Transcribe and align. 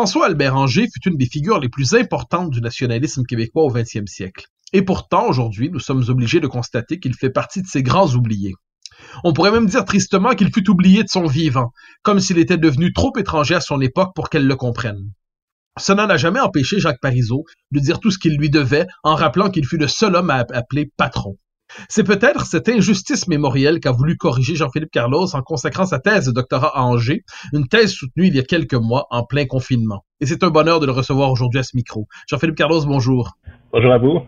François-Albert 0.00 0.56
Anger 0.56 0.86
fut 0.90 1.10
une 1.10 1.18
des 1.18 1.26
figures 1.26 1.60
les 1.60 1.68
plus 1.68 1.92
importantes 1.92 2.48
du 2.48 2.62
nationalisme 2.62 3.22
québécois 3.22 3.64
au 3.64 3.70
XXe 3.70 4.06
siècle. 4.06 4.46
Et 4.72 4.80
pourtant, 4.80 5.28
aujourd'hui, 5.28 5.68
nous 5.68 5.78
sommes 5.78 6.02
obligés 6.08 6.40
de 6.40 6.46
constater 6.46 6.98
qu'il 6.98 7.12
fait 7.14 7.28
partie 7.28 7.60
de 7.60 7.66
ces 7.66 7.82
grands 7.82 8.08
oubliés. 8.14 8.54
On 9.24 9.34
pourrait 9.34 9.50
même 9.50 9.66
dire 9.66 9.84
tristement 9.84 10.30
qu'il 10.30 10.50
fut 10.54 10.70
oublié 10.70 11.02
de 11.02 11.10
son 11.10 11.26
vivant, 11.26 11.72
comme 12.02 12.18
s'il 12.18 12.38
était 12.38 12.56
devenu 12.56 12.94
trop 12.94 13.12
étranger 13.18 13.54
à 13.54 13.60
son 13.60 13.78
époque 13.82 14.14
pour 14.14 14.30
qu'elle 14.30 14.46
le 14.46 14.56
comprenne. 14.56 15.12
Cela 15.78 16.06
n'a 16.06 16.16
jamais 16.16 16.40
empêché 16.40 16.80
Jacques 16.80 17.02
Parizeau 17.02 17.44
de 17.70 17.78
dire 17.78 18.00
tout 18.00 18.10
ce 18.10 18.18
qu'il 18.18 18.38
lui 18.38 18.48
devait 18.48 18.86
en 19.04 19.14
rappelant 19.14 19.50
qu'il 19.50 19.66
fut 19.66 19.76
le 19.76 19.86
seul 19.86 20.16
homme 20.16 20.30
à 20.30 20.46
appeler 20.54 20.90
patron. 20.96 21.36
C'est 21.88 22.04
peut-être 22.04 22.46
cette 22.46 22.68
injustice 22.68 23.28
mémorielle 23.28 23.80
qu'a 23.80 23.92
voulu 23.92 24.16
corriger 24.16 24.54
Jean-Philippe 24.54 24.90
Carlos 24.90 25.34
en 25.34 25.42
consacrant 25.42 25.86
sa 25.86 25.98
thèse 25.98 26.26
de 26.26 26.32
doctorat 26.32 26.76
à 26.76 26.82
Angers, 26.82 27.24
une 27.52 27.68
thèse 27.68 27.92
soutenue 27.92 28.26
il 28.26 28.36
y 28.36 28.38
a 28.38 28.44
quelques 28.44 28.74
mois 28.74 29.06
en 29.10 29.24
plein 29.24 29.46
confinement. 29.46 30.04
Et 30.20 30.26
c'est 30.26 30.44
un 30.44 30.50
bonheur 30.50 30.80
de 30.80 30.86
le 30.86 30.92
recevoir 30.92 31.30
aujourd'hui 31.30 31.60
à 31.60 31.62
ce 31.62 31.76
micro. 31.76 32.06
Jean-Philippe 32.28 32.56
Carlos, 32.56 32.84
bonjour. 32.84 33.36
Bonjour 33.72 33.92
à 33.92 33.98
vous. 33.98 34.20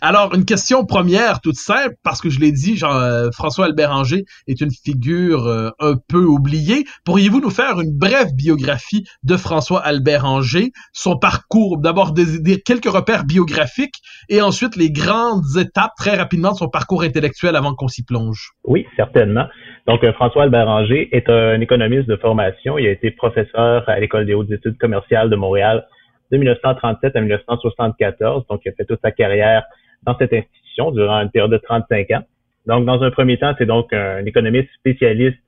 Alors, 0.00 0.32
une 0.34 0.44
question 0.44 0.84
première, 0.84 1.40
toute 1.40 1.56
simple, 1.56 1.96
parce 2.04 2.20
que 2.20 2.30
je 2.30 2.38
l'ai 2.38 2.52
dit, 2.52 2.76
Jean, 2.76 2.94
euh, 2.94 3.30
François 3.32 3.66
Albert 3.66 3.90
Anger 3.90 4.22
est 4.46 4.60
une 4.60 4.70
figure 4.70 5.46
euh, 5.46 5.70
un 5.80 5.94
peu 6.08 6.24
oubliée. 6.24 6.84
Pourriez-vous 7.04 7.40
nous 7.40 7.50
faire 7.50 7.80
une 7.80 7.98
brève 7.98 8.32
biographie 8.32 9.04
de 9.24 9.36
François 9.36 9.80
Albert 9.80 10.24
Anger, 10.24 10.70
son 10.92 11.18
parcours, 11.18 11.78
d'abord 11.78 12.12
des, 12.12 12.60
quelques 12.62 12.88
repères 12.88 13.24
biographiques 13.24 13.96
et 14.28 14.40
ensuite 14.40 14.76
les 14.76 14.92
grandes 14.92 15.56
étapes 15.58 15.92
très 15.98 16.16
rapidement 16.16 16.52
de 16.52 16.58
son 16.58 16.68
parcours 16.68 17.02
intellectuel 17.02 17.56
avant 17.56 17.74
qu'on 17.74 17.88
s'y 17.88 18.04
plonge? 18.04 18.52
Oui, 18.62 18.86
certainement. 18.94 19.46
Donc, 19.88 20.04
euh, 20.04 20.12
François 20.12 20.44
Albert 20.44 20.68
Anger 20.68 21.08
est 21.10 21.28
un 21.28 21.60
économiste 21.60 22.06
de 22.06 22.16
formation. 22.16 22.78
Il 22.78 22.86
a 22.86 22.92
été 22.92 23.10
professeur 23.10 23.88
à 23.88 23.98
l'École 23.98 24.26
des 24.26 24.34
hautes 24.34 24.52
études 24.52 24.78
commerciales 24.78 25.28
de 25.28 25.36
Montréal 25.36 25.84
de 26.30 26.36
1937 26.36 27.16
à 27.16 27.20
1974. 27.20 28.46
Donc, 28.48 28.62
il 28.64 28.70
a 28.70 28.72
fait 28.72 28.84
toute 28.84 29.00
sa 29.02 29.10
carrière 29.10 29.64
dans 30.02 30.16
cette 30.18 30.32
institution 30.32 30.90
durant 30.90 31.20
une 31.20 31.30
période 31.30 31.50
de 31.50 31.58
35 31.58 32.10
ans. 32.12 32.22
Donc, 32.66 32.84
dans 32.84 33.02
un 33.02 33.10
premier 33.10 33.38
temps, 33.38 33.54
c'est 33.58 33.66
donc 33.66 33.92
un 33.92 34.24
économiste 34.24 34.68
spécialiste 34.78 35.38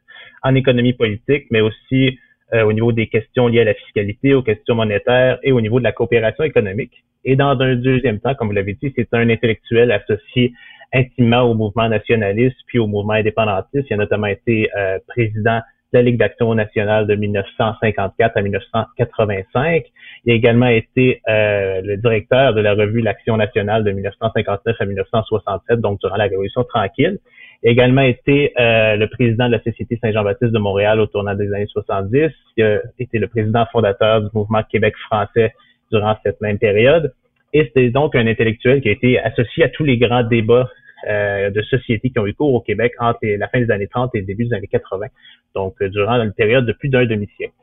en 0.43 0.55
économie 0.55 0.93
politique, 0.93 1.47
mais 1.50 1.61
aussi 1.61 2.19
euh, 2.55 2.62
au 2.62 2.72
niveau 2.72 2.93
des 2.93 3.09
questions 3.09 3.49
liées 3.49 3.61
à 3.61 3.65
la 3.65 3.75
fiscalité, 3.75 4.34
aux 4.34 4.43
questions 4.43 4.75
monétaires 4.75 5.38
et 5.43 5.53
au 5.53 5.61
niveau 5.61 5.81
de 5.81 5.84
la 5.84 5.93
coopération 5.93 6.44
économique. 6.44 7.05
Et 7.25 7.37
dans 7.37 7.59
un 7.61 7.75
deuxième 7.75 8.21
temps, 8.21 8.34
comme 8.34 8.49
vous 8.49 8.55
l'avez 8.55 8.75
dit, 8.75 8.93
c'est 8.97 9.09
un 9.12 9.28
intellectuel 9.28 9.91
associé 9.93 10.53
intimement 10.94 11.43
au 11.43 11.55
mouvement 11.55 11.88
nationaliste 11.88 12.56
puis 12.67 12.78
au 12.78 12.87
mouvement 12.87 13.12
indépendantiste. 13.15 13.87
Il 13.91 13.94
a 13.94 13.97
notamment 13.97 14.28
été 14.28 14.71
euh, 14.77 14.99
président 15.09 15.61
la 15.93 16.03
Ligue 16.03 16.19
d'action 16.19 16.54
nationale 16.54 17.06
de 17.06 17.15
1954 17.15 18.37
à 18.37 18.43
1985. 18.43 19.84
Il 20.25 20.32
a 20.32 20.34
également 20.34 20.66
été 20.66 21.22
euh, 21.28 21.81
le 21.82 21.97
directeur 21.97 22.54
de 22.54 22.60
la 22.60 22.75
revue 22.75 23.00
L'Action 23.00 23.37
nationale 23.37 23.84
de 23.84 23.93
1959 23.93 24.76
à 24.78 24.84
1967, 24.84 25.81
donc 25.81 26.00
durant 26.00 26.16
la 26.16 26.25
Révolution 26.25 26.65
tranquille. 26.65 27.19
Il 27.62 27.69
a 27.69 27.72
également 27.72 28.03
été 28.03 28.53
euh, 28.60 28.97
le 28.97 29.09
président 29.09 29.47
de 29.47 29.53
la 29.53 29.62
Société 29.62 29.99
Saint-Jean-Baptiste 30.03 30.53
de 30.53 30.59
Montréal 30.59 31.00
au 31.00 31.06
tournant 31.06 31.34
des 31.34 31.53
années 31.53 31.66
70. 31.66 32.31
Il 32.56 32.65
a 32.65 32.81
été 32.99 33.19
le 33.19 33.28
président 33.28 33.65
fondateur 33.72 34.22
du 34.22 34.28
mouvement 34.34 34.62
Québec 34.70 34.94
français 35.06 35.55
durant 35.91 36.16
cette 36.22 36.41
même 36.41 36.59
période. 36.59 37.15
Et 37.55 37.65
c'était 37.65 37.88
donc 37.88 38.15
un 38.15 38.26
intellectuel 38.26 38.82
qui 38.82 38.88
a 38.91 38.93
été 38.93 39.19
associé 39.19 39.65
à 39.65 39.69
tous 39.69 39.84
les 39.84 39.97
grands 39.97 40.22
débats 40.22 40.69
euh, 41.07 41.51
de 41.51 41.63
sociétés 41.63 42.11
qui 42.11 42.19
ont 42.19 42.27
eu 42.27 42.35
cours 42.35 42.53
au 42.53 42.61
Québec 42.61 42.93
entre 42.99 43.21
la 43.23 43.47
fin 43.49 43.61
des 43.61 43.71
années 43.71 43.87
30 43.87 44.13
et 44.15 44.21
le 44.21 44.27
début 44.27 44.47
des 44.47 44.55
années 44.55 44.67
80, 44.67 45.07
donc 45.55 45.77
euh, 45.81 45.89
durant 45.89 46.21
une 46.21 46.33
période 46.33 46.67
de 46.67 46.73
plus 46.73 46.89
d'un 46.89 47.07
demi-siècle. 47.07 47.55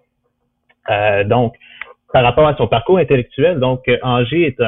Euh, 0.89 1.25
donc, 1.25 1.53
par 2.13 2.23
rapport 2.23 2.47
à 2.47 2.55
son 2.55 2.67
parcours 2.67 2.97
intellectuel, 2.97 3.59
donc 3.59 3.91
Angers 4.03 4.47
est, 4.47 4.61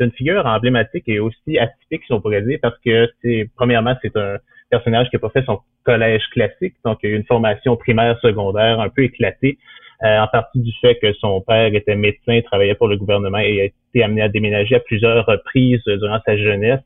une 0.00 0.12
figure 0.12 0.46
emblématique 0.46 1.04
et 1.06 1.18
aussi 1.18 1.58
atypique, 1.58 2.02
si 2.06 2.12
on 2.14 2.20
pourrait 2.22 2.40
dire, 2.40 2.58
parce 2.62 2.78
que 2.78 3.10
premièrement, 3.56 3.94
c'est 4.00 4.16
un 4.16 4.38
personnage 4.70 5.10
qui 5.10 5.16
n'a 5.16 5.20
pas 5.20 5.28
fait 5.28 5.44
son 5.44 5.60
collège 5.84 6.22
classique, 6.32 6.76
donc 6.86 7.00
il 7.02 7.10
a 7.10 7.12
eu 7.12 7.16
une 7.16 7.26
formation 7.26 7.76
primaire, 7.76 8.18
secondaire 8.22 8.80
un 8.80 8.88
peu 8.88 9.02
éclatée, 9.02 9.58
en 10.00 10.28
partie 10.28 10.60
du 10.60 10.72
fait 10.80 10.94
que 10.94 11.12
son 11.14 11.42
père 11.42 11.74
était 11.74 11.96
médecin, 11.96 12.40
travaillait 12.40 12.76
pour 12.76 12.88
le 12.88 12.96
gouvernement 12.96 13.38
et 13.38 13.60
a 13.60 13.64
été 13.64 14.02
amené 14.02 14.22
à 14.22 14.28
déménager 14.30 14.76
à 14.76 14.80
plusieurs 14.80 15.26
reprises 15.26 15.82
durant 15.84 16.20
sa 16.24 16.38
jeunesse. 16.38 16.80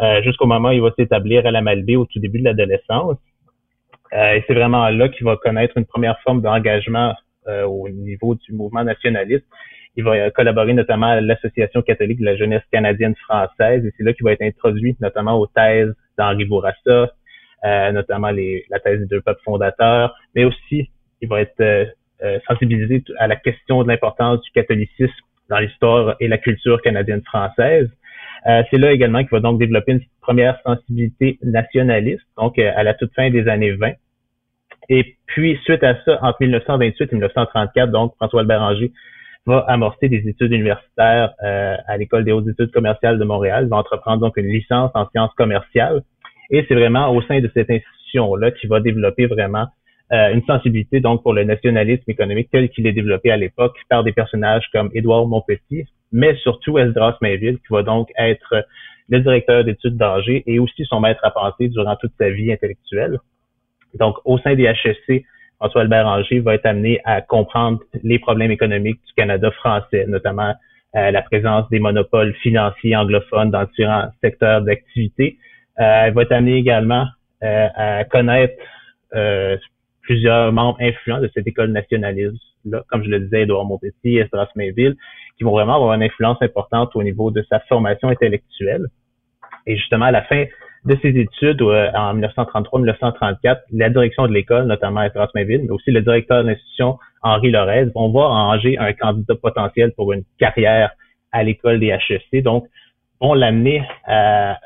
Euh, 0.00 0.22
jusqu'au 0.22 0.46
moment 0.46 0.68
où 0.68 0.72
il 0.72 0.80
va 0.80 0.92
s'établir 0.96 1.44
à 1.44 1.50
la 1.50 1.60
Malbaie 1.60 1.96
au 1.96 2.04
tout 2.04 2.20
début 2.20 2.38
de 2.38 2.44
l'adolescence. 2.44 3.18
Euh, 4.12 4.34
et 4.34 4.44
c'est 4.46 4.54
vraiment 4.54 4.88
là 4.90 5.08
qu'il 5.08 5.24
va 5.24 5.36
connaître 5.36 5.76
une 5.76 5.86
première 5.86 6.20
forme 6.20 6.40
d'engagement 6.40 7.14
euh, 7.48 7.64
au 7.64 7.88
niveau 7.88 8.36
du 8.36 8.52
mouvement 8.52 8.84
nationaliste. 8.84 9.44
Il 9.96 10.04
va 10.04 10.30
collaborer 10.30 10.72
notamment 10.72 11.08
à 11.08 11.20
l'Association 11.20 11.82
catholique 11.82 12.20
de 12.20 12.24
la 12.24 12.36
jeunesse 12.36 12.62
canadienne 12.70 13.16
française 13.16 13.84
et 13.84 13.92
c'est 13.96 14.04
là 14.04 14.12
qu'il 14.12 14.22
va 14.22 14.32
être 14.32 14.42
introduit 14.42 14.96
notamment 15.00 15.36
aux 15.36 15.48
thèses 15.48 15.92
d'Henri 16.16 16.44
Bourassa, 16.44 17.12
notamment 17.92 18.30
les, 18.30 18.64
la 18.70 18.78
thèse 18.78 19.00
des 19.00 19.06
deux 19.06 19.20
peuples 19.20 19.42
fondateurs, 19.44 20.14
mais 20.36 20.44
aussi 20.44 20.88
il 21.20 21.28
va 21.28 21.40
être 21.40 21.92
sensibilisé 22.46 23.02
à 23.18 23.26
la 23.26 23.34
question 23.34 23.82
de 23.82 23.88
l'importance 23.88 24.40
du 24.42 24.50
catholicisme 24.52 25.12
dans 25.50 25.58
l'histoire 25.58 26.14
et 26.20 26.28
la 26.28 26.38
culture 26.38 26.80
canadienne 26.80 27.22
française. 27.22 27.90
Euh, 28.46 28.62
c'est 28.70 28.78
là 28.78 28.92
également 28.92 29.20
qu'il 29.20 29.30
va 29.30 29.40
donc 29.40 29.58
développer 29.58 29.92
une 29.92 30.00
première 30.20 30.58
sensibilité 30.64 31.38
nationaliste, 31.42 32.24
donc 32.36 32.58
euh, 32.58 32.70
à 32.76 32.82
la 32.82 32.94
toute 32.94 33.12
fin 33.14 33.30
des 33.30 33.48
années 33.48 33.72
20. 33.72 33.92
Et 34.90 35.16
puis, 35.26 35.58
suite 35.64 35.82
à 35.82 35.96
ça, 36.04 36.18
entre 36.22 36.38
1928 36.40 37.12
et 37.12 37.16
1934, 37.16 37.90
donc, 37.90 38.14
François 38.16 38.40
Albert 38.40 38.74
va 39.46 39.58
amorcer 39.68 40.08
des 40.08 40.26
études 40.28 40.52
universitaires 40.52 41.32
euh, 41.42 41.76
à 41.86 41.96
l'École 41.96 42.24
des 42.24 42.32
hautes 42.32 42.48
études 42.48 42.70
commerciales 42.70 43.18
de 43.18 43.24
Montréal. 43.24 43.66
Va 43.68 43.76
entreprendre 43.76 44.20
donc 44.20 44.36
une 44.36 44.46
licence 44.46 44.90
en 44.94 45.08
sciences 45.10 45.32
commerciales. 45.34 46.02
Et 46.50 46.64
c'est 46.68 46.74
vraiment 46.74 47.14
au 47.14 47.20
sein 47.22 47.40
de 47.40 47.50
cette 47.52 47.70
institution-là 47.70 48.50
qu'il 48.52 48.70
va 48.70 48.80
développer 48.80 49.26
vraiment 49.26 49.66
une 50.10 50.42
sensibilité 50.46 51.00
donc 51.00 51.22
pour 51.22 51.34
le 51.34 51.44
nationalisme 51.44 52.10
économique 52.10 52.48
tel 52.50 52.70
qu'il 52.70 52.86
est 52.86 52.94
développé 52.94 53.30
à 53.30 53.36
l'époque 53.36 53.76
par 53.90 54.04
des 54.04 54.12
personnages 54.12 54.66
comme 54.72 54.88
Édouard 54.94 55.26
Montpetit, 55.26 55.84
mais 56.12 56.34
surtout 56.36 56.78
Esdras 56.78 57.16
Mainville, 57.20 57.58
qui 57.58 57.72
va 57.72 57.82
donc 57.82 58.10
être 58.16 58.66
le 59.08 59.20
directeur 59.20 59.64
d'études 59.64 59.96
d'Angers 59.96 60.42
et 60.46 60.58
aussi 60.58 60.84
son 60.84 61.00
maître 61.00 61.20
à 61.24 61.30
penser 61.30 61.68
durant 61.68 61.96
toute 61.96 62.12
sa 62.18 62.30
vie 62.30 62.52
intellectuelle. 62.52 63.18
Donc, 63.94 64.16
au 64.24 64.38
sein 64.38 64.54
des 64.54 64.64
HEC, 64.64 65.24
François 65.56 65.80
Albert 65.80 66.06
Anger 66.06 66.40
va 66.40 66.54
être 66.54 66.66
amené 66.66 67.00
à 67.04 67.20
comprendre 67.20 67.80
les 68.02 68.18
problèmes 68.18 68.50
économiques 68.50 69.00
du 69.06 69.12
Canada 69.14 69.50
français, 69.50 70.04
notamment 70.06 70.54
euh, 70.94 71.10
la 71.10 71.22
présence 71.22 71.68
des 71.70 71.80
monopoles 71.80 72.34
financiers 72.34 72.94
anglophones 72.94 73.50
dans 73.50 73.64
différents 73.64 74.08
secteurs 74.22 74.62
d'activité. 74.62 75.36
Euh, 75.80 76.06
il 76.08 76.14
va 76.14 76.22
être 76.22 76.32
amené 76.32 76.56
également 76.56 77.06
euh, 77.42 77.68
à 77.74 78.04
connaître 78.04 78.54
euh, 79.14 79.56
plusieurs 80.08 80.52
membres 80.52 80.78
influents 80.80 81.20
de 81.20 81.30
cette 81.34 81.46
école 81.46 81.70
nationaliste-là, 81.70 82.82
comme 82.88 83.04
je 83.04 83.10
le 83.10 83.20
disais, 83.20 83.42
Edouard 83.42 83.66
Montpetit, 83.66 84.16
Esdras 84.16 84.48
Mainville, 84.56 84.96
qui 85.36 85.44
vont 85.44 85.50
vraiment 85.50 85.74
avoir 85.74 85.92
une 85.92 86.02
influence 86.02 86.38
importante 86.40 86.96
au 86.96 87.02
niveau 87.02 87.30
de 87.30 87.44
sa 87.50 87.60
formation 87.68 88.08
intellectuelle. 88.08 88.86
Et 89.66 89.76
justement, 89.76 90.06
à 90.06 90.10
la 90.10 90.22
fin 90.22 90.46
de 90.86 90.96
ses 91.02 91.10
études 91.10 91.60
en 91.60 92.14
1933-1934, 92.14 93.58
la 93.74 93.90
direction 93.90 94.26
de 94.26 94.32
l'école, 94.32 94.64
notamment 94.64 95.00
à 95.00 95.28
Mainville, 95.34 95.64
mais 95.64 95.70
aussi 95.70 95.90
le 95.90 96.00
directeur 96.00 96.42
de 96.42 96.48
l'institution, 96.48 96.98
Henri 97.22 97.50
Lorez, 97.50 97.84
vont 97.94 98.08
voir 98.08 98.30
en 98.30 98.54
Angers 98.54 98.78
un 98.78 98.94
candidat 98.94 99.34
potentiel 99.34 99.92
pour 99.92 100.14
une 100.14 100.24
carrière 100.38 100.92
à 101.32 101.42
l'école 101.42 101.80
des 101.80 101.88
HEC. 101.88 102.42
Donc, 102.42 102.64
vont 103.20 103.34
l'amener 103.34 103.84
à, 104.06 104.58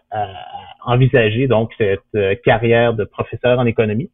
envisager 0.84 1.48
donc 1.48 1.72
cette 1.78 2.42
carrière 2.44 2.94
de 2.94 3.02
professeur 3.02 3.58
en 3.58 3.66
économie. 3.66 4.08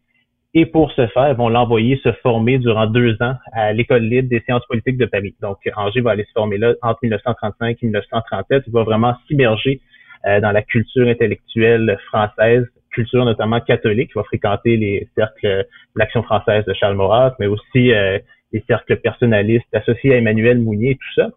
Et 0.60 0.66
pour 0.66 0.90
ce 0.90 1.06
faire, 1.06 1.28
ils 1.30 1.36
vont 1.36 1.48
l'envoyer 1.48 2.00
se 2.02 2.10
former 2.14 2.58
durant 2.58 2.88
deux 2.88 3.16
ans 3.22 3.34
à 3.52 3.72
l'École 3.72 4.02
libre 4.02 4.28
des 4.28 4.40
sciences 4.40 4.66
politiques 4.66 4.98
de 4.98 5.06
Paris. 5.06 5.36
Donc, 5.40 5.58
Angers 5.76 6.00
va 6.00 6.10
aller 6.10 6.24
se 6.24 6.32
former 6.32 6.58
là 6.58 6.74
entre 6.82 6.98
1935 7.02 7.78
et 7.80 7.86
1937. 7.86 8.64
Il 8.66 8.72
va 8.72 8.82
vraiment 8.82 9.14
s'immerger 9.28 9.80
euh, 10.26 10.40
dans 10.40 10.50
la 10.50 10.62
culture 10.62 11.06
intellectuelle 11.06 11.96
française, 12.08 12.66
culture 12.90 13.24
notamment 13.24 13.60
catholique. 13.60 14.10
Il 14.12 14.18
va 14.18 14.24
fréquenter 14.24 14.76
les 14.76 15.08
cercles 15.16 15.46
de 15.46 15.64
l'Action 15.94 16.24
française 16.24 16.64
de 16.64 16.74
Charles 16.74 16.96
Maurras, 16.96 17.36
mais 17.38 17.46
aussi 17.46 17.92
euh, 17.92 18.18
les 18.52 18.64
cercles 18.66 18.96
personnalistes 18.96 19.72
associés 19.72 20.14
à 20.14 20.16
Emmanuel 20.16 20.58
Mounier 20.58 20.90
et 20.90 20.96
tout 20.96 21.22
ça. 21.22 21.28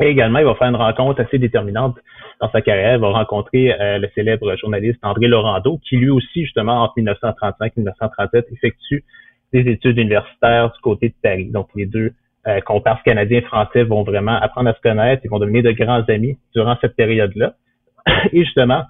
Et 0.00 0.06
également, 0.06 0.38
il 0.38 0.44
va 0.44 0.54
faire 0.54 0.68
une 0.68 0.76
rencontre 0.76 1.20
assez 1.20 1.38
déterminante 1.38 1.96
dans 2.40 2.50
sa 2.50 2.62
carrière. 2.62 2.94
Il 2.94 3.00
va 3.00 3.08
rencontrer 3.08 3.72
euh, 3.72 3.98
le 3.98 4.08
célèbre 4.14 4.54
journaliste 4.56 5.00
André 5.02 5.26
Laurando, 5.26 5.78
qui 5.88 5.96
lui 5.96 6.10
aussi, 6.10 6.44
justement, 6.44 6.82
entre 6.82 6.94
1935 6.96 7.66
et 7.66 7.80
1937, 7.80 8.46
effectue 8.52 9.04
des 9.52 9.60
études 9.60 9.98
universitaires 9.98 10.70
du 10.72 10.80
côté 10.80 11.08
de 11.08 11.14
Paris. 11.22 11.50
Donc, 11.50 11.68
les 11.74 11.86
deux 11.86 12.12
euh, 12.46 12.60
comparses 12.60 13.02
canadiens 13.02 13.38
et 13.38 13.42
français 13.42 13.82
vont 13.82 14.04
vraiment 14.04 14.36
apprendre 14.36 14.70
à 14.70 14.74
se 14.74 14.80
connaître. 14.80 15.22
Ils 15.24 15.30
vont 15.30 15.40
devenir 15.40 15.64
de 15.64 15.72
grands 15.72 16.04
amis 16.08 16.38
durant 16.54 16.76
cette 16.80 16.94
période-là. 16.94 17.54
Et 18.32 18.44
justement, 18.44 18.84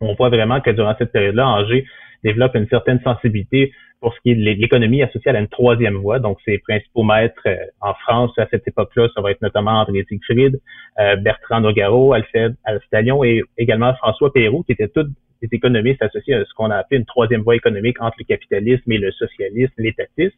on 0.00 0.14
voit 0.14 0.30
vraiment 0.30 0.60
que 0.60 0.70
durant 0.70 0.94
cette 0.98 1.12
période-là, 1.12 1.46
Angers 1.46 1.84
développe 2.24 2.54
une 2.54 2.68
certaine 2.68 3.00
sensibilité 3.02 3.72
pour 4.02 4.12
ce 4.14 4.20
qui 4.20 4.32
est 4.32 4.34
de 4.34 4.42
l'économie 4.42 5.02
associée 5.02 5.30
à 5.30 5.38
une 5.38 5.48
troisième 5.48 5.94
voie. 5.94 6.18
Donc, 6.18 6.38
ses 6.44 6.58
principaux 6.58 7.04
maîtres 7.04 7.40
euh, 7.46 7.56
en 7.80 7.94
France 7.94 8.32
à 8.36 8.46
cette 8.50 8.66
époque-là, 8.66 9.08
ça 9.14 9.22
va 9.22 9.30
être 9.30 9.40
notamment 9.42 9.80
André 9.80 10.04
Siegfried, 10.08 10.60
euh, 10.98 11.16
Bertrand 11.16 11.60
Nogaro, 11.60 12.12
Alfred 12.12 12.56
Alstalion 12.64 13.22
et 13.24 13.42
également 13.56 13.94
François 13.94 14.32
Perrault, 14.32 14.64
qui 14.64 14.72
étaient 14.72 14.88
tous 14.88 15.06
des 15.40 15.48
économistes 15.52 16.02
associés 16.02 16.34
à 16.34 16.44
ce 16.44 16.52
qu'on 16.54 16.70
a 16.70 16.76
appelé 16.76 16.98
une 16.98 17.06
troisième 17.06 17.42
voie 17.42 17.56
économique 17.56 18.00
entre 18.00 18.16
le 18.18 18.24
capitalisme 18.24 18.90
et 18.90 18.98
le 18.98 19.12
socialisme, 19.12 19.72
l'étatisme. 19.78 20.36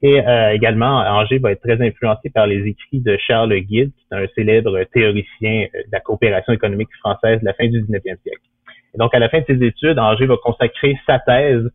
Et 0.00 0.20
euh, 0.20 0.52
également, 0.52 1.00
Angers 1.00 1.38
va 1.38 1.52
être 1.52 1.60
très 1.60 1.82
influencé 1.84 2.30
par 2.30 2.46
les 2.46 2.66
écrits 2.66 3.00
de 3.00 3.16
Charles 3.18 3.54
Guide, 3.60 3.90
qui 3.90 4.04
est 4.10 4.16
un 4.16 4.26
célèbre 4.34 4.82
théoricien 4.94 5.66
de 5.74 5.90
la 5.92 6.00
coopération 6.00 6.52
économique 6.52 6.94
française 7.00 7.40
de 7.40 7.44
la 7.44 7.52
fin 7.52 7.66
du 7.66 7.82
19e 7.82 8.16
siècle. 8.22 8.40
Et 8.94 8.98
donc, 8.98 9.14
à 9.14 9.18
la 9.18 9.28
fin 9.28 9.40
de 9.40 9.44
ses 9.46 9.62
études, 9.64 9.98
Angers 9.98 10.26
va 10.26 10.36
consacrer 10.42 10.98
sa 11.06 11.18
thèse 11.18 11.70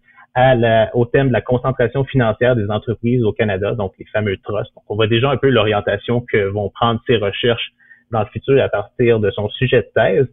au 0.94 1.06
thème 1.06 1.28
de 1.28 1.34
la 1.34 1.42
concentration 1.42 2.04
financière 2.06 2.56
des 2.56 2.70
entreprises 2.70 3.24
au 3.24 3.34
Canada, 3.34 3.76
donc 3.76 3.94
les 4.00 4.06
fameux 4.06 4.38
trusts. 4.38 4.74
Donc, 4.76 4.84
on 4.90 4.96
voit 4.96 5.08
déjà 5.08 5.30
un 5.30 5.38
peu 5.38 5.50
l'orientation 5.50 6.22
que 6.22 6.50
vont 6.50 6.70
prendre 6.70 7.00
ses 7.06 7.18
recherches 7.18 7.72
dans 8.12 8.22
le 8.22 8.26
futur 8.28 8.62
à 8.62 8.70
partir 8.70 9.20
de 9.20 9.30
son 9.32 9.50
sujet 9.50 9.82
de 9.82 9.90
thèse. 9.94 10.28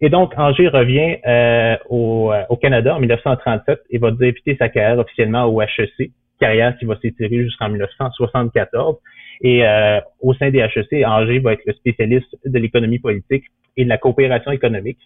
Et 0.00 0.08
donc, 0.08 0.32
Angers 0.36 0.68
revient 0.68 1.18
euh, 1.26 1.76
au, 1.88 2.32
au, 2.48 2.56
Canada 2.56 2.94
en 2.94 3.00
1937 3.00 3.80
et 3.90 3.98
va 3.98 4.10
débuter 4.12 4.56
sa 4.56 4.68
carrière 4.68 4.98
officiellement 4.98 5.44
au 5.44 5.60
HEC, 5.60 6.10
carrière 6.40 6.76
qui 6.78 6.84
va 6.84 6.96
s'étirer 7.00 7.42
jusqu'en 7.42 7.68
1974. 7.68 8.96
Et 9.40 9.66
euh, 9.66 10.00
au 10.20 10.34
sein 10.34 10.50
des 10.50 10.58
HEC, 10.58 11.04
Angers 11.04 11.40
va 11.40 11.52
être 11.52 11.64
le 11.66 11.72
spécialiste 11.74 12.36
de 12.44 12.58
l'économie 12.58 12.98
politique 12.98 13.44
et 13.76 13.84
de 13.84 13.88
la 13.88 13.98
coopération 13.98 14.50
économique. 14.52 14.98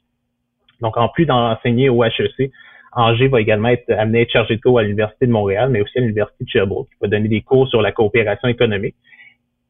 Donc, 0.82 0.96
en 0.96 1.08
plus 1.08 1.26
d'enseigner 1.26 1.88
au 1.88 2.04
HEC, 2.04 2.50
Angers 2.94 3.28
va 3.28 3.40
également 3.40 3.68
être 3.68 3.90
amené 3.90 4.18
à 4.18 4.22
être 4.22 4.30
chargé 4.30 4.56
de 4.56 4.60
cours 4.60 4.78
à 4.78 4.82
l'Université 4.82 5.26
de 5.26 5.32
Montréal, 5.32 5.70
mais 5.70 5.80
aussi 5.80 5.96
à 5.96 6.02
l'Université 6.02 6.44
de 6.44 6.50
Sherbrooke, 6.50 6.88
qui 6.88 6.96
va 7.00 7.08
donner 7.08 7.28
des 7.28 7.40
cours 7.40 7.68
sur 7.68 7.80
la 7.80 7.92
coopération 7.92 8.48
économique. 8.48 8.94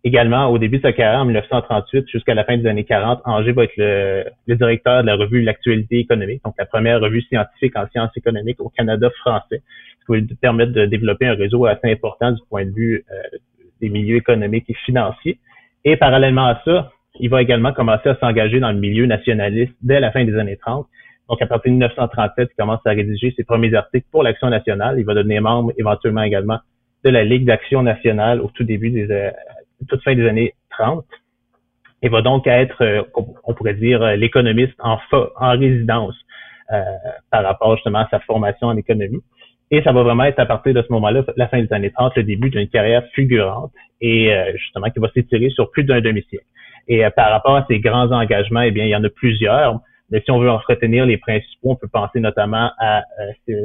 Également, 0.05 0.49
au 0.49 0.59
début 0.59 0.79
de 0.79 0.83
sa 0.83 0.93
carrière, 0.93 1.21
en 1.21 1.27
1938 1.27 2.09
jusqu'à 2.09 2.35
la 2.35 2.43
fin 2.43 2.57
des 2.57 2.69
années 2.69 2.83
40, 2.83 3.21
Angers 3.25 3.53
va 3.53 3.65
être 3.65 3.77
le, 3.77 4.25
directeur 4.49 5.03
de 5.03 5.07
la 5.07 5.15
revue 5.15 5.43
L'Actualité 5.43 6.01
économique, 6.01 6.43
donc 6.45 6.55
la 6.59 6.67
première 6.67 7.01
revue 7.01 7.23
scientifique 7.23 7.77
en 7.77 7.87
sciences 7.93 8.11
économiques 8.17 8.61
au 8.61 8.69
Canada 8.69 9.09
français, 9.21 9.63
ce 10.01 10.07
qui 10.07 10.13
va 10.13 10.17
lui 10.17 10.35
permettre 10.35 10.73
de 10.73 10.87
développer 10.87 11.27
un 11.27 11.35
réseau 11.35 11.67
assez 11.67 11.93
important 11.93 12.33
du 12.33 12.41
point 12.51 12.65
de 12.65 12.73
vue 12.73 13.05
euh, 13.13 13.39
des 13.81 13.91
milieux 13.91 14.17
économiques 14.17 14.69
et 14.69 14.75
financiers. 14.85 15.39
Et 15.85 15.97
parallèlement 15.97 16.47
à 16.47 16.61
ça, 16.65 16.91
il 17.21 17.31
va 17.31 17.41
également 17.41 17.73
commencer 17.73 18.09
à 18.09 18.17
s'engager 18.17 18.59
dans 18.59 18.73
le 18.73 18.81
milieu 18.81 19.07
nationaliste 19.07 19.75
dès 19.83 20.01
la 20.01 20.11
fin 20.11 20.25
des 20.25 20.37
années 20.37 20.57
30 20.57 20.89
donc, 21.33 21.41
à 21.41 21.47
partir 21.47 21.71
de 21.71 21.77
1937, 21.77 22.51
il 22.53 22.57
commence 22.57 22.81
à 22.85 22.91
rédiger 22.91 23.33
ses 23.35 23.43
premiers 23.43 23.73
articles 23.73 24.07
pour 24.13 24.23
l'Action 24.23 24.51
nationale. 24.51 24.99
Il 24.99 25.07
va 25.07 25.15
devenir 25.15 25.41
membre 25.41 25.73
éventuellement 25.79 26.21
également 26.21 26.59
de 27.05 27.09
la 27.09 27.25
Ligue 27.25 27.47
d'Action 27.47 27.83
nationale 27.83 28.43
au 28.43 28.49
tout 28.49 28.65
début 28.65 28.91
des 28.91 29.11
euh, 29.11 29.31
toute 29.89 30.03
fin 30.03 30.15
des 30.15 30.29
années 30.29 30.53
30. 30.73 31.07
Il 32.03 32.11
va 32.11 32.21
donc 32.21 32.47
être, 32.47 32.83
euh, 32.83 33.03
on 33.45 33.55
pourrait 33.55 33.73
dire, 33.73 34.03
euh, 34.03 34.15
l'économiste 34.15 34.75
en, 34.79 34.99
en 35.37 35.51
résidence 35.53 36.15
par 37.31 37.45
rapport 37.45 37.77
justement 37.77 38.01
à 38.01 38.09
sa 38.11 38.21
formation 38.21 38.67
en 38.67 38.77
économie. 38.77 39.23
Et 39.71 39.83
ça 39.83 39.93
va 39.93 40.03
vraiment 40.03 40.25
être 40.25 40.39
à 40.39 40.47
partir 40.47 40.75
de 40.75 40.83
ce 40.83 40.93
moment-là, 40.93 41.23
la 41.37 41.49
fin 41.49 41.63
des 41.63 41.73
années 41.73 41.91
30, 41.91 42.17
le 42.17 42.25
début 42.25 42.51
d'une 42.51 42.69
carrière 42.69 43.05
fulgurante 43.15 43.73
et 44.01 44.35
justement 44.57 44.89
qui 44.89 44.99
va 44.99 45.11
s'étirer 45.13 45.51
sur 45.51 45.71
plus 45.71 45.85
d'un 45.85 46.01
demi-siècle. 46.01 46.47
Et 46.89 47.05
par 47.15 47.31
rapport 47.31 47.57
à 47.57 47.67
ses 47.69 47.79
grands 47.79 48.11
engagements, 48.11 48.63
eh 48.63 48.71
bien, 48.71 48.85
il 48.85 48.91
y 48.91 48.97
en 48.97 49.05
a 49.05 49.11
plusieurs. 49.11 49.81
Mais 50.13 50.21
si 50.21 50.31
on 50.31 50.39
veut 50.39 50.51
en 50.51 50.59
retenir 50.59 51.07
les 51.07 51.17
principaux, 51.17 51.71
on 51.71 51.77
peut 51.77 51.89
penser 51.89 52.21
notamment 52.21 52.71
à 52.79 53.03
euh, 53.49 53.59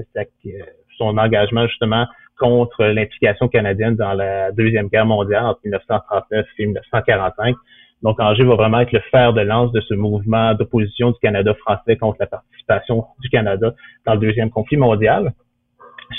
son 0.97 1.17
engagement 1.17 1.67
justement 1.67 2.07
contre 2.39 2.85
l'implication 2.85 3.49
canadienne 3.49 3.95
dans 3.95 4.13
la 4.13 4.51
Deuxième 4.53 4.88
Guerre 4.88 5.05
mondiale 5.05 5.45
entre 5.45 5.59
1939 5.65 6.45
et 6.57 6.65
1945. 6.65 7.55
Donc, 8.01 8.19
Angers 8.21 8.45
va 8.45 8.55
vraiment 8.55 8.79
être 8.79 8.94
le 8.94 9.01
fer 9.11 9.33
de 9.33 9.41
lance 9.41 9.71
de 9.73 9.81
ce 9.81 9.94
mouvement 9.94 10.53
d'opposition 10.53 11.11
du 11.11 11.17
Canada 11.19 11.53
français 11.55 11.97
contre 11.97 12.17
la 12.21 12.27
participation 12.27 13.05
du 13.19 13.29
Canada 13.29 13.73
dans 14.05 14.13
le 14.13 14.19
Deuxième 14.19 14.49
conflit 14.49 14.77
mondial. 14.77 15.33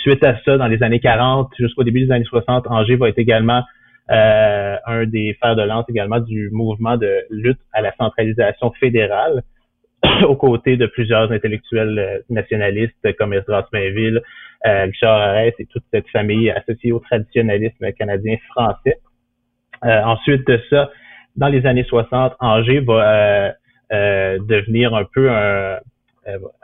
Suite 0.03 0.23
à 0.25 0.39
ça, 0.45 0.59
dans 0.59 0.67
les 0.67 0.83
années 0.83 1.01
40 1.01 1.53
jusqu'au 1.59 1.85
début 1.85 2.05
des 2.05 2.13
années 2.13 2.25
60, 2.25 2.67
Angers 2.67 2.97
va 2.97 3.09
être 3.09 3.19
également 3.19 3.63
euh, 4.11 4.77
un 4.87 5.07
des 5.07 5.39
fers 5.41 5.57
de 5.57 5.63
lance 5.63 5.87
également 5.89 6.21
du 6.21 6.51
mouvement 6.51 6.99
de 6.99 7.25
lutte 7.31 7.61
à 7.73 7.81
la 7.81 7.95
centralisation 7.97 8.73
fédérale 8.73 9.43
aux 10.27 10.37
côtés 10.37 10.77
de 10.77 10.87
plusieurs 10.87 11.31
intellectuels 11.33 11.99
euh, 11.99 12.19
nationalistes 12.31 13.17
comme 13.19 13.33
Esdras 13.33 13.67
Mainville, 13.73 14.23
euh, 14.67 14.85
Richard 14.85 15.21
Arès 15.21 15.55
et 15.59 15.67
toute 15.67 15.85
cette 15.93 16.09
famille 16.09 16.51
associée 16.51 16.93
au 16.93 17.01
traditionnalisme 17.01 17.93
canadien-français. 17.93 18.99
Euh, 19.85 20.03
ensuite 20.03 20.47
de 20.47 20.61
ça, 20.71 20.91
dans 21.37 21.49
les 21.49 21.65
années 21.67 21.85
60, 21.85 22.35
Angers 22.41 22.81
va 22.81 23.55
devenir 23.91 24.95
un 24.95 25.05
peu 25.05 25.31
un, 25.31 25.79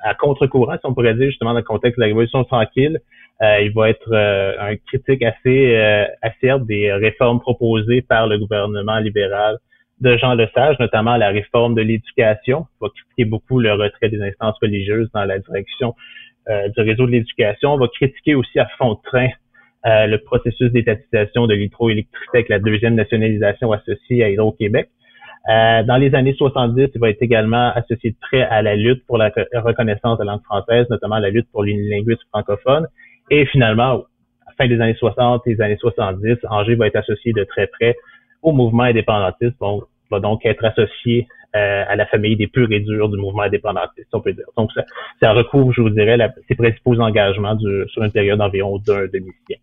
à 0.02 0.14
contre-courant, 0.14 0.74
si 0.74 0.80
on 0.84 0.92
pourrait 0.92 1.14
dire, 1.14 1.28
justement, 1.28 1.52
dans 1.52 1.60
le 1.60 1.64
contexte 1.64 1.96
de 1.96 2.02
la 2.02 2.08
Révolution 2.08 2.44
tranquille. 2.44 2.98
il 3.40 3.72
va 3.72 3.88
être 3.88 4.12
un 4.12 4.76
critique 4.76 5.22
assez 5.22 5.76
acerbe 6.20 6.66
des 6.66 6.92
réformes 6.92 7.40
proposées 7.40 8.02
par 8.02 8.26
le 8.26 8.38
gouvernement 8.38 8.98
libéral 8.98 9.58
de 10.00 10.16
Jean 10.16 10.34
Lesage, 10.34 10.78
notamment 10.80 11.16
la 11.16 11.28
réforme 11.28 11.74
de 11.74 11.82
l'éducation, 11.82 12.66
va 12.80 12.88
critiquer 12.88 13.24
beaucoup 13.24 13.60
le 13.60 13.72
retrait 13.72 14.08
des 14.08 14.20
instances 14.22 14.56
religieuses 14.60 15.08
dans 15.14 15.24
la 15.24 15.38
direction 15.38 15.94
euh, 16.48 16.68
du 16.68 16.82
réseau 16.82 17.06
de 17.06 17.12
l'éducation. 17.12 17.74
On 17.74 17.78
va 17.78 17.88
critiquer 17.88 18.34
aussi 18.34 18.58
à 18.58 18.66
fond 18.78 18.94
de 18.94 18.98
train 19.04 19.28
euh, 19.86 20.06
le 20.06 20.18
processus 20.18 20.72
d'étatisation 20.72 21.46
de 21.46 21.54
l'hydroélectricité 21.54 22.38
avec 22.38 22.48
la 22.48 22.58
deuxième 22.58 22.94
nationalisation 22.94 23.72
associée 23.72 24.24
à 24.24 24.30
Hydro-Québec. 24.30 24.88
Euh, 25.50 25.82
dans 25.82 25.98
les 25.98 26.14
années 26.14 26.34
70, 26.34 26.88
il 26.94 27.00
va 27.00 27.10
être 27.10 27.20
également 27.20 27.70
associé 27.74 28.10
de 28.10 28.16
près 28.20 28.42
à 28.42 28.62
la 28.62 28.76
lutte 28.76 29.04
pour 29.06 29.18
la 29.18 29.30
reconnaissance 29.54 30.18
de 30.18 30.24
la 30.24 30.32
langue 30.32 30.42
française, 30.44 30.86
notamment 30.88 31.18
la 31.18 31.28
lutte 31.28 31.46
pour 31.52 31.62
l'unilinguisme 31.62 32.22
francophone. 32.30 32.86
Et 33.30 33.44
finalement, 33.46 33.92
à 33.92 34.48
la 34.48 34.52
fin 34.56 34.68
des 34.68 34.80
années 34.80 34.94
60 34.94 35.42
et 35.46 35.54
des 35.54 35.62
années 35.62 35.76
70, 35.76 36.38
Angers 36.48 36.76
va 36.76 36.86
être 36.86 36.96
associé 36.96 37.32
de 37.32 37.44
très 37.44 37.66
près 37.66 37.94
au 38.44 38.52
mouvement 38.52 38.84
indépendantiste, 38.84 39.56
bon, 39.58 39.82
va 40.10 40.20
donc 40.20 40.44
être 40.46 40.64
associé 40.64 41.26
euh, 41.56 41.84
à 41.88 41.96
la 41.96 42.06
famille 42.06 42.36
des 42.36 42.46
purs 42.46 42.70
et 42.72 42.80
durs 42.80 43.08
du 43.08 43.16
mouvement 43.16 43.42
indépendantiste, 43.42 44.08
on 44.12 44.20
peut 44.20 44.32
dire. 44.32 44.44
Donc, 44.56 44.70
ça, 45.20 45.32
recouvre, 45.32 45.72
je 45.72 45.82
vous 45.82 45.90
dirais, 45.90 46.18
ses 46.48 46.54
principaux 46.54 46.98
engagements 47.00 47.56
sur 47.58 48.02
une 48.02 48.10
période 48.12 48.38
d'environ 48.38 48.78
d'un 48.78 49.06
demi-siècle. 49.06 49.62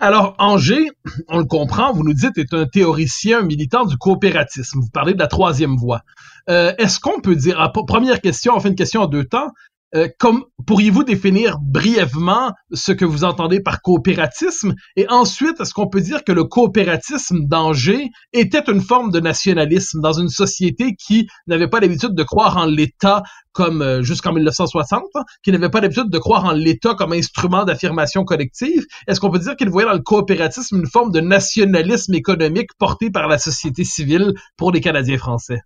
Alors, 0.00 0.34
Angers, 0.38 0.88
on 1.28 1.38
le 1.38 1.44
comprend, 1.44 1.92
vous 1.92 2.04
nous 2.04 2.14
dites, 2.14 2.38
est 2.38 2.54
un 2.54 2.66
théoricien, 2.66 3.42
militant 3.42 3.84
du 3.84 3.96
coopératisme. 3.96 4.80
Vous 4.80 4.90
parlez 4.92 5.14
de 5.14 5.18
la 5.18 5.26
troisième 5.26 5.76
voie. 5.76 6.02
Euh, 6.48 6.72
est-ce 6.78 7.00
qu'on 7.00 7.20
peut 7.20 7.36
dire, 7.36 7.70
première 7.86 8.20
question, 8.20 8.54
on 8.56 8.60
fait 8.60 8.68
une 8.68 8.76
question 8.76 9.02
en 9.02 9.06
deux 9.06 9.24
temps, 9.24 9.48
Euh, 9.94 10.08
comme 10.18 10.44
pourriez-vous 10.66 11.04
définir 11.04 11.58
brièvement 11.60 12.52
ce 12.72 12.92
que 12.92 13.04
vous 13.04 13.24
entendez 13.24 13.60
par 13.60 13.82
coopératisme? 13.82 14.74
Et 14.96 15.06
ensuite, 15.08 15.60
est-ce 15.60 15.74
qu'on 15.74 15.88
peut 15.88 16.00
dire 16.00 16.24
que 16.24 16.32
le 16.32 16.44
coopératisme 16.44 17.46
d'Angers 17.46 18.08
était 18.32 18.64
une 18.68 18.80
forme 18.80 19.10
de 19.10 19.20
nationalisme 19.20 20.00
dans 20.00 20.14
une 20.14 20.30
société 20.30 20.94
qui 20.94 21.28
n'avait 21.46 21.68
pas 21.68 21.80
l'habitude 21.80 22.14
de 22.14 22.22
croire 22.22 22.56
en 22.56 22.64
l'État 22.64 23.22
comme 23.52 23.82
euh, 23.82 24.02
jusqu'en 24.02 24.32
1960, 24.32 25.02
hein, 25.14 25.24
qui 25.42 25.52
n'avait 25.52 25.68
pas 25.68 25.82
l'habitude 25.82 26.08
de 26.08 26.18
croire 26.18 26.46
en 26.46 26.52
l'État 26.52 26.94
comme 26.94 27.12
instrument 27.12 27.64
d'affirmation 27.64 28.24
collective? 28.24 28.86
Est-ce 29.06 29.20
qu'on 29.20 29.30
peut 29.30 29.40
dire 29.40 29.56
qu'il 29.56 29.68
voyait 29.68 29.88
dans 29.88 29.94
le 29.94 30.00
coopératisme 30.00 30.78
une 30.78 30.88
forme 30.88 31.12
de 31.12 31.20
nationalisme 31.20 32.14
économique 32.14 32.70
porté 32.78 33.10
par 33.10 33.28
la 33.28 33.36
société 33.36 33.84
civile 33.84 34.32
pour 34.56 34.72
les 34.72 34.80
Canadiens 34.80 35.18
français? 35.18 35.60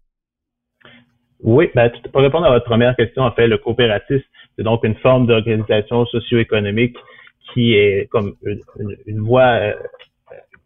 Oui, 1.47 1.71
ben, 1.77 1.91
pour 2.13 2.23
répondre 2.23 2.45
à 2.45 2.51
votre 2.51 2.65
première 2.65 2.97
question, 2.97 3.23
en 3.23 3.31
fait, 3.31 3.47
le 3.47 3.57
coopératisme, 3.57 4.25
c'est 4.57 4.65
donc 4.65 4.83
une 4.83 4.97
forme 4.97 5.29
d'organisation 5.29 6.05
socio-économique 6.07 6.97
qui 7.55 7.75
est 7.75 8.09
comme 8.11 8.35
une, 9.07 9.21
voie, 9.21 9.61
euh, 9.61 9.75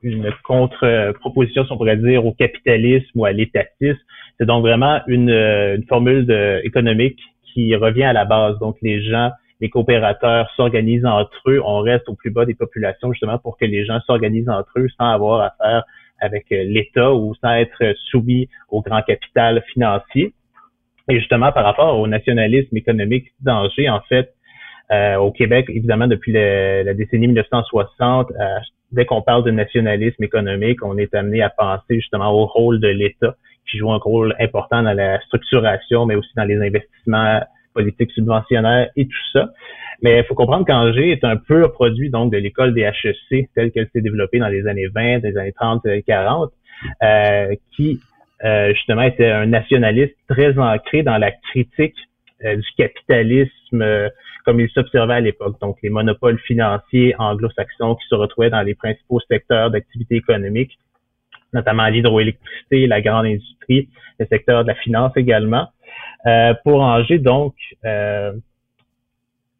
une 0.02 0.32
contre-proposition, 0.42 1.66
si 1.66 1.72
on 1.72 1.76
pourrait 1.76 1.99
dire, 1.99 2.25
au 2.25 2.32
capitalisme 2.32 3.10
ou 3.14 3.26
à 3.26 3.32
l'étatisme. 3.32 4.00
C'est 4.38 4.46
donc 4.46 4.62
vraiment 4.62 5.00
une, 5.06 5.28
une 5.28 5.84
formule 5.87 6.25
de, 6.25 6.62
économique 6.64 7.20
qui 7.52 7.76
revient 7.76 8.04
à 8.04 8.14
la 8.14 8.25
base. 8.25 8.58
Donc, 8.58 8.78
les 8.80 9.02
gens, 9.02 9.32
les 9.60 9.68
coopérateurs 9.68 10.50
s'organisent 10.56 11.04
entre 11.04 11.42
eux. 11.49 11.60
On 11.62 11.80
reste 11.80 12.08
au 12.08 12.14
plus 12.14 12.30
bas 12.30 12.46
des 12.46 12.54
populations, 12.54 13.12
justement, 13.12 13.38
pour 13.38 13.58
que 13.58 13.66
les 13.66 13.84
gens 13.84 14.00
s'organisent 14.06 14.49
entre 14.49 14.72
eux 14.78 14.88
sans 14.96 15.10
avoir 15.10 15.42
à 15.42 15.54
faire 15.60 15.84
avec 16.20 16.46
l'État 16.49 17.12
ou 17.12 17.34
sans 17.34 17.52
être 17.52 17.94
soumis 18.10 18.49
au 18.70 18.80
grand 18.80 19.02
capital 19.02 19.62
financier. 19.72 20.32
Et 21.10 21.18
justement, 21.18 21.50
par 21.50 21.64
rapport 21.64 21.98
au 21.98 22.06
nationalisme 22.06 22.76
économique 22.76 23.32
d'Angers, 23.40 23.88
en 23.90 24.00
fait, 24.08 24.32
euh, 24.92 25.16
au 25.16 25.32
Québec, 25.32 25.66
évidemment, 25.68 26.06
depuis 26.06 26.32
la 26.32 26.94
décennie 26.94 27.26
1960, 27.26 28.30
euh, 28.30 28.44
dès 28.92 29.04
qu'on 29.06 29.20
parle 29.20 29.44
de 29.44 29.50
nationalisme 29.50 30.22
économique, 30.22 30.84
on 30.84 30.96
est 30.98 31.12
amené 31.14 31.42
à 31.42 31.50
penser 31.50 31.96
justement 31.96 32.30
au 32.30 32.46
rôle 32.46 32.80
de 32.80 32.88
l'État, 32.88 33.34
qui 33.68 33.78
joue 33.78 33.90
un 33.90 33.98
rôle 33.98 34.34
important 34.38 34.82
dans 34.82 34.92
la 34.92 35.20
structuration, 35.22 36.06
mais 36.06 36.14
aussi 36.14 36.30
dans 36.36 36.44
les 36.44 36.56
investissements 36.56 37.40
politiques 37.74 38.12
subventionnaires 38.12 38.88
et 38.96 39.06
tout 39.06 39.26
ça. 39.32 39.50
Mais 40.02 40.18
il 40.18 40.24
faut 40.24 40.34
comprendre 40.34 40.64
qu'Angers 40.64 41.10
est 41.10 41.24
un 41.24 41.36
pur 41.36 41.72
produit 41.72 42.10
donc 42.10 42.32
de 42.32 42.38
l'école 42.38 42.72
des 42.72 42.82
HEC, 42.82 43.48
telle 43.54 43.70
qu'elle 43.72 43.88
s'est 43.92 44.00
développée 44.00 44.38
dans 44.38 44.48
les 44.48 44.66
années 44.66 44.88
20, 44.88 45.18
des 45.18 45.36
années 45.36 45.52
30, 45.52 45.82
des 45.84 45.90
années 45.90 46.02
40, 46.02 46.50
euh, 47.02 47.54
qui 47.76 48.00
euh, 48.44 48.73
justement 48.73 49.02
était 49.02 49.30
un 49.30 49.47
nationaliste 49.47 50.16
très 50.28 50.59
ancré 50.59 51.02
dans 51.02 51.18
la 51.18 51.30
critique 51.30 51.97
euh, 52.44 52.56
du 52.56 52.66
capitalisme 52.76 53.82
euh, 53.82 54.09
comme 54.44 54.61
il 54.61 54.70
s'observait 54.70 55.14
à 55.14 55.20
l'époque. 55.20 55.61
Donc 55.61 55.76
les 55.82 55.90
monopoles 55.90 56.38
financiers 56.38 57.14
anglo-saxons 57.18 57.97
qui 57.97 58.06
se 58.09 58.14
retrouvaient 58.14 58.50
dans 58.50 58.62
les 58.62 58.75
principaux 58.75 59.20
secteurs 59.30 59.70
d'activité 59.70 60.16
économique, 60.16 60.78
notamment 61.52 61.87
l'hydroélectricité, 61.88 62.87
la 62.87 63.02
grande 63.02 63.26
industrie, 63.26 63.90
le 64.18 64.26
secteur 64.26 64.62
de 64.62 64.68
la 64.68 64.75
finance 64.76 65.12
également. 65.16 65.68
pour 66.64 66.80
Angers, 66.80 67.18
donc, 67.18 67.54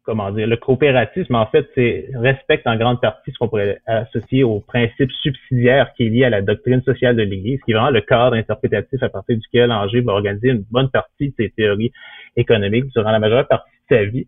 comment 0.03 0.31
dire, 0.31 0.47
le 0.47 0.57
coopératisme, 0.57 1.35
en 1.35 1.45
fait, 1.47 1.67
c'est 1.75 2.09
respecte 2.15 2.65
en 2.65 2.75
grande 2.75 2.99
partie 3.01 3.31
ce 3.31 3.37
qu'on 3.37 3.47
pourrait 3.47 3.79
associer 3.85 4.43
au 4.43 4.59
principe 4.59 5.11
subsidiaire 5.21 5.93
qui 5.95 6.07
est 6.07 6.09
lié 6.09 6.23
à 6.25 6.29
la 6.29 6.41
doctrine 6.41 6.81
sociale 6.81 7.15
de 7.15 7.23
l'Église, 7.23 7.59
qui 7.65 7.71
est 7.71 7.73
vraiment 7.75 7.91
le 7.91 8.01
cadre 8.01 8.35
interprétatif 8.35 9.01
à 9.03 9.09
partir 9.09 9.37
duquel 9.37 9.71
Angers 9.71 10.01
va 10.01 10.13
organiser 10.13 10.49
une 10.49 10.65
bonne 10.71 10.89
partie 10.89 11.29
de 11.29 11.33
ses 11.37 11.49
théories 11.51 11.91
économiques 12.35 12.85
durant 12.95 13.11
la 13.11 13.19
majeure 13.19 13.47
partie 13.47 13.69
de 13.89 13.95
sa 13.95 14.03
vie. 14.05 14.25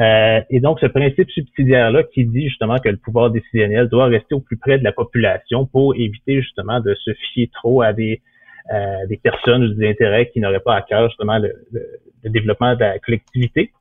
Euh, 0.00 0.40
et 0.50 0.60
donc, 0.60 0.80
ce 0.80 0.86
principe 0.86 1.30
subsidiaire-là 1.30 2.02
qui 2.12 2.24
dit 2.26 2.48
justement 2.48 2.78
que 2.78 2.88
le 2.88 2.98
pouvoir 2.98 3.30
décisionnel 3.30 3.88
doit 3.88 4.06
rester 4.06 4.34
au 4.34 4.40
plus 4.40 4.56
près 4.56 4.78
de 4.78 4.84
la 4.84 4.92
population 4.92 5.66
pour 5.66 5.94
éviter 5.94 6.42
justement 6.42 6.80
de 6.80 6.94
se 6.94 7.12
fier 7.32 7.48
trop 7.54 7.82
à 7.82 7.92
des 7.92 8.20
euh, 8.72 9.06
des 9.08 9.18
personnes 9.18 9.62
ou 9.62 9.74
des 9.74 9.90
intérêts 9.90 10.30
qui 10.30 10.40
n'auraient 10.40 10.58
pas 10.58 10.74
à 10.74 10.80
cœur 10.80 11.10
justement 11.10 11.38
le 11.38 12.30
développement 12.30 12.74
de 12.74 12.80
la 12.80 12.98
collectivité. 12.98 13.72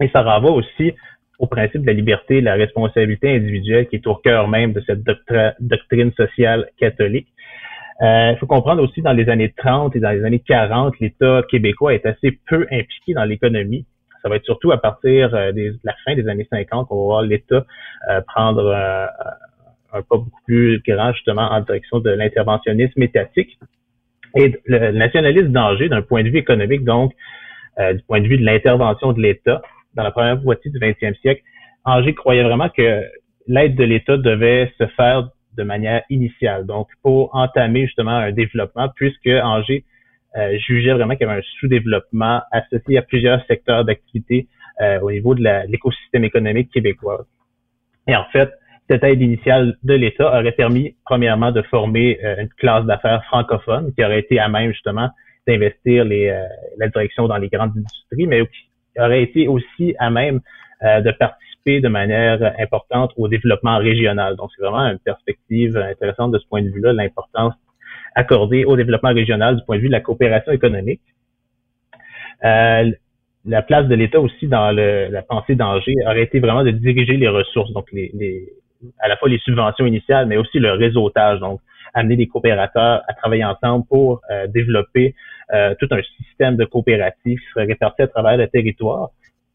Et 0.00 0.08
ça 0.08 0.22
renvoie 0.22 0.52
aussi 0.52 0.94
au 1.38 1.46
principe 1.46 1.82
de 1.82 1.86
la 1.86 1.92
liberté 1.92 2.38
et 2.38 2.40
de 2.40 2.46
la 2.46 2.54
responsabilité 2.54 3.34
individuelle 3.34 3.86
qui 3.88 3.96
est 3.96 4.06
au 4.06 4.16
cœur 4.16 4.48
même 4.48 4.72
de 4.72 4.82
cette 4.86 5.02
doctrine 5.60 6.12
sociale 6.12 6.68
catholique. 6.78 7.28
Euh, 8.00 8.32
il 8.32 8.38
faut 8.38 8.46
comprendre 8.46 8.82
aussi 8.82 9.02
dans 9.02 9.12
les 9.12 9.28
années 9.28 9.52
30 9.56 9.96
et 9.96 10.00
dans 10.00 10.10
les 10.10 10.24
années 10.24 10.42
40, 10.46 10.98
l'État 11.00 11.42
québécois 11.50 11.94
est 11.94 12.06
assez 12.06 12.38
peu 12.48 12.66
impliqué 12.70 13.14
dans 13.14 13.24
l'économie. 13.24 13.86
Ça 14.22 14.28
va 14.28 14.36
être 14.36 14.44
surtout 14.44 14.70
à 14.70 14.78
partir 14.78 15.34
euh, 15.34 15.52
de 15.52 15.76
la 15.82 15.94
fin 16.04 16.14
des 16.14 16.28
années 16.28 16.46
50 16.50 16.88
qu'on 16.88 16.96
va 16.96 17.04
voir 17.04 17.22
l'État 17.22 17.64
euh, 18.08 18.20
prendre 18.22 18.72
un 19.92 20.02
pas 20.02 20.16
beaucoup 20.16 20.42
plus 20.46 20.80
grand 20.86 21.12
justement 21.12 21.50
en 21.50 21.60
direction 21.60 21.98
de 21.98 22.10
l'interventionnisme 22.10 23.02
étatique. 23.02 23.58
Et 24.36 24.60
le 24.66 24.92
nationalisme 24.92 25.48
danger 25.48 25.88
d'un 25.88 26.02
point 26.02 26.22
de 26.22 26.28
vue 26.28 26.38
économique, 26.38 26.84
donc 26.84 27.12
du 27.78 28.02
point 28.06 28.20
de 28.20 28.26
vue 28.26 28.36
de 28.36 28.44
l'intervention 28.44 29.12
de 29.12 29.22
l'État, 29.22 29.62
dans 29.98 30.04
la 30.04 30.12
première 30.12 30.40
moitié 30.40 30.70
du 30.70 30.78
20e 30.78 31.14
siècle, 31.20 31.42
Angers 31.84 32.14
croyait 32.14 32.44
vraiment 32.44 32.68
que 32.68 33.02
l'aide 33.48 33.74
de 33.74 33.82
l'État 33.84 34.16
devait 34.16 34.72
se 34.78 34.86
faire 34.86 35.28
de 35.56 35.62
manière 35.64 36.02
initiale, 36.08 36.66
donc 36.66 36.86
pour 37.02 37.34
entamer 37.34 37.86
justement 37.86 38.12
un 38.12 38.30
développement, 38.30 38.88
puisque 38.94 39.26
Angers 39.26 39.84
euh, 40.36 40.56
jugeait 40.58 40.92
vraiment 40.92 41.16
qu'il 41.16 41.26
y 41.26 41.30
avait 41.30 41.40
un 41.40 41.44
sous-développement 41.58 42.42
associé 42.52 42.96
à 42.98 43.02
plusieurs 43.02 43.44
secteurs 43.46 43.84
d'activité 43.84 44.46
euh, 44.80 45.00
au 45.00 45.10
niveau 45.10 45.34
de 45.34 45.42
l'écosystème 45.66 46.22
économique 46.22 46.70
québécois. 46.70 47.26
Et 48.06 48.14
en 48.14 48.24
fait, 48.26 48.50
cette 48.88 49.02
aide 49.02 49.20
initiale 49.20 49.76
de 49.82 49.94
l'État 49.94 50.28
aurait 50.28 50.52
permis, 50.52 50.94
premièrement, 51.04 51.50
de 51.50 51.62
former 51.62 52.20
euh, 52.22 52.36
une 52.38 52.48
classe 52.50 52.84
d'affaires 52.84 53.24
francophone 53.24 53.92
qui 53.94 54.04
aurait 54.04 54.20
été 54.20 54.38
à 54.38 54.48
même 54.48 54.70
justement 54.70 55.10
d'investir 55.48 56.04
la 56.04 56.88
direction 56.88 57.26
dans 57.26 57.38
les 57.38 57.48
grandes 57.48 57.72
industries, 57.74 58.26
mais 58.26 58.42
aurait 58.98 59.22
été 59.22 59.48
aussi 59.48 59.94
à 59.98 60.10
même 60.10 60.40
euh, 60.82 61.00
de 61.00 61.10
participer 61.12 61.80
de 61.80 61.88
manière 61.88 62.54
importante 62.58 63.12
au 63.16 63.28
développement 63.28 63.78
régional. 63.78 64.36
Donc, 64.36 64.50
c'est 64.56 64.62
vraiment 64.62 64.86
une 64.86 64.98
perspective 64.98 65.76
intéressante 65.76 66.32
de 66.32 66.38
ce 66.38 66.46
point 66.48 66.62
de 66.62 66.70
vue-là, 66.70 66.92
l'importance 66.92 67.54
accordée 68.14 68.64
au 68.64 68.76
développement 68.76 69.12
régional 69.12 69.56
du 69.56 69.64
point 69.64 69.76
de 69.76 69.82
vue 69.82 69.88
de 69.88 69.92
la 69.92 70.00
coopération 70.00 70.52
économique. 70.52 71.02
Euh, 72.44 72.90
la 73.44 73.62
place 73.62 73.86
de 73.86 73.94
l'État 73.94 74.20
aussi 74.20 74.46
dans 74.46 74.70
le, 74.72 75.08
la 75.10 75.22
pensée 75.22 75.54
d'Angers 75.54 75.94
aurait 76.04 76.22
été 76.22 76.40
vraiment 76.40 76.64
de 76.64 76.70
diriger 76.70 77.16
les 77.16 77.28
ressources, 77.28 77.72
donc 77.72 77.86
les, 77.92 78.10
les, 78.14 78.48
à 79.00 79.08
la 79.08 79.16
fois 79.16 79.28
les 79.28 79.38
subventions 79.38 79.86
initiales, 79.86 80.26
mais 80.26 80.36
aussi 80.36 80.58
le 80.58 80.72
réseautage, 80.72 81.40
donc 81.40 81.60
amener 81.94 82.16
des 82.16 82.26
coopérateurs 82.26 83.02
à 83.08 83.14
travailler 83.14 83.44
ensemble 83.44 83.86
pour 83.88 84.20
euh, 84.30 84.46
développer 84.46 85.14
euh, 85.52 85.74
tout 85.78 85.88
un 85.90 86.00
système 86.22 86.56
de 86.56 86.64
coopératives 86.64 87.38
qui 87.38 87.46
serait 87.52 87.66
réparti 87.66 88.02
à 88.02 88.08
travers 88.08 88.36
le 88.36 88.48
territoire. 88.48 89.10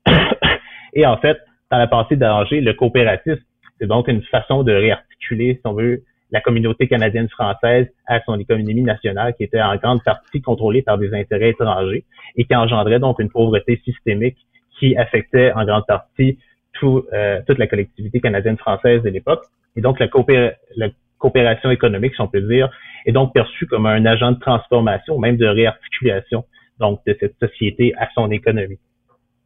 Et 0.93 1.05
en 1.05 1.17
fait, 1.17 1.37
dans 1.71 1.77
la 1.77 1.87
pensée 1.87 2.15
d'Angers, 2.15 2.61
le 2.61 2.73
coopératisme, 2.73 3.43
c'est 3.79 3.87
donc 3.87 4.07
une 4.07 4.21
façon 4.23 4.63
de 4.63 4.71
réarticuler, 4.71 5.55
si 5.55 5.61
on 5.65 5.73
veut, 5.73 6.03
la 6.31 6.41
communauté 6.41 6.87
canadienne-française 6.87 7.87
à 8.07 8.19
son 8.25 8.39
économie 8.39 8.81
nationale 8.81 9.35
qui 9.35 9.43
était 9.43 9.61
en 9.61 9.75
grande 9.75 10.03
partie 10.03 10.41
contrôlée 10.41 10.81
par 10.81 10.97
des 10.97 11.13
intérêts 11.13 11.51
étrangers 11.51 12.05
et 12.35 12.45
qui 12.45 12.55
engendrait 12.55 12.99
donc 12.99 13.19
une 13.19 13.29
pauvreté 13.29 13.79
systémique 13.85 14.37
qui 14.79 14.97
affectait 14.97 15.51
en 15.53 15.63
grande 15.63 15.85
partie 15.85 16.39
tout, 16.73 17.05
euh, 17.13 17.39
toute 17.45 17.59
la 17.59 17.67
collectivité 17.67 18.19
canadienne-française 18.19 19.03
de 19.03 19.09
l'époque. 19.09 19.43
Et 19.75 19.81
donc, 19.81 19.99
la, 19.99 20.07
coopé 20.07 20.51
la 20.75 20.89
coopération 21.23 21.71
économique, 21.71 22.13
si 22.15 22.21
on 22.21 22.27
peut 22.27 22.41
dire, 22.41 22.69
est 23.05 23.13
donc 23.13 23.33
perçu 23.33 23.65
comme 23.65 23.85
un 23.85 24.05
agent 24.05 24.33
de 24.33 24.39
transformation, 24.39 25.17
même 25.17 25.37
de 25.37 25.45
réarticulation, 25.45 26.43
donc 26.79 26.99
de 27.07 27.15
cette 27.17 27.35
société 27.39 27.93
à 27.97 28.09
son 28.13 28.29
économie. 28.29 28.79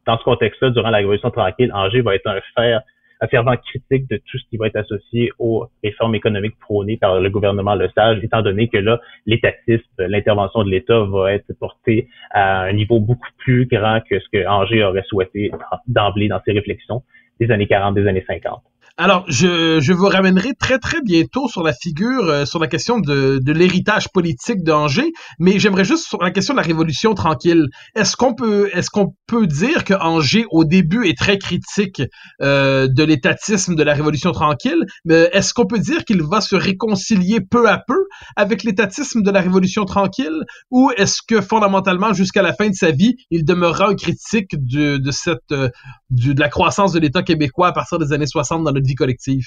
Dans 0.04 0.18
ce 0.18 0.24
contexte-là, 0.24 0.70
durant 0.70 0.90
la 0.90 0.98
Révolution 0.98 1.30
tranquille, 1.30 1.70
Angers 1.72 2.00
va 2.00 2.16
être 2.16 2.26
un 2.26 2.40
fer, 2.56 2.80
un 3.20 3.28
fervent 3.28 3.54
critique 3.56 4.10
de 4.10 4.16
tout 4.16 4.38
ce 4.38 4.44
qui 4.50 4.56
va 4.56 4.66
être 4.66 4.76
associé 4.76 5.30
aux 5.38 5.66
réformes 5.84 6.16
économiques 6.16 6.58
prônées 6.58 6.96
par 6.96 7.20
le 7.20 7.30
gouvernement 7.30 7.76
Le 7.76 7.88
Sage, 7.94 8.18
étant 8.24 8.42
donné 8.42 8.66
que 8.68 8.78
là, 8.78 9.00
l'étatisme, 9.26 9.84
l'intervention 9.98 10.64
de 10.64 10.70
l'État 10.70 11.04
va 11.04 11.32
être 11.32 11.52
portée 11.60 12.08
à 12.32 12.62
un 12.62 12.72
niveau 12.72 12.98
beaucoup 12.98 13.32
plus 13.38 13.66
grand 13.66 14.00
que 14.00 14.18
ce 14.18 14.28
que 14.32 14.48
Angers 14.48 14.82
aurait 14.82 15.04
souhaité 15.06 15.52
d'emblée 15.86 16.26
dans 16.26 16.40
ses 16.44 16.52
réflexions 16.52 17.02
des 17.38 17.52
années 17.52 17.68
40, 17.68 17.94
des 17.94 18.08
années 18.08 18.24
50. 18.26 18.62
Alors, 19.00 19.24
je, 19.28 19.78
je 19.78 19.92
vous 19.92 20.08
ramènerai 20.08 20.54
très 20.54 20.80
très 20.80 21.00
bientôt 21.00 21.46
sur 21.46 21.62
la 21.62 21.72
figure, 21.72 22.24
euh, 22.24 22.44
sur 22.44 22.58
la 22.58 22.66
question 22.66 22.98
de, 22.98 23.38
de 23.40 23.52
l'héritage 23.52 24.08
politique 24.08 24.64
d'Angers, 24.64 25.12
mais 25.38 25.60
j'aimerais 25.60 25.84
juste 25.84 26.08
sur 26.08 26.20
la 26.20 26.32
question 26.32 26.52
de 26.52 26.56
la 26.58 26.64
Révolution 26.64 27.14
tranquille. 27.14 27.68
Est-ce 27.94 28.16
qu'on 28.16 28.34
peut, 28.34 28.68
est-ce 28.72 28.90
qu'on 28.90 29.14
peut 29.28 29.46
dire 29.46 29.84
que 29.84 29.94
Angers 29.94 30.46
au 30.50 30.64
début 30.64 31.06
est 31.06 31.16
très 31.16 31.38
critique 31.38 32.02
euh, 32.42 32.88
de 32.88 33.04
l'étatisme 33.04 33.76
de 33.76 33.82
la 33.84 33.94
Révolution 33.94 34.32
tranquille, 34.32 34.84
mais 35.04 35.30
est-ce 35.32 35.54
qu'on 35.54 35.66
peut 35.66 35.78
dire 35.78 36.04
qu'il 36.04 36.24
va 36.24 36.40
se 36.40 36.56
réconcilier 36.56 37.38
peu 37.40 37.68
à 37.68 37.78
peu 37.78 38.08
avec 38.34 38.64
l'étatisme 38.64 39.22
de 39.22 39.30
la 39.30 39.40
Révolution 39.40 39.84
tranquille, 39.84 40.42
ou 40.72 40.90
est-ce 40.96 41.18
que 41.24 41.40
fondamentalement 41.40 42.14
jusqu'à 42.14 42.42
la 42.42 42.52
fin 42.52 42.68
de 42.68 42.74
sa 42.74 42.90
vie, 42.90 43.14
il 43.30 43.44
demeurera 43.44 43.90
un 43.90 43.94
critique 43.94 44.56
de, 44.56 44.96
de 44.96 45.10
cette, 45.12 45.52
euh, 45.52 45.68
de 46.10 46.40
la 46.40 46.48
croissance 46.48 46.92
de 46.92 46.98
l'État 46.98 47.22
québécois 47.22 47.68
à 47.68 47.72
partir 47.72 48.00
des 48.00 48.12
années 48.12 48.26
60 48.26 48.64
dans 48.64 48.72
notre 48.72 48.87
vie 48.88 48.94
collective? 48.94 49.46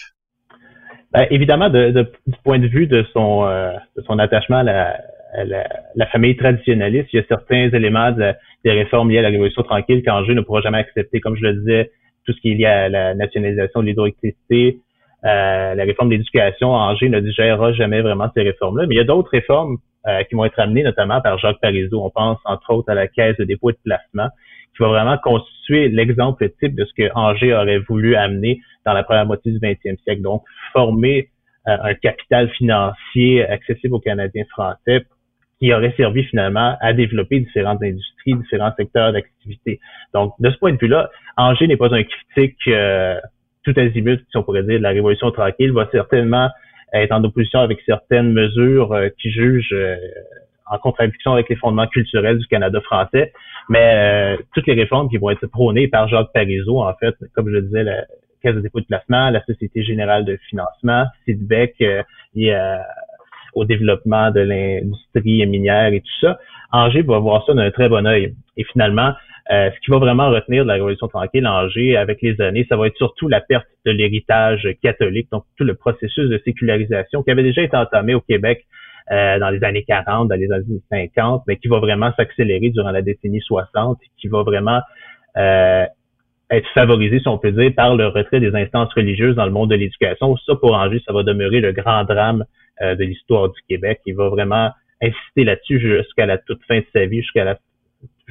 Ben, 1.13 1.27
évidemment, 1.29 1.69
de, 1.69 1.91
de, 1.91 2.03
du 2.27 2.37
point 2.43 2.59
de 2.59 2.67
vue 2.67 2.87
de 2.87 3.05
son, 3.11 3.45
euh, 3.45 3.73
attachement 4.17 4.57
à 4.57 4.63
la, 4.63 6.05
famille 6.11 6.37
traditionnaliste, 6.37 7.09
il 7.11 7.17
y 7.17 7.19
a 7.19 7.25
certains 7.27 7.69
éléments 7.73 8.11
des 8.11 8.71
réformes 8.71 9.09
liées 9.09 9.19
à 9.19 9.23
la 9.23 9.29
Révolution 9.29 9.63
tranquille 9.63 10.03
qu'Angers 10.03 10.35
ne 10.35 10.41
pourra 10.41 10.61
jamais 10.61 10.77
accepter. 10.77 11.19
Comme 11.19 11.35
je 11.35 11.43
le 11.43 11.53
disais, 11.55 11.91
tout 12.25 12.33
ce 12.33 12.39
qui 12.39 12.51
est 12.51 12.55
lié 12.55 12.65
à 12.65 12.89
la 12.89 13.13
nationalisation 13.13 13.81
de 13.81 13.87
l'hydroélectricité, 13.87 14.79
euh, 15.25 15.75
la 15.75 15.83
réforme 15.83 16.09
de 16.09 16.15
l'éducation, 16.15 16.69
Angers 16.71 17.09
ne 17.09 17.19
digérera 17.19 17.73
jamais 17.73 18.01
vraiment 18.01 18.29
ces 18.35 18.43
réformes-là. 18.43 18.85
Mais 18.87 18.95
il 18.95 18.97
y 18.97 19.01
a 19.01 19.05
d'autres 19.05 19.31
réformes 19.31 19.77
euh, 20.07 20.23
qui 20.23 20.35
vont 20.35 20.45
être 20.45 20.59
amenées 20.59 20.83
notamment 20.83 21.21
par 21.21 21.37
Jacques 21.37 21.59
Parizeau. 21.61 22.03
On 22.03 22.09
pense 22.09 22.39
entre 22.45 22.73
autres 22.73 22.89
à 22.89 22.95
la 22.95 23.07
caisse 23.07 23.37
de 23.37 23.43
dépôt 23.43 23.69
et 23.69 23.73
de 23.73 23.79
placement, 23.83 24.29
qui 24.75 24.83
va 24.83 24.89
vraiment 24.89 25.17
constituer 25.17 25.89
l'exemple 25.89 26.49
type 26.59 26.75
de 26.75 26.85
ce 26.85 26.93
que 26.93 27.11
Angers 27.13 27.53
aurait 27.53 27.79
voulu 27.79 28.15
amener 28.15 28.61
dans 28.85 28.93
la 28.93 29.03
première 29.03 29.25
moitié 29.25 29.51
du 29.51 29.59
20e 29.59 29.97
siècle. 30.03 30.21
Donc, 30.21 30.43
former 30.73 31.29
euh, 31.67 31.77
un 31.83 31.93
capital 31.93 32.49
financier 32.49 33.45
accessible 33.45 33.93
aux 33.93 33.99
Canadiens 33.99 34.45
français 34.49 35.05
qui 35.59 35.71
aurait 35.71 35.93
servi 35.95 36.23
finalement 36.23 36.75
à 36.81 36.91
développer 36.93 37.39
différentes 37.39 37.83
industries, 37.83 38.33
différents 38.33 38.73
secteurs 38.75 39.13
d'activité. 39.13 39.79
Donc, 40.13 40.33
de 40.39 40.49
ce 40.49 40.57
point 40.57 40.73
de 40.73 40.77
vue-là, 40.77 41.11
Angers 41.37 41.67
n'est 41.67 41.77
pas 41.77 41.93
un 41.93 42.03
critique 42.03 42.57
euh, 42.67 43.19
tout 43.63 43.73
azimut, 43.77 44.19
si 44.31 44.37
on 44.37 44.43
pourrait 44.43 44.63
dire, 44.63 44.79
de 44.79 44.83
la 44.83 44.89
Révolution 44.89 45.29
tranquille, 45.29 45.71
va 45.71 45.87
certainement 45.91 46.49
être 46.93 47.11
en 47.11 47.23
opposition 47.23 47.59
avec 47.59 47.79
certaines 47.85 48.31
mesures 48.33 48.91
euh, 48.91 49.09
qui 49.19 49.31
jugent 49.31 49.75
en 50.71 50.77
contradiction 50.77 51.33
avec 51.33 51.49
les 51.49 51.55
fondements 51.57 51.87
culturels 51.87 52.39
du 52.39 52.47
Canada 52.47 52.79
français. 52.81 53.33
Mais 53.69 54.37
euh, 54.37 54.37
toutes 54.55 54.67
les 54.67 54.73
réformes 54.73 55.09
qui 55.09 55.17
vont 55.17 55.29
être 55.29 55.45
prônées 55.47 55.87
par 55.87 56.07
Jacques 56.07 56.31
Parizeau, 56.33 56.81
en 56.81 56.93
fait, 56.95 57.15
comme 57.35 57.47
je 57.47 57.55
le 57.55 57.61
disais, 57.63 57.83
la 57.83 58.05
Caisse 58.41 58.55
de 58.55 58.61
dépôt 58.61 58.79
de 58.79 58.85
placement, 58.85 59.29
la 59.29 59.43
Société 59.43 59.83
générale 59.83 60.25
de 60.25 60.37
financement, 60.49 61.05
SIDBEC, 61.25 61.75
euh, 61.81 62.01
euh, 62.37 62.77
au 63.53 63.65
développement 63.65 64.31
de 64.31 64.39
l'industrie 64.39 65.45
minière 65.45 65.93
et 65.93 65.99
tout 65.99 66.19
ça, 66.21 66.39
Angers 66.71 67.01
va 67.01 67.19
voir 67.19 67.45
ça 67.45 67.53
d'un 67.53 67.69
très 67.69 67.89
bon 67.89 68.07
œil. 68.07 68.33
Et 68.55 68.63
finalement, 68.63 69.13
ce 69.49 69.79
qui 69.83 69.91
va 69.91 69.97
vraiment 69.97 70.29
retenir 70.29 70.63
de 70.63 70.67
la 70.67 70.75
Révolution 70.75 71.07
tranquille 71.07 71.45
Angers 71.45 71.97
avec 71.97 72.21
les 72.21 72.39
années, 72.41 72.65
ça 72.69 72.77
va 72.77 72.87
être 72.87 72.97
surtout 72.97 73.27
la 73.27 73.41
perte 73.41 73.67
de 73.85 73.91
l'héritage 73.91 74.67
catholique, 74.81 75.27
donc 75.31 75.43
tout 75.57 75.63
le 75.63 75.75
processus 75.75 76.29
de 76.29 76.41
sécularisation 76.45 77.23
qui 77.23 77.31
avait 77.31 77.43
déjà 77.43 77.61
été 77.61 77.75
entamé 77.75 78.13
au 78.13 78.21
Québec 78.21 78.65
euh, 79.11 79.39
dans 79.39 79.49
les 79.49 79.63
années 79.63 79.83
40, 79.83 80.29
dans 80.29 80.35
les 80.35 80.51
années 80.51 80.81
50, 80.89 81.43
mais 81.47 81.57
qui 81.57 81.67
va 81.67 81.79
vraiment 81.79 82.13
s'accélérer 82.15 82.69
durant 82.69 82.91
la 82.91 83.01
décennie 83.01 83.41
60, 83.41 83.97
qui 84.17 84.27
va 84.29 84.43
vraiment 84.43 84.79
euh, 85.37 85.85
être 86.49 86.67
favorisé, 86.73 87.19
si 87.19 87.27
on 87.27 87.37
peut 87.37 87.51
dire, 87.51 87.71
par 87.75 87.95
le 87.95 88.07
retrait 88.07 88.39
des 88.39 88.55
instances 88.55 88.93
religieuses 88.93 89.35
dans 89.35 89.45
le 89.45 89.51
monde 89.51 89.69
de 89.69 89.75
l'éducation. 89.75 90.37
Ça, 90.45 90.55
pour 90.55 90.75
Angers, 90.75 91.01
ça 91.05 91.13
va 91.13 91.23
demeurer 91.23 91.59
le 91.59 91.71
grand 91.71 92.03
drame 92.03 92.45
euh, 92.81 92.95
de 92.95 93.03
l'histoire 93.03 93.49
du 93.49 93.59
Québec. 93.67 93.99
Il 94.05 94.15
va 94.15 94.29
vraiment 94.29 94.69
insister 95.01 95.43
là-dessus 95.43 95.79
jusqu'à 95.79 96.25
la 96.25 96.37
toute 96.37 96.63
fin 96.67 96.79
de 96.79 96.85
sa 96.93 97.05
vie, 97.05 97.21
jusqu'à 97.21 97.43
la 97.43 97.57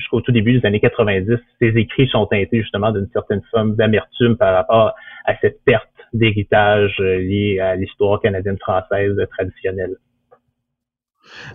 jusqu'au 0.00 0.20
tout 0.20 0.32
début 0.32 0.58
des 0.58 0.66
années 0.66 0.80
90. 0.80 1.36
Ses 1.60 1.68
écrits 1.76 2.08
sont 2.08 2.26
teintés 2.26 2.62
justement 2.62 2.90
d'une 2.90 3.08
certaine 3.12 3.42
forme 3.50 3.76
d'amertume 3.76 4.36
par 4.36 4.54
rapport 4.54 4.94
à 5.26 5.34
cette 5.40 5.62
perte 5.64 5.88
d'héritage 6.12 6.98
liée 6.98 7.60
à 7.60 7.76
l'histoire 7.76 8.20
canadienne 8.20 8.58
française 8.58 9.16
traditionnelle. 9.30 9.96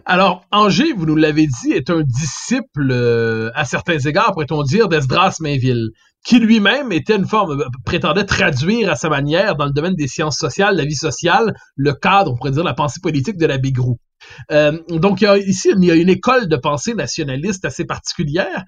Alors, 0.05 0.45
Angers, 0.51 0.93
vous 0.93 1.05
nous 1.05 1.15
l'avez 1.15 1.47
dit, 1.47 1.73
est 1.73 1.89
un 1.89 2.01
disciple, 2.01 2.89
euh, 2.91 3.49
à 3.55 3.65
certains 3.65 3.97
égards, 3.97 4.31
pourrait-on 4.31 4.63
dire, 4.63 4.87
d'Esdras 4.87 5.37
Mainville, 5.41 5.89
qui 6.25 6.39
lui-même 6.39 6.91
était 6.91 7.15
une 7.15 7.27
forme, 7.27 7.61
euh, 7.61 7.65
prétendait 7.85 8.25
traduire 8.25 8.91
à 8.91 8.95
sa 8.95 9.09
manière, 9.09 9.55
dans 9.55 9.65
le 9.65 9.71
domaine 9.71 9.95
des 9.95 10.07
sciences 10.07 10.37
sociales, 10.37 10.75
la 10.75 10.85
vie 10.85 10.95
sociale, 10.95 11.53
le 11.75 11.93
cadre, 11.93 12.33
on 12.33 12.35
pourrait 12.35 12.51
dire, 12.51 12.63
la 12.63 12.73
pensée 12.73 12.99
politique 13.01 13.37
de 13.37 13.45
la 13.45 13.57
Bigrou. 13.57 13.99
Euh, 14.51 14.77
donc, 14.89 15.21
ici, 15.21 15.69
il 15.77 15.85
y 15.85 15.91
a 15.91 15.95
une 15.95 16.09
école 16.09 16.47
de 16.47 16.57
pensée 16.57 16.95
nationaliste 16.95 17.63
assez 17.63 17.85
particulière, 17.85 18.65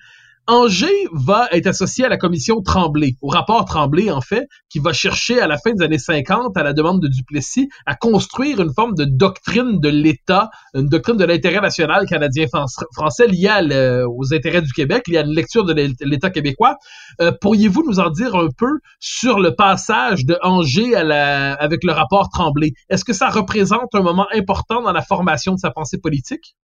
Angers 0.49 1.07
va 1.11 1.49
être 1.51 1.67
associé 1.67 2.05
à 2.05 2.09
la 2.09 2.15
commission 2.15 2.61
Tremblay, 2.61 3.15
au 3.21 3.27
rapport 3.27 3.65
Tremblay, 3.65 4.09
en 4.09 4.21
fait, 4.21 4.47
qui 4.69 4.79
va 4.79 4.93
chercher 4.93 5.41
à 5.41 5.47
la 5.47 5.57
fin 5.57 5.73
des 5.73 5.83
années 5.83 5.97
50, 5.97 6.55
à 6.55 6.63
la 6.63 6.71
demande 6.71 7.01
de 7.01 7.09
Duplessis, 7.09 7.67
à 7.85 7.95
construire 7.95 8.61
une 8.61 8.73
forme 8.73 8.95
de 8.95 9.03
doctrine 9.03 9.81
de 9.81 9.89
l'État, 9.89 10.49
une 10.73 10.87
doctrine 10.87 11.17
de 11.17 11.25
l'intérêt 11.25 11.59
national 11.59 12.05
canadien-français 12.05 13.27
liée 13.27 14.05
aux 14.07 14.33
intérêts 14.33 14.61
du 14.61 14.71
Québec, 14.71 15.09
liée 15.09 15.17
à 15.17 15.21
une 15.21 15.35
lecture 15.35 15.65
de 15.65 15.73
l'État 15.99 16.29
québécois. 16.29 16.77
Euh, 17.19 17.33
pourriez-vous 17.41 17.83
nous 17.85 17.99
en 17.99 18.09
dire 18.09 18.35
un 18.35 18.47
peu 18.57 18.79
sur 18.99 19.39
le 19.39 19.53
passage 19.53 20.25
de 20.25 20.37
Angers 20.43 20.95
avec 20.95 21.83
le 21.83 21.91
rapport 21.91 22.29
Tremblay? 22.29 22.71
Est-ce 22.89 23.03
que 23.03 23.13
ça 23.13 23.29
représente 23.29 23.93
un 23.93 24.01
moment 24.01 24.27
important 24.33 24.81
dans 24.81 24.93
la 24.93 25.01
formation 25.01 25.53
de 25.55 25.59
sa 25.59 25.71
pensée 25.71 25.97
politique? 25.97 26.55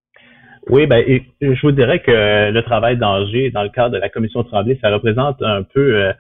Oui, 0.70 0.88
ben, 0.88 1.04
je 1.42 1.62
vous 1.62 1.72
dirais 1.72 2.00
que 2.00 2.52
le 2.52 2.62
travail 2.62 2.98
d'Angers 2.98 3.52
dans 3.52 3.64
le 3.64 3.70
cadre 3.70 3.96
de 3.96 3.98
la 3.98 4.10
commission 4.10 4.44
Tremblay, 4.44 4.78
ça 4.82 4.90
représente 4.90 5.42
un 5.42 5.64
peu 5.64 6.14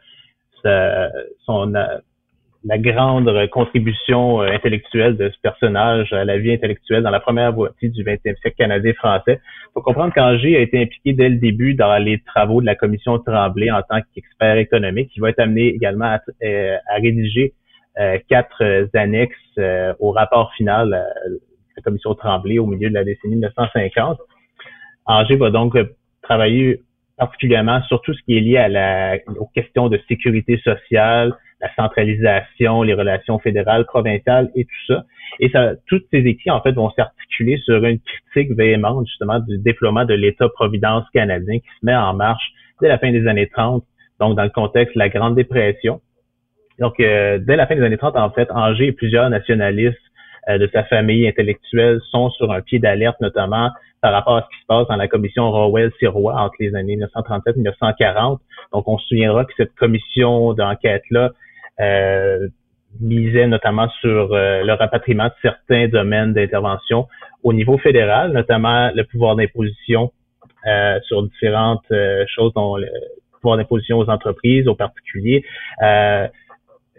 euh, 0.65 1.09
son, 1.45 1.75
euh, 1.75 1.83
la 2.63 2.77
grande 2.77 3.29
contribution 3.49 4.41
euh, 4.41 4.47
intellectuelle 4.47 5.17
de 5.17 5.29
ce 5.29 5.35
personnage 5.41 6.13
à 6.13 6.23
la 6.23 6.37
vie 6.37 6.53
intellectuelle 6.53 7.03
dans 7.03 7.09
la 7.09 7.19
première 7.19 7.51
moitié 7.51 7.89
du 7.89 8.03
20e 8.03 8.37
siècle 8.39 8.55
canadien-français. 8.57 9.41
Il 9.41 9.71
faut 9.73 9.81
comprendre 9.81 10.13
qu'Angers 10.13 10.57
a 10.57 10.59
été 10.59 10.81
impliqué 10.81 11.13
dès 11.13 11.29
le 11.29 11.35
début 11.35 11.73
dans 11.73 11.97
les 11.97 12.19
travaux 12.19 12.61
de 12.61 12.65
la 12.65 12.75
commission 12.75 13.19
Tremblay 13.19 13.71
en 13.71 13.81
tant 13.81 13.99
qu'expert 14.13 14.57
économique. 14.57 15.11
Il 15.15 15.21
va 15.21 15.29
être 15.29 15.39
amené 15.39 15.67
également 15.67 16.05
à, 16.05 16.19
à 16.87 16.95
rédiger 16.95 17.53
quatre 18.29 18.87
annexes 18.93 19.59
au 19.99 20.11
rapport 20.11 20.53
final 20.53 20.89
de 20.89 21.35
la 21.75 21.83
commission 21.83 22.15
Tremblay 22.15 22.59
au 22.59 22.65
milieu 22.65 22.89
de 22.89 22.93
la 22.93 23.03
décennie 23.03 23.35
1950. 23.35 24.19
Angers 25.05 25.35
va 25.35 25.49
donc 25.49 25.75
euh, 25.75 25.85
travailler 26.21 26.81
particulièrement 27.17 27.81
sur 27.83 28.01
tout 28.01 28.13
ce 28.13 28.21
qui 28.23 28.37
est 28.37 28.41
lié 28.41 29.19
aux 29.37 29.47
questions 29.47 29.87
de 29.87 29.99
sécurité 30.07 30.57
sociale, 30.63 31.33
la 31.61 31.73
centralisation, 31.75 32.81
les 32.81 32.93
relations 32.93 33.39
fédérales, 33.39 33.85
provinciales 33.85 34.49
et 34.55 34.65
tout 34.65 34.93
ça. 34.93 35.05
Et 35.39 35.49
ça, 35.49 35.73
tous 35.87 36.01
ces 36.11 36.19
écrits, 36.19 36.51
en 36.51 36.61
fait, 36.61 36.73
vont 36.73 36.89
s'articuler 36.91 37.57
sur 37.65 37.83
une 37.85 37.99
critique 37.99 38.55
véhémente, 38.57 39.07
justement, 39.07 39.39
du 39.39 39.57
déploiement 39.59 40.05
de 40.05 40.13
l'État-providence 40.13 41.05
canadien 41.13 41.59
qui 41.59 41.69
se 41.79 41.85
met 41.85 41.95
en 41.95 42.13
marche 42.13 42.51
dès 42.81 42.87
la 42.87 42.97
fin 42.97 43.11
des 43.11 43.27
années 43.27 43.47
30, 43.47 43.83
donc 44.19 44.35
dans 44.35 44.43
le 44.43 44.49
contexte 44.49 44.95
de 44.95 44.99
la 44.99 45.09
Grande 45.09 45.35
Dépression. 45.35 46.01
Donc, 46.79 46.99
euh, 46.99 47.37
dès 47.37 47.55
la 47.55 47.67
fin 47.67 47.75
des 47.75 47.83
années 47.83 47.97
30, 47.97 48.15
en 48.17 48.31
fait, 48.31 48.49
Angers 48.51 48.87
et 48.87 48.91
plusieurs 48.91 49.29
nationalistes 49.29 49.97
de 50.49 50.69
sa 50.73 50.83
famille 50.83 51.27
intellectuelle 51.27 51.99
sont 52.11 52.29
sur 52.31 52.51
un 52.51 52.61
pied 52.61 52.79
d'alerte, 52.79 53.19
notamment 53.21 53.69
par 54.01 54.11
rapport 54.11 54.35
à 54.35 54.41
ce 54.41 54.55
qui 54.55 54.61
se 54.61 54.65
passe 54.67 54.87
dans 54.87 54.97
la 54.97 55.07
commission 55.07 55.49
Rowell-Sirois 55.49 56.35
entre 56.35 56.55
les 56.59 56.75
années 56.75 56.97
1937 56.97 57.55
et 57.55 57.59
1940. 57.59 58.41
Donc, 58.73 58.87
on 58.87 58.97
se 58.97 59.07
souviendra 59.07 59.45
que 59.45 59.53
cette 59.55 59.73
commission 59.75 60.53
d'enquête-là 60.53 61.31
euh, 61.79 62.47
misait 62.99 63.47
notamment 63.47 63.89
sur 64.01 64.33
euh, 64.33 64.63
le 64.63 64.73
rapatriement 64.73 65.25
de 65.25 65.33
certains 65.41 65.87
domaines 65.87 66.33
d'intervention 66.33 67.07
au 67.43 67.53
niveau 67.53 67.77
fédéral, 67.77 68.31
notamment 68.33 68.91
le 68.93 69.03
pouvoir 69.03 69.35
d'imposition 69.35 70.11
euh, 70.67 70.99
sur 71.07 71.23
différentes 71.23 71.85
euh, 71.91 72.25
choses, 72.27 72.53
dont 72.53 72.77
le 72.77 72.87
pouvoir 73.41 73.57
d'imposition 73.57 73.97
aux 73.97 74.09
entreprises, 74.09 74.67
aux 74.67 74.75
particuliers, 74.75 75.43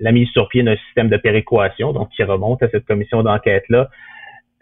la 0.01 0.13
mise 0.13 0.29
sur 0.31 0.49
pied 0.49 0.63
d'un 0.63 0.77
système 0.77 1.09
de 1.09 1.17
péréquation, 1.17 1.93
donc 1.93 2.11
qui 2.11 2.23
remonte 2.23 2.63
à 2.63 2.69
cette 2.69 2.85
commission 2.85 3.23
d'enquête-là, 3.23 3.89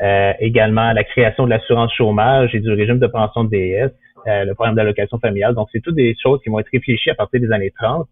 euh, 0.03 0.33
également 0.41 0.93
la 0.93 1.05
création 1.05 1.45
de 1.45 1.51
l'assurance 1.51 1.93
chômage 1.95 2.55
et 2.55 2.61
du 2.61 2.71
régime 2.73 2.99
de 2.99 3.07
pension 3.07 3.45
de 3.45 3.51
DS, 3.51 3.93
euh, 4.27 4.45
le 4.45 4.55
programme 4.55 4.75
d'allocation 4.75 5.19
familiale. 5.19 5.55
Donc, 5.55 5.69
c'est 5.73 5.81
toutes 5.81 5.95
des 5.95 6.15
choses 6.21 6.41
qui 6.43 6.51
vont 6.51 6.59
être 6.59 6.71
réfléchies 6.73 7.11
à 7.11 7.15
partir 7.15 7.41
des 7.41 7.53
années 7.53 7.73
30. 7.77 8.09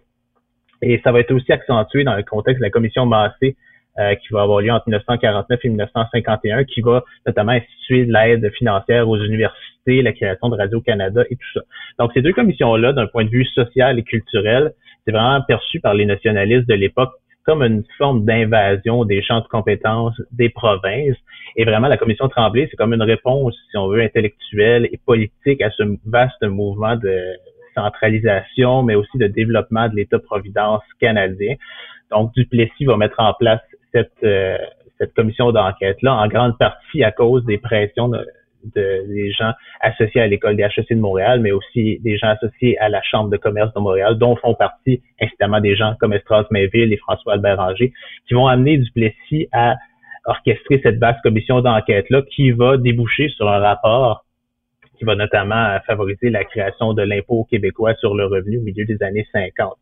Et 0.83 1.00
ça 1.04 1.12
va 1.12 1.20
être 1.20 1.33
aussi 1.33 1.52
accentué 1.52 2.04
dans 2.04 2.16
le 2.16 2.22
contexte 2.22 2.61
de 2.61 2.64
la 2.64 2.70
commission 2.70 3.06
Massé 3.06 3.56
euh, 3.98 4.14
qui 4.14 4.28
va 4.33 4.42
avoir 4.42 4.61
lieu 4.61 4.70
entre 4.70 4.88
1949 4.88 5.61
et 5.64 5.68
1951, 5.68 6.64
qui 6.64 6.80
va 6.80 7.02
notamment 7.26 7.52
instituer 7.52 8.04
l'aide 8.04 8.50
financière 8.52 9.09
aux 9.09 9.18
universités, 9.18 10.02
la 10.02 10.12
création 10.12 10.48
de 10.48 10.56
Radio-Canada 10.56 11.24
et 11.28 11.37
tout 11.37 11.48
ça. 11.54 11.61
Donc, 11.98 12.12
ces 12.14 12.22
deux 12.22 12.33
commissions-là, 12.33 12.92
d'un 12.92 13.09
point 13.09 13.24
de 13.24 13.30
vue 13.30 13.44
social 13.46 13.98
et 13.98 14.02
culturel, 14.02 14.72
c'est 15.04 15.12
vraiment 15.12 15.42
perçu 15.42 15.80
par 15.80 15.94
les 15.94 16.06
nationalistes 16.06 16.68
de 16.68 16.74
l'époque 16.74 17.12
comme 17.44 17.62
une 17.62 17.84
forme 17.98 18.24
d'invasion 18.24 19.04
des 19.04 19.22
champs 19.22 19.40
de 19.40 19.48
compétences 19.48 20.20
des 20.30 20.50
provinces. 20.50 21.16
Et 21.56 21.64
vraiment, 21.64 21.88
la 21.88 21.96
commission 21.96 22.28
Tremblay, 22.28 22.68
c'est 22.70 22.76
comme 22.76 22.92
une 22.92 23.02
réponse, 23.02 23.56
si 23.70 23.76
on 23.76 23.88
veut, 23.88 24.02
intellectuelle 24.02 24.88
et 24.92 25.00
politique 25.04 25.60
à 25.62 25.70
ce 25.70 25.82
vaste 26.06 26.42
mouvement 26.42 26.96
de 26.96 27.18
centralisation, 27.74 28.82
mais 28.82 28.94
aussi 28.94 29.16
de 29.16 29.26
développement 29.26 29.88
de 29.88 29.96
l'État-providence 29.96 30.82
canadien. 31.00 31.54
Donc, 32.10 32.32
Duplessis 32.34 32.84
va 32.84 32.96
mettre 32.96 33.18
en 33.18 33.32
place 33.34 33.60
cette, 33.92 34.12
euh, 34.22 34.58
cette 34.98 35.14
commission 35.14 35.50
d'enquête-là, 35.50 36.14
en 36.14 36.28
grande 36.28 36.58
partie 36.58 37.02
à 37.02 37.10
cause 37.10 37.44
des 37.46 37.58
pressions 37.58 38.08
de, 38.08 38.26
des 38.75 39.33
gens 39.33 39.53
associés 39.81 40.20
à 40.20 40.27
l'école 40.27 40.57
des 40.57 40.62
HEC 40.62 40.90
de 40.90 41.01
Montréal, 41.01 41.40
mais 41.40 41.53
aussi 41.53 41.99
des 42.01 42.16
gens 42.18 42.29
associés 42.29 42.79
à 42.79 42.88
la 42.88 43.03
Chambre 43.03 43.31
de 43.31 43.37
commerce 43.37 43.73
de 43.75 43.81
Montréal, 43.81 44.18
dont 44.18 44.37
font 44.37 44.55
partie 44.55 45.03
incidemment 45.20 45.61
des 45.61 45.77
gens 45.77 45.94
comme 46.01 46.12
Estras 46.12 46.44
Mainville 46.51 46.92
et 46.92 46.96
François 46.99 47.35
Albert 47.35 47.59
Ranger, 47.59 47.92
qui 48.27 48.35
vont 48.35 48.46
amener 48.46 48.79
Duplessis 48.79 49.49
à 49.53 49.77
orchestrer 50.27 50.81
cette 50.83 50.99
vaste 50.99 51.20
commission 51.23 51.61
d'enquête-là 51.61 52.23
qui 52.31 52.51
va 52.51 52.77
déboucher 52.77 53.29
sur 53.31 53.49
un 53.49 53.59
rapport 53.59 54.25
qui 54.99 55.05
va 55.05 55.14
notamment 55.14 55.79
favoriser 55.87 56.29
la 56.29 56.44
création 56.44 56.92
de 56.92 57.03
l'impôt 57.03 57.46
québécois 57.51 57.94
sur 57.94 58.14
le 58.14 58.27
revenu 58.27 58.59
au 58.59 58.62
milieu 58.62 58.85
des 58.85 59.03
années 59.03 59.27
50. 59.33 59.73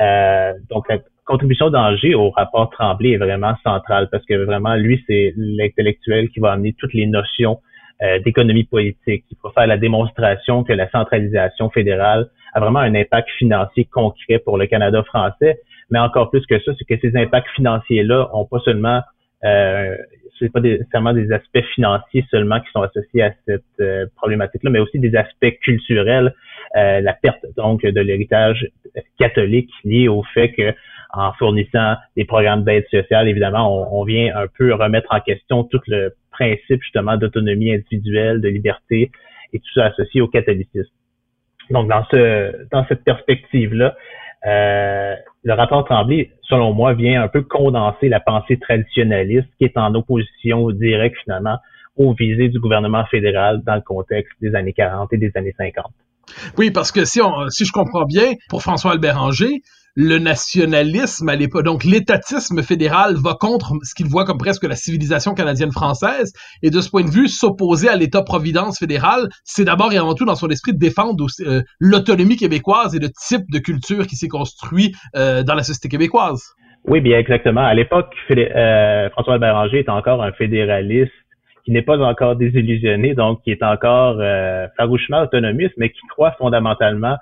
Euh, 0.00 0.52
donc, 0.70 0.88
la 0.88 0.98
contribution 1.26 1.68
d'Angers 1.70 2.14
au 2.14 2.30
rapport 2.30 2.70
Tremblay 2.70 3.12
est 3.12 3.18
vraiment 3.18 3.54
centrale 3.62 4.08
parce 4.10 4.24
que 4.24 4.34
vraiment, 4.44 4.74
lui, 4.74 5.02
c'est 5.06 5.34
l'intellectuel 5.36 6.30
qui 6.30 6.40
va 6.40 6.52
amener 6.52 6.74
toutes 6.78 6.94
les 6.94 7.06
notions 7.06 7.60
euh, 8.02 8.18
d'économie 8.20 8.64
politique. 8.64 9.24
Il 9.30 9.36
faut 9.40 9.50
faire 9.50 9.66
la 9.66 9.78
démonstration 9.78 10.64
que 10.64 10.72
la 10.72 10.88
centralisation 10.90 11.70
fédérale 11.70 12.28
a 12.52 12.60
vraiment 12.60 12.80
un 12.80 12.94
impact 12.94 13.28
financier 13.38 13.84
concret 13.84 14.38
pour 14.38 14.58
le 14.58 14.66
Canada 14.66 15.02
français, 15.04 15.60
mais 15.90 15.98
encore 15.98 16.30
plus 16.30 16.44
que 16.46 16.58
ça, 16.60 16.72
c'est 16.78 16.84
que 16.84 17.00
ces 17.00 17.16
impacts 17.16 17.50
financiers-là 17.54 18.30
ont 18.32 18.44
pas 18.44 18.60
seulement 18.60 19.02
euh, 19.44 19.96
c'est 20.38 20.52
pas 20.52 20.60
nécessairement 20.60 21.12
des 21.12 21.32
aspects 21.32 21.64
financiers 21.74 22.24
seulement 22.30 22.60
qui 22.60 22.70
sont 22.72 22.82
associés 22.82 23.22
à 23.22 23.32
cette 23.46 23.62
euh, 23.80 24.06
problématique-là, 24.16 24.70
mais 24.70 24.78
aussi 24.78 24.98
des 24.98 25.16
aspects 25.16 25.58
culturels, 25.62 26.34
euh, 26.76 27.00
la 27.00 27.14
perte 27.14 27.44
donc 27.56 27.82
de 27.82 28.00
l'héritage 28.00 28.68
catholique 29.18 29.70
lié 29.84 30.08
au 30.08 30.22
fait 30.34 30.52
que 30.52 30.74
en 31.16 31.32
fournissant 31.34 31.94
des 32.16 32.24
programmes 32.24 32.64
d'aide 32.64 32.86
sociale, 32.90 33.28
évidemment, 33.28 33.98
on, 33.98 34.04
vient 34.04 34.36
un 34.36 34.46
peu 34.58 34.74
remettre 34.74 35.08
en 35.12 35.20
question 35.20 35.64
tout 35.64 35.80
le 35.86 36.14
principe 36.30 36.82
justement 36.82 37.16
d'autonomie 37.16 37.72
individuelle, 37.72 38.40
de 38.40 38.48
liberté 38.48 39.10
et 39.52 39.58
tout 39.58 39.72
ça 39.74 39.86
associé 39.86 40.20
au 40.20 40.28
catholicisme. 40.28 40.92
Donc, 41.70 41.88
dans 41.88 42.04
ce 42.10 42.68
dans 42.70 42.86
cette 42.86 43.02
perspective-là, 43.04 43.96
euh, 44.46 45.14
le 45.42 45.54
rapport 45.54 45.84
Tremblay, 45.84 46.30
selon 46.42 46.72
moi, 46.72 46.94
vient 46.94 47.22
un 47.22 47.28
peu 47.28 47.42
condenser 47.42 48.08
la 48.08 48.20
pensée 48.20 48.58
traditionnaliste 48.58 49.48
qui 49.58 49.64
est 49.64 49.76
en 49.76 49.94
opposition 49.94 50.70
directe 50.70 51.16
finalement 51.24 51.58
aux 51.96 52.12
visées 52.12 52.48
du 52.48 52.60
gouvernement 52.60 53.04
fédéral 53.06 53.62
dans 53.64 53.74
le 53.74 53.80
contexte 53.80 54.32
des 54.40 54.54
années 54.54 54.74
40 54.74 55.12
et 55.14 55.16
des 55.16 55.32
années 55.34 55.54
50. 55.56 55.86
Oui, 56.58 56.70
parce 56.70 56.92
que 56.92 57.04
si, 57.04 57.20
on, 57.20 57.48
si 57.48 57.64
je 57.64 57.72
comprends 57.72 58.04
bien, 58.04 58.32
pour 58.48 58.62
François 58.62 58.92
Albert 58.92 59.20
Anger, 59.20 59.62
le 59.96 60.18
nationalisme 60.18 61.28
à 61.28 61.34
l'époque, 61.34 61.64
donc 61.64 61.82
l'étatisme 61.82 62.62
fédéral 62.62 63.14
va 63.16 63.34
contre 63.34 63.72
ce 63.82 63.94
qu'il 63.94 64.06
voit 64.06 64.24
comme 64.24 64.36
presque 64.36 64.64
la 64.64 64.76
civilisation 64.76 65.32
canadienne-française, 65.34 66.34
et 66.62 66.70
de 66.70 66.80
ce 66.80 66.90
point 66.90 67.02
de 67.02 67.10
vue, 67.10 67.28
s'opposer 67.28 67.88
à 67.88 67.96
l'État-providence 67.96 68.78
fédéral, 68.78 69.28
c'est 69.42 69.64
d'abord 69.64 69.92
et 69.92 69.96
avant 69.96 70.14
tout 70.14 70.26
dans 70.26 70.34
son 70.34 70.48
esprit 70.48 70.74
de 70.74 70.78
défendre 70.78 71.26
euh, 71.40 71.62
l'autonomie 71.80 72.36
québécoise 72.36 72.94
et 72.94 72.98
le 72.98 73.08
type 73.08 73.50
de 73.50 73.58
culture 73.58 74.06
qui 74.06 74.16
s'est 74.16 74.28
construit 74.28 74.94
euh, 75.16 75.42
dans 75.42 75.54
la 75.54 75.62
société 75.62 75.88
québécoise. 75.88 76.44
Oui, 76.84 77.00
bien 77.00 77.18
exactement. 77.18 77.64
À 77.64 77.74
l'époque, 77.74 78.14
euh, 78.30 79.10
François 79.10 79.38
Béranger 79.38 79.78
est 79.78 79.88
encore 79.88 80.22
un 80.22 80.32
fédéraliste 80.32 81.10
qui 81.64 81.72
n'est 81.72 81.82
pas 81.82 81.98
encore 81.98 82.36
désillusionné, 82.36 83.14
donc 83.14 83.42
qui 83.42 83.50
est 83.50 83.62
encore 83.64 84.22
farouchement 84.76 85.22
autonomiste, 85.22 85.74
mais 85.78 85.90
qui 85.90 85.98
croit 86.08 86.30
fondamentalement 86.38 87.16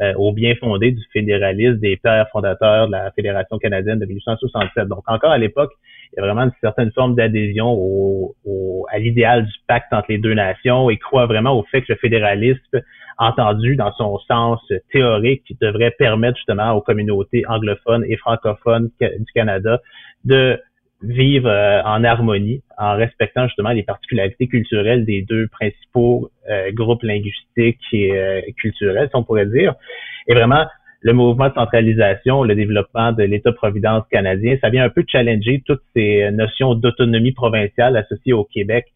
euh, 0.00 0.14
au 0.14 0.32
bien 0.32 0.54
fondé 0.56 0.92
du 0.92 1.02
fédéralisme 1.12 1.78
des 1.78 1.96
pères 1.96 2.28
fondateurs 2.30 2.86
de 2.86 2.92
la 2.92 3.10
Fédération 3.12 3.58
canadienne 3.58 3.98
de 3.98 4.06
1867. 4.06 4.86
Donc 4.86 5.02
encore 5.06 5.32
à 5.32 5.38
l'époque, 5.38 5.72
il 6.12 6.16
y 6.16 6.22
a 6.22 6.26
vraiment 6.26 6.42
une 6.42 6.52
certaine 6.60 6.92
forme 6.92 7.14
d'adhésion 7.14 7.66
au, 7.66 8.86
à 8.90 8.98
l'idéal 8.98 9.44
du 9.44 9.52
pacte 9.66 9.92
entre 9.92 10.06
les 10.08 10.18
deux 10.18 10.34
nations 10.34 10.88
et 10.88 10.98
croit 10.98 11.26
vraiment 11.26 11.58
au 11.58 11.64
fait 11.64 11.82
que 11.82 11.92
le 11.92 11.98
fédéralisme, 11.98 12.80
entendu 13.18 13.74
dans 13.74 13.92
son 13.94 14.18
sens 14.20 14.60
théorique, 14.92 15.42
devrait 15.60 15.90
permettre 15.90 16.36
justement 16.36 16.72
aux 16.72 16.80
communautés 16.80 17.42
anglophones 17.48 18.04
et 18.08 18.16
francophones 18.16 18.90
du 19.00 19.32
Canada 19.34 19.80
de 20.24 20.60
vivre 21.02 21.48
euh, 21.48 21.82
en 21.84 22.02
harmonie, 22.02 22.62
en 22.76 22.96
respectant 22.96 23.46
justement 23.46 23.70
les 23.70 23.82
particularités 23.82 24.48
culturelles 24.48 25.04
des 25.04 25.22
deux 25.22 25.46
principaux 25.48 26.30
euh, 26.50 26.72
groupes 26.72 27.02
linguistiques 27.02 27.80
et 27.92 28.18
euh, 28.18 28.40
culturels, 28.56 29.08
si 29.08 29.16
on 29.16 29.22
pourrait 29.22 29.46
dire. 29.46 29.74
Et 30.26 30.34
vraiment, 30.34 30.66
le 31.00 31.12
mouvement 31.12 31.48
de 31.48 31.54
centralisation, 31.54 32.42
le 32.42 32.56
développement 32.56 33.12
de 33.12 33.22
l'État-providence 33.22 34.04
canadien, 34.10 34.56
ça 34.60 34.70
vient 34.70 34.84
un 34.84 34.88
peu 34.88 35.04
challenger 35.06 35.62
toutes 35.64 35.82
ces 35.94 36.28
notions 36.32 36.74
d'autonomie 36.74 37.32
provinciale 37.32 37.96
associées 37.96 38.32
au 38.32 38.42
Québec, 38.42 38.86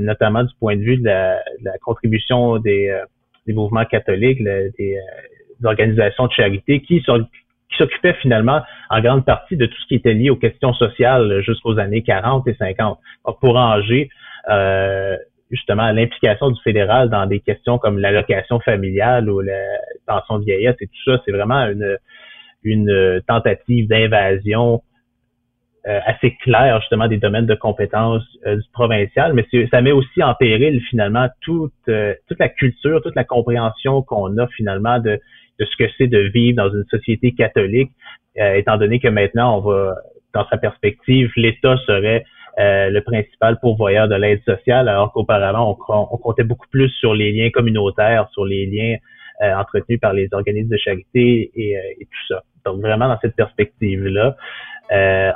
notamment 0.00 0.44
du 0.44 0.54
point 0.58 0.76
de 0.76 0.80
vue 0.80 0.96
de 0.96 1.04
la, 1.04 1.38
contribution 1.82 2.56
des, 2.56 2.98
des, 3.46 3.52
mouvements 3.52 3.84
catholiques, 3.84 4.42
des, 4.42 4.70
des, 4.78 4.96
organisations 5.62 6.28
de 6.28 6.32
charité 6.32 6.80
qui, 6.80 7.02
sont, 7.02 7.26
qui 7.70 7.76
s'occupait 7.76 8.14
finalement 8.14 8.62
en 8.90 9.00
grande 9.00 9.24
partie 9.24 9.56
de 9.56 9.66
tout 9.66 9.78
ce 9.82 9.86
qui 9.86 9.94
était 9.96 10.14
lié 10.14 10.30
aux 10.30 10.36
questions 10.36 10.72
sociales 10.72 11.42
jusqu'aux 11.42 11.78
années 11.78 12.02
40 12.02 12.46
et 12.48 12.54
50. 12.54 12.98
Donc, 13.26 13.40
pour 13.40 13.54
ranger 13.54 14.08
euh, 14.48 15.16
justement 15.50 15.90
l'implication 15.92 16.50
du 16.50 16.60
fédéral 16.62 17.10
dans 17.10 17.26
des 17.26 17.40
questions 17.40 17.78
comme 17.78 17.98
l'allocation 17.98 18.60
familiale 18.60 19.30
ou 19.30 19.40
la 19.40 19.54
pension 20.06 20.38
de 20.38 20.44
vieillesse 20.44 20.76
et 20.80 20.86
tout 20.86 21.10
ça, 21.10 21.22
c'est 21.24 21.32
vraiment 21.32 21.66
une, 21.66 21.96
une 22.62 23.22
tentative 23.26 23.88
d'invasion 23.88 24.82
euh, 25.88 26.00
assez 26.04 26.36
claire 26.42 26.80
justement 26.80 27.08
des 27.08 27.16
domaines 27.16 27.46
de 27.46 27.54
compétences 27.54 28.24
euh, 28.46 28.56
du 28.56 28.68
provincial, 28.72 29.32
mais 29.32 29.46
ça 29.70 29.80
met 29.80 29.92
aussi 29.92 30.22
en 30.22 30.34
péril 30.34 30.82
finalement 30.90 31.28
toute, 31.40 31.72
euh, 31.88 32.14
toute 32.26 32.38
la 32.40 32.50
culture, 32.50 33.00
toute 33.00 33.14
la 33.14 33.24
compréhension 33.24 34.02
qu'on 34.02 34.36
a 34.38 34.46
finalement 34.48 34.98
de 34.98 35.18
de 35.58 35.64
ce 35.64 35.76
que 35.76 35.90
c'est 35.96 36.06
de 36.06 36.30
vivre 36.32 36.56
dans 36.56 36.72
une 36.72 36.84
société 36.90 37.32
catholique, 37.32 37.90
euh, 38.38 38.54
étant 38.54 38.76
donné 38.76 39.00
que 39.00 39.08
maintenant, 39.08 39.58
on 39.58 39.60
va, 39.60 39.96
dans 40.34 40.46
sa 40.48 40.58
perspective, 40.58 41.30
l'État 41.36 41.76
serait 41.86 42.24
euh, 42.58 42.90
le 42.90 43.00
principal 43.02 43.58
pourvoyeur 43.60 44.08
de 44.08 44.14
l'aide 44.14 44.42
sociale, 44.44 44.88
alors 44.88 45.12
qu'auparavant, 45.12 45.76
on, 45.88 46.16
comptait 46.16 46.44
beaucoup 46.44 46.66
plus 46.70 46.90
sur 46.90 47.14
les 47.14 47.32
liens 47.32 47.50
communautaires, 47.50 48.28
sur 48.32 48.44
les 48.44 48.66
liens 48.66 48.96
euh, 49.42 49.54
entretenus 49.54 50.00
par 50.00 50.12
les 50.12 50.28
organismes 50.32 50.70
de 50.70 50.76
charité 50.76 51.50
et, 51.54 51.72
et, 51.72 52.04
tout 52.04 52.34
ça. 52.34 52.42
Donc 52.64 52.80
vraiment, 52.80 53.08
dans 53.08 53.18
cette 53.20 53.36
perspective-là, 53.36 54.36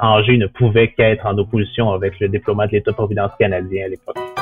Angers 0.01 0.39
ne 0.39 0.47
pouvait 0.47 0.89
qu'être 0.89 1.27
en 1.27 1.37
opposition 1.39 1.91
avec 1.93 2.19
le 2.21 2.29
déploiement 2.29 2.67
de 2.67 2.73
l'État-providence 2.73 3.33
canadien 3.39 3.85
à 3.85 3.89
l'époque. 3.89 4.42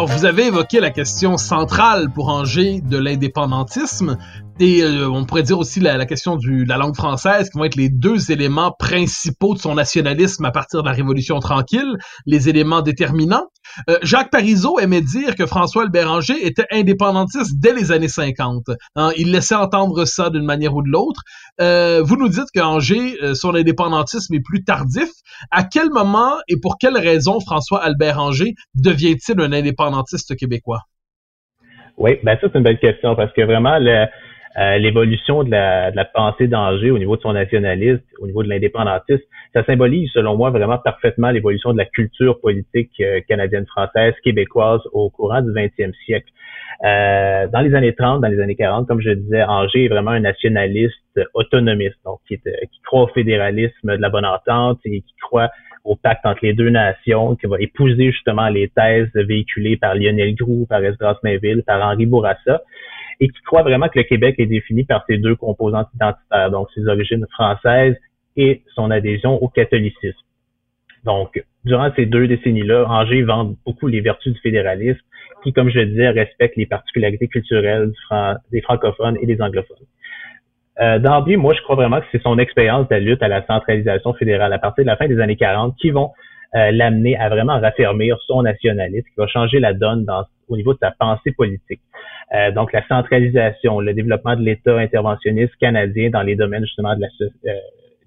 Vous 0.00 0.24
avez 0.24 0.46
évoqué 0.46 0.80
la 0.80 0.90
question 0.90 1.36
centrale 1.36 2.10
pour 2.10 2.28
Angers 2.28 2.80
de 2.80 2.96
l'indépendantisme 2.96 4.16
et 4.60 4.82
euh, 4.82 5.08
on 5.08 5.24
pourrait 5.24 5.42
dire 5.42 5.58
aussi 5.58 5.80
la, 5.80 6.04
question 6.04 6.36
de 6.36 6.68
la 6.68 6.76
langue 6.76 6.94
française 6.94 7.48
qui 7.48 7.58
vont 7.58 7.64
être 7.64 7.76
les 7.76 7.88
deux 7.88 8.30
éléments 8.30 8.72
principaux 8.78 9.54
de 9.54 9.58
son 9.58 9.74
nationalisme 9.74 10.44
à 10.44 10.50
partir 10.50 10.82
de 10.82 10.88
la 10.88 10.94
Révolution 10.94 11.40
tranquille, 11.40 11.96
les 12.26 12.48
éléments 12.48 12.82
déterminants. 12.82 13.46
Euh, 13.88 13.98
Jacques 14.02 14.30
Parizeau 14.30 14.78
aimait 14.78 15.00
dire 15.00 15.36
que 15.36 15.46
François 15.46 15.84
Albéranger 15.84 16.46
était 16.46 16.66
indépendantiste 16.70 17.58
dès 17.58 17.72
les 17.72 17.92
années 17.92 18.08
50. 18.08 18.64
Hein. 18.96 19.10
il 19.16 19.32
laissait 19.32 19.54
entendre 19.54 20.04
ça 20.04 20.28
d'une 20.28 20.44
manière 20.44 20.74
ou 20.74 20.82
de 20.82 20.90
l'autre. 20.90 21.22
Euh, 21.60 22.02
vous 22.04 22.16
nous 22.16 22.28
dites 22.28 22.50
qu'Angers, 22.54 23.16
son 23.34 23.54
indépendantisme 23.54 24.34
est 24.34 24.44
plus 24.44 24.64
tardif. 24.64 25.08
À 25.50 25.64
quel 25.64 25.90
moment 25.90 26.34
et 26.48 26.56
pour 26.60 26.76
quelle 26.78 26.98
raison 26.98 27.40
François 27.40 27.82
Albert 27.82 28.18
Angers 28.18 28.54
devient-il 28.74 29.40
un 29.40 29.52
indépendantiste 29.52 30.36
québécois? 30.36 30.82
Oui, 31.96 32.18
ben 32.22 32.36
ça 32.40 32.48
c'est 32.50 32.58
une 32.58 32.64
belle 32.64 32.78
question 32.78 33.14
parce 33.14 33.32
que 33.32 33.42
vraiment 33.42 33.78
le, 33.78 34.06
euh, 34.58 34.76
l'évolution 34.76 35.44
de 35.44 35.50
la, 35.50 36.04
pensée 36.04 36.46
d'Angers 36.46 36.90
au 36.90 36.98
niveau 36.98 37.16
de 37.16 37.22
son 37.22 37.32
nationalisme, 37.32 38.02
au 38.20 38.26
niveau 38.26 38.42
de 38.42 38.48
l'indépendantisme, 38.48 39.22
ça 39.54 39.64
symbolise, 39.64 40.10
selon 40.12 40.36
moi, 40.36 40.50
vraiment 40.50 40.78
parfaitement 40.78 41.30
l'évolution 41.30 41.72
de 41.72 41.78
la 41.78 41.86
culture 41.86 42.38
politique 42.40 42.92
euh, 43.00 43.20
canadienne-française, 43.26 44.14
québécoise 44.22 44.80
au 44.92 45.08
courant 45.08 45.40
du 45.40 45.50
20e 45.50 45.94
siècle. 46.04 46.28
Euh, 46.84 47.46
dans 47.48 47.60
les 47.60 47.74
années 47.74 47.94
30, 47.94 48.20
dans 48.20 48.28
les 48.28 48.40
années 48.40 48.56
40, 48.56 48.86
comme 48.86 49.00
je 49.00 49.10
disais, 49.10 49.42
Angers 49.42 49.86
est 49.86 49.88
vraiment 49.88 50.10
un 50.10 50.20
nationaliste 50.20 50.96
autonomiste, 51.32 51.96
donc 52.04 52.18
qui 52.28 52.38
croit 52.84 53.02
au 53.02 53.08
fédéralisme 53.08 53.96
de 53.96 54.02
la 54.02 54.10
bonne 54.10 54.26
entente 54.26 54.80
et 54.84 55.00
qui 55.00 55.14
croit 55.20 55.50
au 55.84 55.96
pacte 55.96 56.24
entre 56.26 56.40
les 56.42 56.52
deux 56.52 56.70
nations, 56.70 57.36
qui 57.36 57.46
va 57.46 57.56
épouser 57.58 58.12
justement 58.12 58.48
les 58.48 58.68
thèses 58.68 59.10
véhiculées 59.14 59.76
par 59.76 59.94
Lionel 59.94 60.34
Groux, 60.34 60.66
par 60.68 60.82
Esdras 60.84 61.16
Mainville, 61.22 61.62
par 61.66 61.82
Henri 61.82 62.06
Bourassa 62.06 62.62
et 63.20 63.28
qui 63.28 63.40
croit 63.42 63.62
vraiment 63.62 63.88
que 63.88 63.98
le 63.98 64.04
Québec 64.04 64.36
est 64.38 64.46
défini 64.46 64.84
par 64.84 65.04
ses 65.08 65.18
deux 65.18 65.36
composantes 65.36 65.88
identitaires, 65.94 66.50
donc 66.50 66.68
ses 66.74 66.86
origines 66.86 67.26
françaises 67.32 67.96
et 68.36 68.62
son 68.74 68.90
adhésion 68.90 69.42
au 69.42 69.48
catholicisme. 69.48 70.18
Donc, 71.04 71.42
durant 71.64 71.90
ces 71.96 72.06
deux 72.06 72.28
décennies-là, 72.28 72.86
Angers 72.88 73.22
vend 73.22 73.54
beaucoup 73.66 73.88
les 73.88 74.00
vertus 74.00 74.32
du 74.32 74.40
fédéralisme, 74.40 75.00
qui, 75.42 75.52
comme 75.52 75.68
je 75.68 75.80
le 75.80 75.86
disais, 75.86 76.10
respecte 76.10 76.56
les 76.56 76.66
particularités 76.66 77.26
culturelles 77.26 77.92
des 78.52 78.60
francophones 78.60 79.18
et 79.20 79.26
des 79.26 79.40
anglophones. 79.42 79.76
Euh, 80.80 80.98
moi, 81.36 81.54
je 81.54 81.62
crois 81.62 81.76
vraiment 81.76 82.00
que 82.00 82.06
c'est 82.12 82.22
son 82.22 82.38
expérience 82.38 82.88
de 82.88 82.94
la 82.94 83.00
lutte 83.00 83.22
à 83.22 83.28
la 83.28 83.44
centralisation 83.46 84.14
fédérale 84.14 84.52
à 84.52 84.58
partir 84.58 84.84
de 84.84 84.88
la 84.88 84.96
fin 84.96 85.06
des 85.06 85.20
années 85.20 85.36
40 85.36 85.76
qui 85.76 85.90
vont 85.90 86.12
euh, 86.54 86.70
l'amener 86.70 87.16
à 87.16 87.28
vraiment 87.28 87.60
raffermir 87.60 88.16
son 88.26 88.42
nationalisme, 88.42 89.06
qui 89.06 89.14
va 89.18 89.26
changer 89.26 89.58
la 89.58 89.74
donne 89.74 90.04
dans, 90.04 90.24
au 90.52 90.56
niveau 90.56 90.74
de 90.74 90.78
sa 90.78 90.90
pensée 90.92 91.32
politique. 91.32 91.80
Euh, 92.34 92.50
donc, 92.50 92.72
la 92.72 92.86
centralisation, 92.86 93.80
le 93.80 93.94
développement 93.94 94.36
de 94.36 94.42
l'État 94.42 94.78
interventionniste 94.78 95.54
canadien 95.56 96.10
dans 96.10 96.22
les 96.22 96.36
domaines 96.36 96.64
justement 96.64 96.92
euh, 96.92 97.52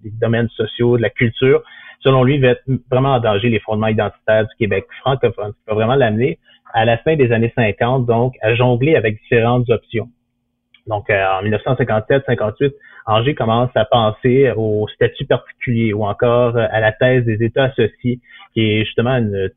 des 0.03 0.11
domaines 0.21 0.49
sociaux, 0.49 0.97
de 0.97 1.01
la 1.01 1.09
culture, 1.09 1.61
selon 1.99 2.23
lui, 2.23 2.39
va 2.39 2.49
être 2.49 2.63
vraiment 2.91 3.15
en 3.15 3.19
danger 3.19 3.49
les 3.49 3.59
fondements 3.59 3.87
identitaires 3.87 4.43
du 4.43 4.55
Québec 4.57 4.85
francophone. 5.01 5.53
Ça 5.65 5.73
va 5.73 5.75
vraiment 5.75 5.95
l'amener 5.95 6.39
à 6.73 6.85
la 6.85 6.97
fin 6.97 7.15
des 7.15 7.31
années 7.31 7.53
50, 7.55 8.05
donc, 8.05 8.35
à 8.41 8.53
jongler 8.55 8.95
avec 8.95 9.19
différentes 9.21 9.69
options. 9.69 10.09
Donc, 10.87 11.09
euh, 11.09 11.25
en 11.25 11.43
1957-58, 11.43 12.73
Angers 13.07 13.35
commence 13.35 13.69
à 13.75 13.85
penser 13.85 14.51
au 14.55 14.87
statut 14.87 15.25
particulier 15.25 15.93
ou 15.93 16.05
encore 16.05 16.57
à 16.57 16.79
la 16.79 16.91
thèse 16.91 17.23
des 17.25 17.43
États 17.43 17.65
associés, 17.65 18.19
qui 18.53 18.61
est 18.61 18.85
justement 18.85 19.17
une 19.17 19.49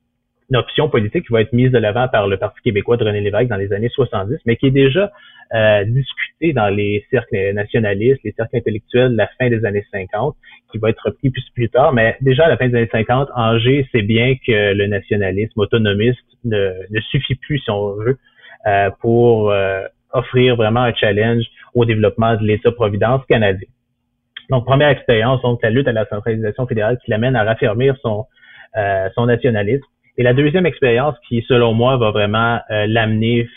une 0.51 0.57
option 0.57 0.89
politique 0.89 1.27
qui 1.27 1.33
va 1.33 1.43
être 1.43 1.53
mise 1.53 1.71
de 1.71 1.79
l'avant 1.79 2.09
par 2.09 2.27
le 2.27 2.37
Parti 2.37 2.61
québécois 2.63 2.97
de 2.97 3.05
René 3.05 3.21
Lévesque 3.21 3.49
dans 3.49 3.57
les 3.57 3.73
années 3.73 3.91
70, 3.91 4.39
mais 4.47 4.57
qui 4.57 4.67
est 4.67 4.71
déjà 4.71 5.11
euh, 5.55 5.85
discutée 5.85 6.53
dans 6.53 6.69
les 6.69 7.05
cercles 7.11 7.53
nationalistes, 7.53 8.21
les 8.25 8.33
cercles 8.33 8.57
intellectuels 8.57 9.13
de 9.13 9.17
la 9.17 9.29
fin 9.39 9.49
des 9.51 9.65
années 9.65 9.85
50, 9.91 10.37
qui 10.71 10.79
va 10.79 10.91
être 10.91 11.03
repris 11.05 11.31
plus 11.31 11.45
plus 11.55 11.69
tard. 11.69 11.93
Mais 11.93 12.17
déjà 12.21 12.47
à 12.47 12.49
la 12.49 12.57
fin 12.57 12.69
des 12.69 12.77
années 12.77 12.89
50, 12.91 13.29
Angers 13.35 13.87
sait 13.93 14.03
bien 14.03 14.35
que 14.47 14.75
le 14.75 14.87
nationalisme 14.87 15.61
autonomiste 15.61 16.21
ne, 16.45 16.73
ne 16.91 17.01
suffit 17.01 17.35
plus, 17.35 17.59
si 17.59 17.71
on 17.71 17.95
veut, 17.95 18.19
euh, 18.67 18.91
pour 19.01 19.51
euh, 19.51 19.87
offrir 20.13 20.57
vraiment 20.57 20.83
un 20.83 20.95
challenge 20.95 21.45
au 21.75 21.85
développement 21.85 22.37
de 22.37 22.45
l'État-providence 22.45 23.25
canadien. 23.27 23.69
Donc, 24.51 24.65
première 24.65 24.89
expérience, 24.89 25.43
donc 25.43 25.63
la 25.63 25.71
lutte 25.71 25.89
à 25.89 25.93
la 25.93 26.07
centralisation 26.07 26.67
fédérale 26.67 26.99
qui 27.05 27.11
l'amène 27.11 27.37
à 27.37 27.45
raffermir 27.45 27.97
son, 28.03 28.25
euh, 28.77 29.09
son 29.15 29.27
nationalisme. 29.27 29.85
Et 30.19 30.25
la 30.25 30.35
deuxième 30.35 30.67
expérience 30.67 31.15
qui, 31.29 31.45
selon 31.47 31.75
moi, 31.75 31.97
va 31.97 32.11
vraiment 32.11 32.59
euh, 32.71 32.87
l'amener 32.89 33.49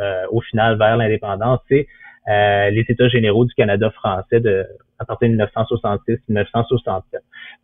euh, 0.00 0.24
au 0.30 0.40
final 0.40 0.78
vers 0.78 0.96
l'indépendance, 0.96 1.60
c'est 1.68 1.86
euh, 2.28 2.70
les 2.70 2.86
États 2.88 3.08
généraux 3.08 3.44
du 3.44 3.52
Canada 3.52 3.90
français 3.90 4.40
de, 4.40 4.64
à 4.98 5.04
partir 5.04 5.28
de 5.28 5.34
1966-1967. 5.36 7.02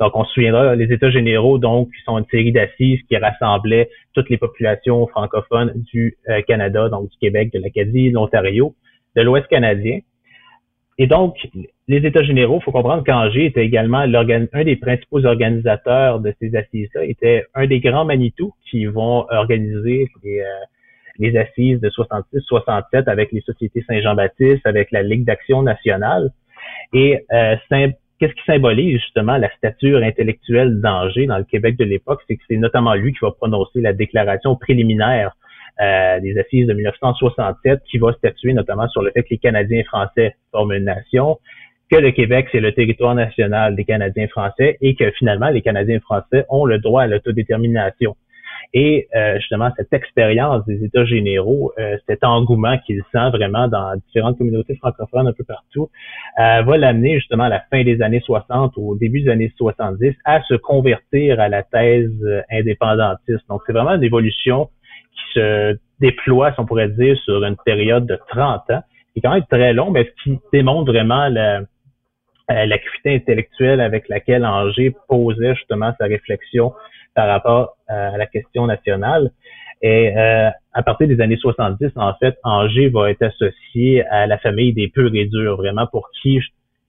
Donc, 0.00 0.12
on 0.14 0.24
se 0.24 0.34
souviendra, 0.34 0.76
les 0.76 0.92
États 0.92 1.10
généraux, 1.10 1.56
donc, 1.56 1.88
sont 2.04 2.18
une 2.18 2.26
série 2.26 2.52
d'assises 2.52 3.00
qui 3.08 3.16
rassemblaient 3.16 3.88
toutes 4.12 4.28
les 4.28 4.36
populations 4.36 5.06
francophones 5.06 5.72
du 5.90 6.18
Canada, 6.46 6.90
donc 6.90 7.08
du 7.08 7.16
Québec, 7.16 7.52
de 7.54 7.58
l'Acadie, 7.58 8.10
de 8.10 8.14
l'Ontario, 8.14 8.74
de 9.16 9.22
l'Ouest 9.22 9.48
canadien. 9.48 10.00
Et 10.98 11.06
donc, 11.06 11.36
les 11.88 12.06
États 12.06 12.22
généraux, 12.22 12.58
il 12.60 12.64
faut 12.64 12.72
comprendre 12.72 13.02
qu'Angers 13.04 13.46
était 13.46 13.64
également 13.64 13.98
un 13.98 14.64
des 14.64 14.76
principaux 14.76 15.24
organisateurs 15.24 16.20
de 16.20 16.34
ces 16.40 16.54
assises-là, 16.54 17.04
était 17.04 17.44
un 17.54 17.66
des 17.66 17.80
grands 17.80 18.04
Manitou 18.04 18.52
qui 18.70 18.84
vont 18.86 19.26
organiser 19.30 20.08
les, 20.22 20.40
euh, 20.40 21.40
assises 21.40 21.80
de 21.80 21.88
66-67 21.88 23.08
avec 23.08 23.32
les 23.32 23.40
sociétés 23.40 23.84
Saint-Jean-Baptiste, 23.88 24.66
avec 24.66 24.90
la 24.90 25.02
Ligue 25.02 25.24
d'action 25.24 25.62
nationale. 25.62 26.30
Et 26.92 27.24
euh, 27.32 27.56
qu'est-ce 28.18 28.34
qui 28.34 28.44
symbolise 28.46 29.00
justement 29.00 29.38
la 29.38 29.50
stature 29.56 30.02
intellectuelle 30.02 30.80
d'Angers 30.80 31.26
dans 31.26 31.38
le 31.38 31.44
Québec 31.44 31.76
de 31.76 31.84
l'époque, 31.84 32.20
c'est 32.28 32.36
que 32.36 32.42
c'est 32.48 32.56
notamment 32.56 32.94
lui 32.94 33.12
qui 33.12 33.18
va 33.22 33.30
prononcer 33.30 33.80
la 33.80 33.92
déclaration 33.94 34.56
préliminaire 34.56 35.34
euh, 35.80 36.20
des 36.20 36.38
assises 36.38 36.66
de 36.66 36.72
1967 36.74 37.80
qui 37.90 37.98
va 37.98 38.12
statuer 38.12 38.52
notamment 38.52 38.88
sur 38.88 39.02
le 39.02 39.10
fait 39.10 39.22
que 39.22 39.30
les 39.30 39.38
Canadiens 39.38 39.82
français 39.84 40.36
forment 40.50 40.72
une 40.72 40.84
nation, 40.84 41.38
que 41.90 41.96
le 41.96 42.10
Québec, 42.10 42.48
c'est 42.52 42.60
le 42.60 42.72
territoire 42.72 43.14
national 43.14 43.76
des 43.76 43.84
Canadiens 43.84 44.28
français 44.28 44.78
et 44.80 44.94
que 44.94 45.10
finalement, 45.12 45.48
les 45.48 45.62
Canadiens 45.62 46.00
français 46.00 46.44
ont 46.48 46.64
le 46.64 46.78
droit 46.78 47.02
à 47.02 47.06
l'autodétermination. 47.06 48.16
Et 48.74 49.08
euh, 49.14 49.36
justement, 49.36 49.70
cette 49.76 49.92
expérience 49.92 50.64
des 50.64 50.82
États 50.82 51.04
généraux, 51.04 51.72
euh, 51.78 51.98
cet 52.08 52.24
engouement 52.24 52.78
qu'il 52.78 53.02
sent 53.12 53.30
vraiment 53.30 53.68
dans 53.68 53.94
différentes 54.06 54.38
communautés 54.38 54.76
francophones 54.76 55.28
un 55.28 55.32
peu 55.32 55.44
partout, 55.44 55.90
euh, 56.38 56.62
va 56.62 56.76
l'amener 56.78 57.16
justement 57.16 57.44
à 57.44 57.48
la 57.50 57.60
fin 57.70 57.84
des 57.84 58.00
années 58.00 58.22
60, 58.24 58.72
au 58.78 58.94
début 58.96 59.20
des 59.20 59.30
années 59.30 59.52
70, 59.58 60.14
à 60.24 60.42
se 60.44 60.54
convertir 60.54 61.38
à 61.40 61.48
la 61.50 61.62
thèse 61.62 62.10
indépendantiste. 62.50 63.46
Donc, 63.50 63.60
c'est 63.66 63.74
vraiment 63.74 63.94
une 63.94 64.04
évolution 64.04 64.70
qui 65.14 65.34
se 65.34 65.78
déploie, 66.00 66.52
si 66.52 66.60
on 66.60 66.66
pourrait 66.66 66.88
dire, 66.88 67.16
sur 67.24 67.44
une 67.44 67.56
période 67.64 68.06
de 68.06 68.18
30 68.28 68.70
ans, 68.70 68.82
qui 69.12 69.18
est 69.18 69.22
quand 69.22 69.32
même 69.32 69.44
très 69.50 69.72
long, 69.72 69.90
mais 69.90 70.04
ce 70.04 70.22
qui 70.22 70.38
démontre 70.52 70.90
vraiment 70.90 71.28
la, 71.28 71.62
euh, 72.50 72.66
l'acuité 72.66 73.14
intellectuelle 73.14 73.80
avec 73.80 74.08
laquelle 74.08 74.44
Angers 74.44 74.94
posait 75.08 75.54
justement 75.54 75.92
sa 75.98 76.06
réflexion 76.06 76.72
par 77.14 77.28
rapport 77.28 77.76
euh, 77.90 78.14
à 78.14 78.16
la 78.16 78.26
question 78.26 78.66
nationale. 78.66 79.30
Et 79.80 80.16
euh, 80.16 80.50
à 80.72 80.82
partir 80.82 81.08
des 81.08 81.20
années 81.20 81.36
70, 81.36 81.90
en 81.96 82.14
fait, 82.14 82.36
Angers 82.42 82.88
va 82.88 83.10
être 83.10 83.22
associé 83.22 84.04
à 84.06 84.26
la 84.26 84.38
famille 84.38 84.72
des 84.72 84.88
purs 84.88 85.14
et 85.14 85.26
durs, 85.26 85.56
vraiment 85.56 85.86
pour 85.86 86.10
qui 86.20 86.40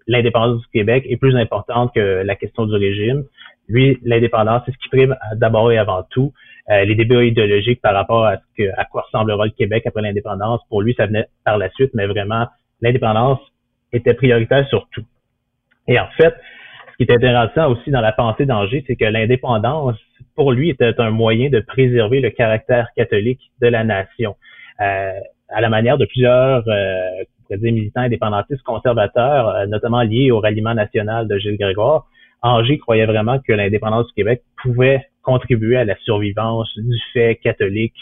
l'indépendance 0.07 0.62
du 0.62 0.67
Québec 0.73 1.05
est 1.07 1.17
plus 1.17 1.36
importante 1.36 1.93
que 1.93 2.23
la 2.25 2.36
question 2.36 2.65
du 2.65 2.75
régime. 2.75 3.23
Lui, 3.69 3.99
l'indépendance, 4.03 4.63
c'est 4.65 4.73
ce 4.73 4.77
qui 4.77 4.89
prime 4.89 5.15
d'abord 5.36 5.71
et 5.71 5.77
avant 5.77 6.03
tout. 6.09 6.33
Les 6.69 6.95
débats 6.95 7.23
idéologiques 7.23 7.82
par 7.82 7.93
rapport 7.93 8.26
à 8.26 8.38
ce 8.38 8.43
que, 8.58 8.69
à 8.78 8.86
quoi 8.86 9.02
ressemblera 9.02 9.45
le 9.45 9.52
Québec 9.52 9.84
après 9.86 10.02
l'indépendance, 10.02 10.62
pour 10.69 10.82
lui, 10.82 10.93
ça 10.95 11.08
venait 11.08 11.28
par 11.43 11.58
la 11.58 11.69
suite, 11.71 11.91
mais 11.93 12.08
vraiment, 12.08 12.47
l'indépendance 12.82 13.39
était 13.91 14.13
prioritaire 14.13 14.67
sur 14.69 14.88
tout. 14.91 15.04
Et 15.88 15.99
en 15.99 16.08
fait, 16.17 16.34
ce 16.91 16.97
qui 16.97 17.12
est 17.12 17.15
intéressant 17.15 17.71
aussi 17.71 17.91
dans 17.91 18.02
la 18.02 18.12
pensée 18.12 18.45
d'Angers, 18.45 18.84
c'est 18.88 18.95
que 18.95 19.06
l'indépendance, 19.06 19.97
pour 20.36 20.52
lui, 20.52 20.69
était 20.69 20.99
un 20.99 21.10
moyen 21.10 21.49
de 21.49 21.60
préserver 21.60 22.21
le 22.21 22.30
caractère 22.30 22.88
catholique 22.95 23.52
de 23.62 23.67
la 23.67 23.84
nation. 23.84 24.36
Euh, 24.82 25.12
à 25.49 25.62
la 25.62 25.69
manière 25.69 25.97
de 25.97 26.06
plusieurs 26.06 26.63
euh, 26.67 27.23
militants 27.52 28.02
indépendantistes 28.02 28.63
conservateurs, 28.63 29.49
euh, 29.49 29.65
notamment 29.67 30.02
liés 30.02 30.32
au 30.32 30.39
ralliement 30.39 30.73
national 30.73 31.28
de 31.28 31.38
Gilles 31.38 31.58
Grégoire, 31.58 32.08
Angers 32.41 32.78
croyait 32.78 33.06
vraiment 33.06 33.39
que 33.39 33.54
l'indépendance 33.54 34.08
du 34.08 34.13
Québec 34.13 34.41
pouvait 34.62 35.06
contribuer 35.23 35.77
à 35.77 35.86
la 35.86 35.95
survivance 35.97 36.69
du 36.77 36.97
fait 37.13 37.36
catholique 37.38 37.95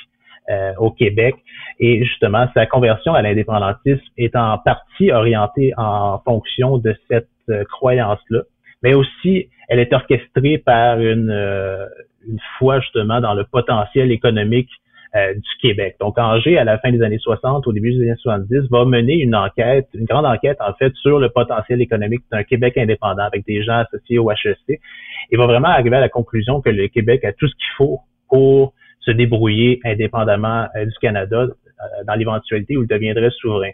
euh, 0.49 0.73
au 0.77 0.91
Québec. 0.91 1.36
Et 1.79 2.03
justement, 2.03 2.47
sa 2.53 2.65
conversion 2.65 3.13
à 3.13 3.21
l'indépendantisme 3.21 4.03
est 4.17 4.36
en 4.36 4.57
partie 4.57 5.12
orientée 5.12 5.71
en 5.77 6.19
fonction 6.25 6.77
de 6.77 6.95
cette 7.10 7.29
euh, 7.49 7.63
croyance-là, 7.65 8.41
mais 8.84 8.93
aussi 8.93 9.49
elle 9.69 9.79
est 9.79 9.93
orchestrée 9.93 10.57
par 10.57 10.99
une, 10.99 11.29
euh, 11.29 11.86
une 12.27 12.39
foi 12.57 12.79
justement 12.81 13.21
dans 13.21 13.34
le 13.34 13.45
potentiel 13.45 14.12
économique 14.12 14.69
du 15.13 15.50
Québec. 15.62 15.97
Donc 16.00 16.17
Angers, 16.17 16.58
à 16.58 16.63
la 16.63 16.78
fin 16.80 16.89
des 16.89 17.02
années 17.02 17.19
60, 17.19 17.67
au 17.67 17.74
début 17.74 17.93
des 17.93 18.04
années 18.04 18.15
70, 18.21 18.69
va 18.69 18.86
mener 18.86 19.15
une 19.15 19.36
enquête, 19.36 19.88
une 19.93 20.06
grande 20.06 20.26
enquête 20.26 20.58
en 20.62 20.74
fait 20.74 20.93
sur 20.95 21.19
le 21.19 21.30
potentiel 21.30 21.82
économique 21.82 22.24
d'un 22.32 22.43
Québec 22.43 22.78
indépendant 22.78 23.24
avec 23.24 23.45
des 23.45 23.62
gens 23.62 23.80
associés 23.80 24.19
au 24.19 24.32
HEC 24.32 24.80
et 25.32 25.38
va 25.38 25.45
vraiment 25.47 25.67
arriver 25.67 25.97
à 25.97 26.00
la 26.00 26.10
conclusion 26.10 26.62
que 26.62 26.69
le 26.69 26.88
Québec 26.88 27.26
a 27.26 27.34
tout 27.34 27.47
ce 27.47 27.56
qu'il 27.56 27.76
faut 27.78 28.00
pour 28.30 28.74
se 29.02 29.12
débrouiller 29.12 29.80
indépendamment 29.84 30.67
euh, 30.76 30.86
du 30.86 30.93
Canada 31.02 31.41
euh, 31.41 32.04
dans 32.08 32.15
l'éventualité 32.15 32.78
où 32.78 32.84
il 32.84 32.88
deviendrait 32.88 33.32
souverain. 33.32 33.71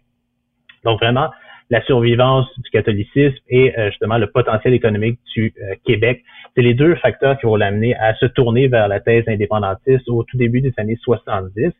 Donc 0.84 1.00
vraiment, 1.02 1.30
la 1.70 1.82
survivance 1.84 2.48
du 2.60 2.70
catholicisme 2.70 3.38
et 3.50 3.78
euh, 3.78 3.90
justement 3.90 4.18
le 4.18 4.28
potentiel 4.28 4.74
économique 4.74 5.20
du 5.36 5.54
Québec, 5.86 6.24
c'est 6.56 6.62
les 6.62 6.74
deux 6.74 6.96
facteurs 6.96 7.38
qui 7.38 7.46
vont 7.46 7.56
l'amener 7.56 7.96
à 7.96 8.16
se 8.16 8.26
tourner 8.26 8.68
vers 8.68 8.88
la 8.88 9.00
thèse 9.00 9.26
indépendantiste 9.28 10.08
au 10.08 10.24
tout 10.24 10.38
début 10.38 10.62
des 10.62 10.74
années 10.78 10.98
70. 11.04 11.72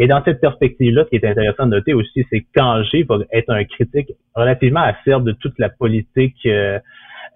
Et 0.00 0.06
dans 0.06 0.24
cette 0.24 0.40
perspective-là, 0.40 1.04
ce 1.04 1.10
qui 1.10 1.16
est 1.16 1.28
intéressant 1.28 1.66
de 1.66 1.72
noter 1.72 1.92
aussi, 1.92 2.24
c'est 2.30 2.46
qu'Angers 2.54 3.02
va 3.02 3.18
être 3.32 3.50
un 3.50 3.64
critique 3.64 4.12
relativement 4.34 4.80
acerbe 4.80 5.24
de 5.24 5.32
toute 5.32 5.58
la 5.58 5.68
politique 5.68 6.38
euh, 6.46 6.78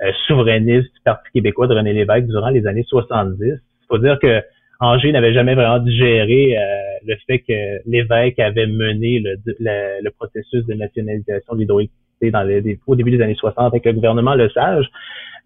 euh, 0.03 0.13
souverainiste 0.27 0.93
du 0.95 1.01
Parti 1.05 1.31
québécois 1.35 1.67
de 1.67 1.75
René 1.75 1.93
Lévesque 1.93 2.27
durant 2.27 2.49
les 2.49 2.67
années 2.67 2.87
70. 2.89 3.37
Il 3.41 3.61
faut 3.87 3.99
dire 3.99 4.19
que 4.19 4.43
Angers 4.81 5.13
n'avait 5.13 5.33
jamais 5.33 5.55
vraiment 5.55 5.79
digéré 5.79 6.59
euh, 6.59 6.63
le 7.07 7.17
fait 7.27 7.41
que 7.41 7.89
l'évêque 7.89 8.39
avait 8.39 8.67
mené 8.67 9.21
le, 9.21 9.37
le, 9.47 10.11
processus 10.11 10.65
de 10.67 10.75
nationalisation 10.75 11.55
de 11.55 11.61
l'hydroélectricité 11.61 12.31
dans 12.31 12.43
les, 12.43 12.79
au 12.87 12.97
début 12.97 13.11
des 13.11 13.23
années 13.23 13.35
60 13.35 13.73
avec 13.73 13.85
le 13.85 13.93
gouvernement 13.93 14.35
Le 14.35 14.49
Sage, 14.51 14.87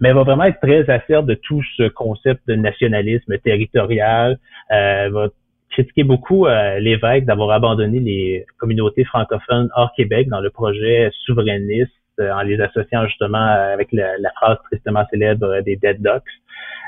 mais 0.01 0.13
va 0.13 0.23
vraiment 0.23 0.45
être 0.45 0.61
très 0.61 0.89
acerbe 0.89 1.27
de 1.27 1.35
tout 1.35 1.63
ce 1.77 1.89
concept 1.89 2.41
de 2.49 2.55
nationalisme 2.55 3.37
territorial, 3.39 4.39
euh, 4.71 5.11
va 5.11 5.29
critiquer 5.71 6.05
beaucoup 6.05 6.47
euh, 6.47 6.79
l'évêque 6.79 7.25
d'avoir 7.25 7.51
abandonné 7.51 8.01
les 8.01 8.47
communautés 8.59 9.05
francophones 9.05 9.69
hors 9.77 9.93
Québec 9.95 10.29
dans 10.29 10.41
le 10.41 10.51
projet 10.51 11.11
souverainiste 11.25 11.93
euh, 12.21 12.33
en 12.33 12.43
les 12.43 12.61
associant 12.61 13.07
justement 13.07 13.39
avec 13.39 13.93
la, 13.93 14.31
phrase 14.37 14.59
tristement 14.71 15.05
célèbre 15.11 15.61
des 15.61 15.77
Dead 15.77 16.03
Ducks. 16.03 16.23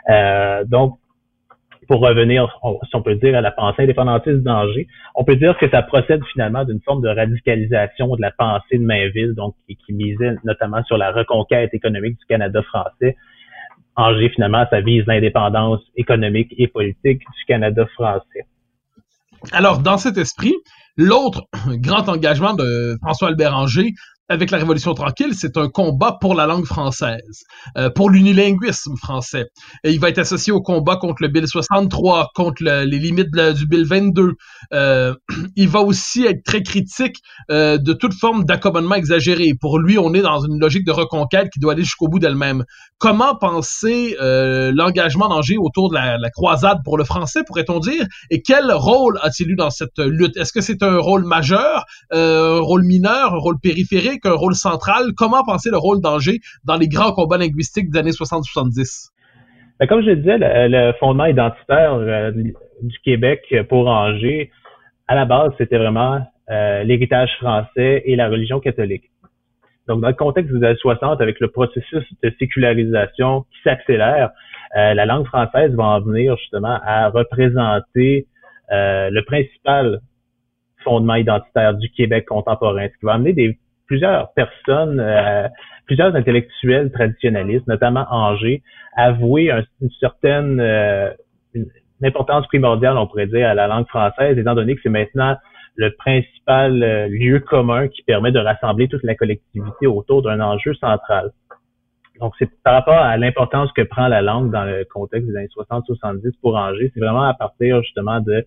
Euh, 0.09 0.64
donc, 0.64 0.96
pour 1.90 2.03
revenir, 2.03 2.46
si 2.88 2.94
on 2.94 3.03
peut 3.03 3.16
dire, 3.16 3.37
à 3.37 3.40
la 3.40 3.50
pensée 3.50 3.83
indépendantiste 3.83 4.44
d'Angers, 4.44 4.87
on 5.16 5.24
peut 5.24 5.35
dire 5.35 5.59
que 5.59 5.68
ça 5.68 5.83
procède 5.83 6.22
finalement 6.33 6.64
d'une 6.64 6.81
forme 6.83 7.03
de 7.03 7.09
radicalisation 7.09 8.14
de 8.14 8.20
la 8.20 8.31
pensée 8.31 8.79
de 8.79 8.85
Mainville, 8.85 9.35
donc 9.35 9.57
qui, 9.66 9.74
qui 9.74 9.92
misait 9.92 10.37
notamment 10.44 10.85
sur 10.85 10.96
la 10.96 11.11
reconquête 11.11 11.74
économique 11.74 12.16
du 12.16 12.24
Canada 12.26 12.62
français. 12.62 13.16
Angers, 13.96 14.29
finalement, 14.29 14.64
ça 14.70 14.81
vise 14.81 15.05
l'indépendance 15.09 15.81
économique 15.96 16.55
et 16.59 16.68
politique 16.68 17.22
du 17.22 17.44
Canada 17.48 17.85
français. 17.87 18.46
Alors, 19.50 19.81
dans 19.81 19.98
cet 19.98 20.16
esprit, 20.16 20.55
l'autre 20.96 21.42
grand 21.70 22.09
engagement 22.09 22.55
de 22.55 22.98
François 23.03 23.31
Albert 23.31 23.57
Angers, 23.57 23.94
avec 24.31 24.53
la 24.53 24.59
Révolution 24.59 24.95
tranquille, 24.95 25.33
c'est 25.35 25.57
un 25.57 25.69
combat 25.69 26.16
pour 26.21 26.37
la 26.37 26.47
langue 26.47 26.64
française, 26.64 27.43
euh, 27.77 27.90
pour 27.90 28.11
l'unilinguisme 28.11 28.95
français. 28.97 29.47
Il 29.83 29.99
va 29.99 30.09
être 30.09 30.21
associé 30.21 30.53
au 30.53 30.62
combat 30.62 30.97
contre 30.97 31.23
le 31.23 31.29
Bill 31.29 31.49
63, 31.49 32.31
contre 32.37 32.62
les 32.62 32.87
limites 32.87 33.35
du 33.35 33.66
Bill 33.66 33.85
22. 33.85 34.35
Euh, 34.73 35.14
il 35.57 35.69
va 35.69 35.81
aussi 35.81 36.25
être 36.25 36.45
très 36.45 36.62
critique 36.62 37.16
euh, 37.51 37.77
de 37.77 37.93
toute 37.93 38.14
forme 38.14 38.45
d'accommodement 38.45 38.95
exagéré. 38.95 39.51
Pour 39.61 39.81
lui, 39.81 39.99
on 39.99 40.14
est 40.14 40.23
dans 40.23 40.38
une 40.47 40.61
logique 40.61 40.87
de 40.87 40.93
reconquête 40.93 41.49
qui 41.53 41.59
doit 41.59 41.73
aller 41.73 41.83
jusqu'au 41.83 42.07
bout 42.07 42.21
d'elle-même. 42.21 42.64
Comment 42.99 43.35
penser 43.35 44.14
l'engagement 44.21 45.29
d'Angers 45.29 45.57
autour 45.59 45.88
de 45.88 45.95
la, 45.95 46.19
la, 46.19 46.31
croisade 46.31 46.79
pour 46.85 46.99
le 46.99 47.05
français, 47.05 47.40
pourrait-on 47.47 47.81
dire, 47.81 48.05
et 48.31 48.43
quel 48.43 48.71
rôle 48.71 49.19
a-t-il 49.23 49.51
eu 49.51 49.57
dans 49.57 49.71
cette 49.71 49.99
lutte? 49.99 50.37
Est-ce 50.37 50.53
que 50.53 50.61
c'est 50.61 50.83
un 50.83 50.99
rôle 50.99 51.25
majeur, 51.25 51.87
un 52.11 52.59
rôle 52.61 52.85
mineur, 52.85 53.35
un 53.35 53.38
rôle 53.38 53.59
périphérique? 53.59 54.19
Un 54.26 54.35
rôle 54.35 54.54
central. 54.54 55.12
Comment 55.16 55.42
penser 55.44 55.70
le 55.70 55.78
rôle 55.78 56.00
d'Angers 56.00 56.40
dans 56.64 56.76
les 56.76 56.88
grands 56.88 57.12
combats 57.12 57.38
linguistiques 57.38 57.90
des 57.90 57.98
années 57.98 58.11
60-70? 58.11 59.11
Ben, 59.80 59.87
comme 59.87 60.02
je 60.02 60.11
le 60.11 60.16
disais, 60.16 60.37
le, 60.38 60.92
fondement 61.00 61.24
identitaire 61.24 61.94
euh, 61.94 62.33
du 62.33 62.98
Québec 63.02 63.42
pour 63.70 63.88
Angers, 63.88 64.50
à 65.09 65.14
la 65.14 65.24
base, 65.24 65.52
c'était 65.56 65.78
vraiment 65.78 66.20
euh, 66.50 66.83
l'héritage 66.85 67.30
français 67.40 68.02
et 68.04 68.14
la 68.14 68.28
religion 68.28 68.61
catholique. 68.61 69.04
Donc, 69.88 70.02
dans 70.02 70.09
le 70.09 70.14
contexte 70.14 70.52
des 70.52 70.64
années 70.64 70.76
60, 70.76 71.22
avec 71.22 71.40
le 71.40 71.48
processus 71.48 72.04
de 72.22 72.30
sécularisation 72.38 73.46
qui 73.50 73.62
s'accélère, 73.64 74.30
euh, 74.76 74.92
la 74.92 75.06
langue 75.06 75.26
française 75.26 75.74
va 75.74 75.85
en 75.85 76.00
venir 76.00 76.37
justement 76.37 76.78
à 76.85 77.09
représenter 77.09 78.26
le 78.72 79.20
principal 79.22 79.98
fondement 80.85 81.16
identitaire 81.16 81.74
du 81.74 81.90
Québec 81.90 82.26
contemporain, 82.26 82.87
ce 82.87 82.98
qui 82.98 83.06
va 83.06 83.14
amener 83.14 83.33
des 83.33 83.59
plusieurs 83.90 84.33
personnes, 84.35 85.00
euh, 85.00 85.48
plusieurs 85.85 86.14
intellectuels 86.14 86.92
traditionnalistes, 86.92 87.66
notamment 87.66 88.07
Angers, 88.09 88.62
avouer 88.96 89.50
une 89.83 89.90
certaine 89.98 90.61
euh, 90.61 91.11
une, 91.55 91.66
importance 92.05 92.46
primordiale, 92.46 92.96
on 92.96 93.09
pourrait 93.09 93.26
dire, 93.26 93.48
à 93.48 93.55
la 93.55 93.66
langue 93.66 93.88
française, 93.88 94.38
étant 94.38 94.55
donné 94.55 94.76
que 94.76 94.81
c'est 94.83 94.90
maintenant 94.90 95.37
le 95.74 95.90
principal 95.96 96.83
euh, 96.85 97.09
lieu 97.09 97.40
commun 97.40 97.88
qui 97.88 98.03
permet 98.03 98.31
de 98.31 98.38
rassembler 98.38 98.87
toute 98.87 99.03
la 99.03 99.16
collectivité 99.16 99.88
autour 99.88 100.22
d'un 100.22 100.40
enjeu 100.40 100.72
central. 100.74 101.33
Donc, 102.20 102.35
c'est 102.38 102.48
par 102.62 102.74
rapport 102.74 102.94
à 102.94 103.16
l'importance 103.16 103.72
que 103.72 103.83
prend 103.83 104.07
la 104.07 104.22
langue 104.22 104.53
dans 104.53 104.64
le 104.64 104.85
contexte 104.85 105.29
des 105.29 105.37
années 105.37 105.48
60-70 105.48 106.31
pour 106.40 106.55
Angers, 106.55 106.92
c'est 106.94 107.00
vraiment 107.00 107.24
à 107.24 107.35
partir 107.35 107.83
justement 107.83 108.20
de 108.20 108.46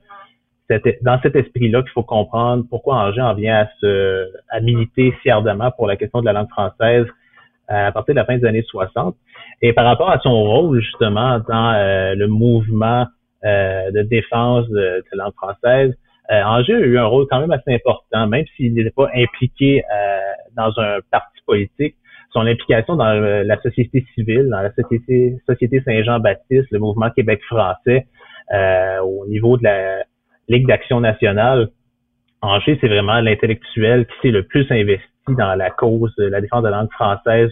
dans 1.02 1.20
cet 1.22 1.36
esprit-là 1.36 1.82
qu'il 1.82 1.92
faut 1.92 2.04
comprendre 2.04 2.64
pourquoi 2.70 2.96
Angers 2.96 3.22
en 3.22 3.34
vient 3.34 3.62
à 3.62 3.68
se 3.82 4.28
à 4.50 4.60
militer 4.62 5.14
si 5.22 5.30
ardemment 5.30 5.72
pour 5.72 5.88
la 5.88 5.96
question 5.96 6.22
de 6.22 6.26
la 6.26 6.34
langue 6.34 6.50
française 6.50 7.06
euh, 7.72 7.88
à 7.88 7.92
partir 7.92 8.14
de 8.14 8.20
la 8.20 8.26
fin 8.26 8.38
des 8.38 8.46
années 8.46 8.64
60. 8.64 9.16
Et 9.62 9.72
par 9.72 9.86
rapport 9.86 10.10
à 10.10 10.20
son 10.20 10.34
rôle 10.34 10.82
justement 10.82 11.40
dans 11.48 11.74
euh, 11.74 12.14
le 12.14 12.28
mouvement 12.28 13.08
euh, 13.46 13.92
de 13.92 14.02
défense 14.02 14.68
de, 14.70 15.02
la 15.14 15.26
langue 15.26 15.34
française, 15.36 15.94
Angers 16.30 16.76
a 16.76 16.80
eu 16.80 16.98
un 16.98 17.06
rôle 17.06 17.28
quand 17.30 17.40
même 17.40 17.52
assez 17.52 17.74
important, 17.74 18.28
même 18.28 18.46
s'il 18.56 18.74
n'était 18.74 18.92
pas 18.92 19.10
impliqué 19.14 19.84
dans 20.56 20.72
un 20.78 21.00
parti 21.12 21.40
politique. 21.46 21.96
Son 22.32 22.48
implication 22.48 22.96
dans 22.96 23.14
la 23.14 23.62
société 23.62 24.04
civile, 24.16 24.50
dans 24.50 24.62
la 24.62 24.74
société, 24.74 25.36
société 25.46 25.84
Saint-Jean-Baptiste, 25.86 26.68
le 26.72 26.80
mouvement 26.80 27.12
Québec 27.12 27.42
français, 27.48 28.08
au 29.04 29.28
niveau 29.28 29.58
de 29.58 29.64
la 29.66 30.04
Ligue 30.48 30.68
d'action 30.68 31.00
nationale, 31.00 31.70
Angers, 32.42 32.78
c'est 32.82 32.88
vraiment 32.88 33.22
l'intellectuel 33.22 34.06
qui 34.06 34.14
s'est 34.22 34.32
le 34.32 34.44
plus 34.44 34.70
investi 34.70 35.08
dans 35.30 35.56
la 35.56 35.70
cause 35.70 36.14
de 36.18 36.26
la 36.26 36.42
défense 36.42 36.64
de 36.64 36.68
la 36.68 36.78
langue 36.78 36.92
française 36.92 37.50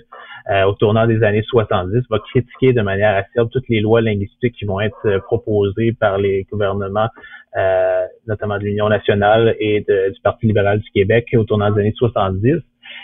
euh, 0.49 0.63
au 0.63 0.73
tournant 0.73 1.08
des 1.08 1.23
années 1.23 1.43
70, 1.43 2.04
va 2.10 2.19
critiquer 2.19 2.73
de 2.73 2.82
manière 2.82 3.15
acerbe 3.15 3.49
toutes 3.51 3.69
les 3.69 3.80
lois 3.80 4.01
linguistiques 4.01 4.56
qui 4.56 4.65
vont 4.65 4.80
être 4.80 5.06
euh, 5.06 5.19
proposées 5.19 5.93
par 5.93 6.17
les 6.17 6.45
gouvernements, 6.51 7.08
euh, 7.56 8.06
notamment 8.27 8.58
de 8.58 8.63
l'Union 8.63 8.89
nationale 8.89 9.56
et 9.60 9.82
du 9.82 10.19
Parti 10.23 10.47
libéral 10.47 10.80
du 10.80 10.89
Québec 10.91 11.27
au 11.36 11.43
tournant 11.43 11.71
des 11.71 11.82
années 11.82 11.93
70. 11.95 12.56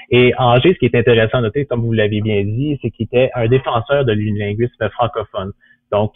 Et 0.09 0.33
Angers, 0.37 0.73
ce 0.73 0.79
qui 0.79 0.85
est 0.85 0.95
intéressant 0.95 1.37
à 1.37 1.41
noter, 1.41 1.65
comme 1.65 1.81
vous 1.81 1.93
l'avez 1.93 2.21
bien 2.21 2.43
dit, 2.43 2.77
c'est 2.81 2.89
qu'il 2.89 3.05
était 3.05 3.29
un 3.35 3.47
défenseur 3.47 4.03
de 4.03 4.13
l'unilinguisme 4.13 4.89
francophone. 4.89 5.51
Donc, 5.91 6.11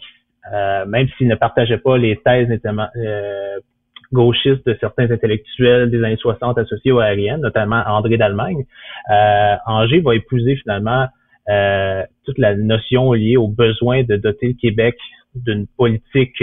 euh, 0.52 0.84
même 0.86 1.08
s'il 1.16 1.28
ne 1.28 1.34
partageait 1.34 1.78
pas 1.78 1.96
les 1.96 2.16
thèses 2.16 2.48
notamment 2.48 2.88
euh, 2.96 3.58
gauchistes 4.12 4.66
de 4.66 4.76
certains 4.80 5.10
intellectuels 5.10 5.90
des 5.90 6.02
années 6.02 6.16
60 6.16 6.58
associés 6.58 6.92
au 6.92 6.98
aériennes, 6.98 7.40
notamment 7.40 7.82
André 7.86 8.16
d'Allemagne, 8.16 8.64
euh, 9.10 9.54
Angers 9.66 10.00
va 10.00 10.14
épouser 10.14 10.56
finalement 10.56 11.06
toute 12.24 12.38
la 12.38 12.54
notion 12.54 13.12
liée 13.14 13.36
au 13.36 13.48
besoin 13.48 14.04
de 14.04 14.14
doter 14.14 14.48
le 14.48 14.54
Québec 14.54 14.96
d'une 15.34 15.66
politique 15.76 16.40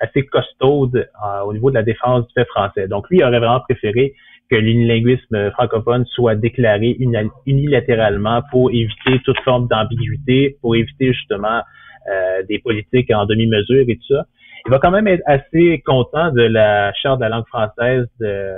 assez 0.00 0.26
costaude 0.26 1.08
au 1.44 1.52
niveau 1.52 1.70
de 1.70 1.76
la 1.76 1.84
défense 1.84 2.26
du 2.26 2.32
fait 2.34 2.46
français. 2.46 2.88
Donc 2.88 3.08
lui, 3.10 3.18
il 3.18 3.24
aurait 3.24 3.38
vraiment 3.38 3.60
préféré 3.60 4.14
que 4.50 4.56
l'unilinguisme 4.56 5.52
francophone 5.52 6.04
soit 6.06 6.34
déclaré 6.34 6.98
unilatéralement 7.46 8.42
pour 8.50 8.72
éviter 8.72 9.20
toute 9.24 9.38
forme 9.40 9.68
d'ambiguïté, 9.68 10.56
pour 10.60 10.74
éviter 10.74 11.12
justement 11.12 11.60
euh, 12.08 12.42
des 12.48 12.58
politiques 12.58 13.10
en 13.10 13.26
demi-mesure 13.26 13.84
et 13.86 13.96
tout 13.96 14.14
ça. 14.14 14.24
Il 14.66 14.70
va 14.70 14.78
quand 14.78 14.90
même 14.90 15.06
être 15.06 15.22
assez 15.26 15.82
content 15.84 16.30
de 16.32 16.42
la 16.42 16.94
charte 16.94 17.18
de 17.18 17.24
la 17.24 17.28
langue 17.28 17.46
française 17.46 18.06
euh, 18.22 18.56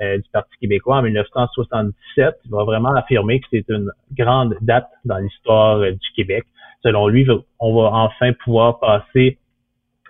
du 0.00 0.24
Parti 0.32 0.56
québécois 0.58 0.96
en 0.96 1.02
1977. 1.02 2.34
Il 2.46 2.50
va 2.50 2.64
vraiment 2.64 2.94
affirmer 2.94 3.40
que 3.40 3.46
c'est 3.50 3.68
une 3.68 3.90
grande 4.16 4.56
date 4.62 4.88
dans 5.04 5.18
l'histoire 5.18 5.78
euh, 5.78 5.90
du 5.90 6.10
Québec. 6.16 6.44
Selon 6.82 7.08
lui, 7.08 7.26
on 7.60 7.74
va 7.74 7.90
enfin 7.92 8.32
pouvoir 8.44 8.80
passer 8.80 9.38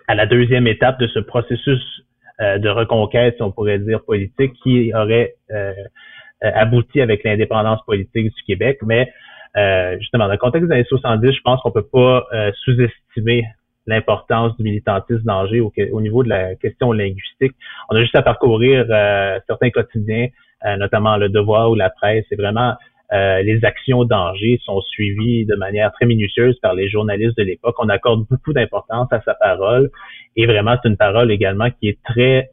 à 0.07 0.15
la 0.15 0.25
deuxième 0.25 0.67
étape 0.67 0.99
de 0.99 1.07
ce 1.07 1.19
processus 1.19 1.81
de 2.39 2.67
reconquête, 2.67 3.35
si 3.37 3.43
on 3.43 3.51
pourrait 3.51 3.77
dire, 3.77 4.03
politique, 4.03 4.53
qui 4.63 4.91
aurait 4.93 5.35
abouti 6.41 6.99
avec 6.99 7.23
l'indépendance 7.23 7.79
politique 7.85 8.33
du 8.35 8.43
Québec. 8.43 8.79
Mais 8.81 9.13
euh, 9.55 9.97
justement, 9.99 10.25
dans 10.25 10.31
le 10.31 10.37
contexte 10.37 10.67
des 10.67 10.73
années 10.73 10.85
70, 10.87 11.31
je 11.31 11.41
pense 11.41 11.61
qu'on 11.61 11.71
peut 11.71 11.85
pas 11.85 12.25
euh, 12.33 12.51
sous-estimer 12.63 13.43
l'importance 13.85 14.55
du 14.57 14.63
militantisme 14.63 15.23
d'Angers 15.23 15.59
au, 15.59 15.71
au, 15.91 16.01
niveau 16.01 16.23
de 16.23 16.29
la 16.29 16.55
question 16.55 16.91
linguistique. 16.91 17.53
On 17.89 17.95
a 17.95 18.01
juste 18.01 18.15
à 18.15 18.21
parcourir 18.21 18.85
euh, 18.89 19.39
certains 19.47 19.69
quotidiens, 19.69 20.27
notamment 20.77 21.17
Le 21.17 21.27
Devoir 21.27 21.69
ou 21.69 21.75
La 21.75 21.89
Presse. 21.89 22.25
C'est 22.29 22.37
vraiment 22.37 22.75
les 23.11 23.59
actions 23.63 24.05
d'Angers 24.05 24.59
sont 24.63 24.81
suivies 24.81 25.45
de 25.45 25.55
manière 25.55 25.91
très 25.91 26.07
minutieuse 26.07 26.57
par 26.61 26.73
les 26.73 26.89
journalistes 26.89 27.37
de 27.37 27.43
l'époque. 27.43 27.75
On 27.77 27.89
accorde 27.89 28.25
beaucoup 28.27 28.53
d'importance 28.53 29.11
à 29.11 29.21
sa 29.21 29.35
parole 29.35 29.91
et 30.35 30.47
vraiment 30.47 30.77
c'est 30.81 30.89
une 30.89 30.97
parole 30.97 31.31
également 31.31 31.69
qui 31.69 31.89
est 31.89 32.01
très, 32.03 32.49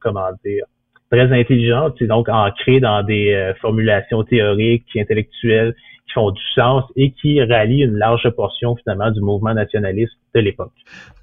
comment 0.00 0.30
dire, 0.44 0.64
très 1.10 1.30
intelligente, 1.32 1.96
c'est 1.98 2.06
donc 2.06 2.28
ancrée 2.30 2.80
dans 2.80 3.02
des 3.02 3.52
formulations 3.60 4.22
théoriques, 4.22 4.86
intellectuelles, 4.96 5.74
qui 6.08 6.14
font 6.14 6.30
du 6.30 6.42
sens 6.54 6.84
et 6.96 7.12
qui 7.12 7.42
rallient 7.42 7.82
une 7.82 7.96
large 7.96 8.28
portion 8.36 8.74
finalement 8.76 9.10
du 9.10 9.20
mouvement 9.20 9.54
nationaliste 9.54 10.14
de 10.34 10.40
l'époque. 10.40 10.72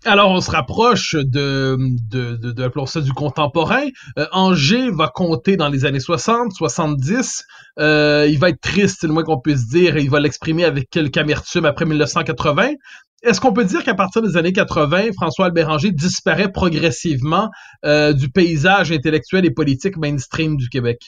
Alors 0.06 0.32
on 0.32 0.42
se 0.42 0.52
rapproche 0.52 1.16
de, 1.16 1.78
de, 2.12 2.36
de, 2.36 2.52
de 2.52 2.86
ça 2.86 3.02
du 3.02 3.12
contemporain. 3.12 3.86
Euh, 4.20 4.28
Angers 4.32 4.92
va 4.92 5.08
compter 5.08 5.58
dans 5.58 5.70
les 5.70 5.86
années 5.86 6.00
60, 6.00 6.52
70. 6.52 7.44
Euh, 7.80 8.28
il 8.30 8.38
va 8.38 8.50
être 8.50 8.62
triste, 8.62 8.98
c'est 9.02 9.08
le 9.08 9.14
moins 9.14 9.24
qu'on 9.24 9.40
puisse 9.40 9.68
dire, 9.68 9.98
et 9.98 10.02
il 10.02 10.10
va 10.10 10.20
l'exprimer 10.20 10.66
avec 10.66 10.90
quelques 10.90 11.16
amertume 11.26 11.66
après 11.66 11.86
1980. 11.86 12.74
Est-ce 13.24 13.42
qu'on 13.42 13.54
peut 13.54 13.66
dire 13.66 13.84
qu'à 13.84 13.96
partir 13.96 14.22
des 14.22 14.38
années 14.38 14.54
80, 14.54 15.14
François 15.14 15.48
Albéranger 15.48 15.92
disparaît 15.92 16.52
progressivement 16.52 17.50
euh, 17.84 18.14
du 18.14 18.30
paysage 18.30 18.92
intellectuel 18.92 19.46
et 19.46 19.52
politique 19.52 19.98
mainstream 19.98 20.58
du 20.58 20.70
Québec? 20.70 21.00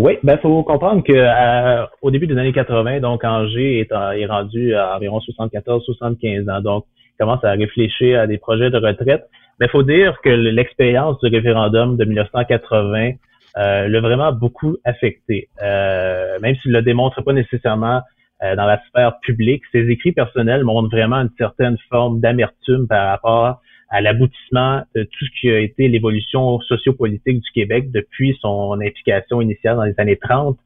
Oui, 0.00 0.12
ben 0.22 0.38
faut 0.38 0.62
comprendre 0.62 1.02
que 1.02 1.12
euh, 1.12 1.84
au 2.02 2.12
début 2.12 2.28
des 2.28 2.38
années 2.38 2.52
80, 2.52 3.00
donc 3.00 3.24
Angers 3.24 3.80
est, 3.80 4.26
rendu 4.26 4.72
à 4.72 4.94
environ 4.94 5.18
74-75 5.18 6.48
ans, 6.48 6.60
donc 6.60 6.84
commence 7.18 7.42
à 7.42 7.50
réfléchir 7.50 8.20
à 8.20 8.28
des 8.28 8.38
projets 8.38 8.70
de 8.70 8.76
retraite. 8.76 9.24
Mais 9.58 9.66
faut 9.66 9.82
dire 9.82 10.16
que 10.22 10.28
l'expérience 10.28 11.18
du 11.18 11.34
référendum 11.34 11.96
de 11.96 12.04
1980 12.04 13.10
euh, 13.56 13.88
l'a 13.88 14.00
vraiment 14.00 14.30
beaucoup 14.30 14.76
affecté, 14.84 15.48
euh, 15.60 16.38
même 16.38 16.54
s'il 16.62 16.70
ne 16.70 16.76
le 16.76 16.82
démontre 16.84 17.20
pas 17.24 17.32
nécessairement 17.32 18.00
euh, 18.44 18.54
dans 18.54 18.66
la 18.66 18.80
sphère 18.90 19.18
publique. 19.18 19.64
Ses 19.72 19.90
écrits 19.90 20.12
personnels 20.12 20.62
montrent 20.62 20.90
vraiment 20.90 21.16
une 21.16 21.32
certaine 21.36 21.76
forme 21.90 22.20
d'amertume 22.20 22.86
par 22.86 23.08
rapport 23.08 23.60
à 23.90 24.00
l'aboutissement 24.00 24.82
de 24.94 25.02
tout 25.04 25.24
ce 25.24 25.40
qui 25.40 25.50
a 25.50 25.58
été 25.60 25.88
l'évolution 25.88 26.60
sociopolitique 26.60 27.40
du 27.40 27.50
Québec 27.52 27.90
depuis 27.90 28.36
son 28.40 28.78
implication 28.80 29.40
initiale 29.40 29.76
dans 29.76 29.84
les 29.84 29.94
années 29.98 30.18
30. 30.18 30.58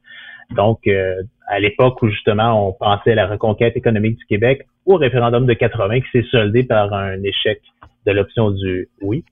Donc, 0.55 0.87
euh, 0.87 1.23
à 1.47 1.59
l'époque 1.59 2.01
où 2.01 2.09
justement 2.09 2.67
on 2.67 2.73
pensait 2.73 3.13
à 3.13 3.15
la 3.15 3.27
reconquête 3.27 3.77
économique 3.77 4.17
du 4.17 4.25
Québec, 4.25 4.67
au 4.85 4.95
référendum 4.95 5.45
de 5.45 5.53
80 5.53 6.01
qui 6.01 6.07
s'est 6.11 6.27
soldé 6.29 6.63
par 6.63 6.93
un 6.93 7.21
échec 7.23 7.61
de 8.05 8.11
l'option 8.11 8.51
du 8.51 8.89
oui. 9.01 9.23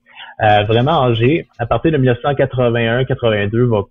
Euh, 0.42 0.64
vraiment, 0.64 0.92
Angers, 0.92 1.46
à 1.58 1.66
partir 1.66 1.92
de 1.92 1.98
1981-82, 1.98 3.64
va 3.64 3.82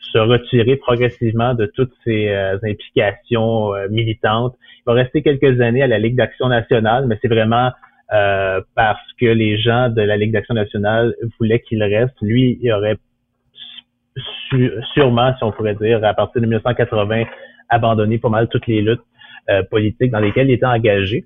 se 0.00 0.18
retirer 0.18 0.76
progressivement 0.76 1.54
de 1.54 1.66
toutes 1.66 1.92
ses 2.04 2.28
euh, 2.28 2.58
implications 2.62 3.72
militantes. 3.90 4.54
Il 4.80 4.82
va 4.86 4.92
rester 4.92 5.22
quelques 5.22 5.60
années 5.62 5.82
à 5.82 5.86
la 5.86 5.98
Ligue 5.98 6.16
d'action 6.16 6.48
nationale, 6.48 7.06
mais 7.06 7.18
c'est 7.22 7.28
vraiment 7.28 7.72
euh, 8.12 8.60
parce 8.76 9.12
que 9.20 9.26
les 9.26 9.58
gens 9.58 9.88
de 9.88 10.00
la 10.00 10.16
Ligue 10.16 10.32
d'action 10.32 10.54
nationale 10.54 11.14
voulaient 11.38 11.60
qu'il 11.60 11.82
reste. 11.82 12.14
Lui, 12.22 12.58
il 12.62 12.72
aurait 12.72 12.98
sûrement, 14.94 15.34
si 15.36 15.42
on 15.42 15.50
pourrait 15.50 15.74
dire, 15.74 16.04
à 16.04 16.14
partir 16.14 16.40
de 16.40 16.46
1980, 16.46 17.24
abandonné 17.68 18.18
pas 18.18 18.28
mal 18.28 18.48
toutes 18.48 18.66
les 18.68 18.80
luttes 18.80 19.00
euh, 19.50 19.62
politiques 19.64 20.12
dans 20.12 20.20
lesquelles 20.20 20.48
il 20.48 20.54
était 20.54 20.66
engagé. 20.66 21.24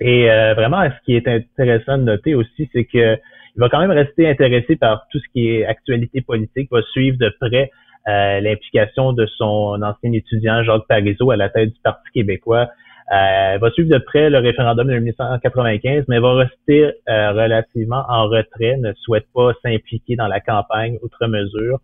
Et 0.00 0.30
euh, 0.30 0.54
vraiment, 0.54 0.82
ce 0.84 1.04
qui 1.04 1.14
est 1.14 1.28
intéressant 1.28 1.98
de 1.98 2.04
noter 2.04 2.34
aussi, 2.34 2.70
c'est 2.72 2.84
que 2.84 3.18
il 3.56 3.58
va 3.58 3.68
quand 3.68 3.80
même 3.80 3.90
rester 3.90 4.28
intéressé 4.28 4.76
par 4.76 5.06
tout 5.10 5.18
ce 5.18 5.24
qui 5.34 5.50
est 5.50 5.66
actualité 5.66 6.22
politique, 6.22 6.70
va 6.70 6.80
suivre 6.92 7.18
de 7.18 7.34
près 7.40 7.70
l'implication 8.06 9.12
de 9.12 9.26
son 9.26 9.80
ancien 9.82 10.12
étudiant 10.12 10.62
Jacques 10.62 10.86
Parizeau 10.88 11.30
à 11.30 11.36
la 11.36 11.48
tête 11.48 11.74
du 11.74 11.80
Parti 11.82 12.08
québécois, 12.14 12.70
euh, 13.12 13.58
va 13.58 13.70
suivre 13.72 13.90
de 13.90 13.98
près 13.98 14.30
le 14.30 14.38
référendum 14.38 14.86
de 14.86 14.94
1995, 14.94 16.04
mais 16.06 16.20
va 16.20 16.34
rester 16.34 16.92
euh, 17.08 17.32
relativement 17.32 18.04
en 18.08 18.28
retrait, 18.28 18.76
ne 18.76 18.92
souhaite 18.92 19.26
pas 19.34 19.52
s'impliquer 19.64 20.14
dans 20.14 20.28
la 20.28 20.38
campagne 20.38 20.96
outre 21.02 21.26
mesure, 21.26 21.80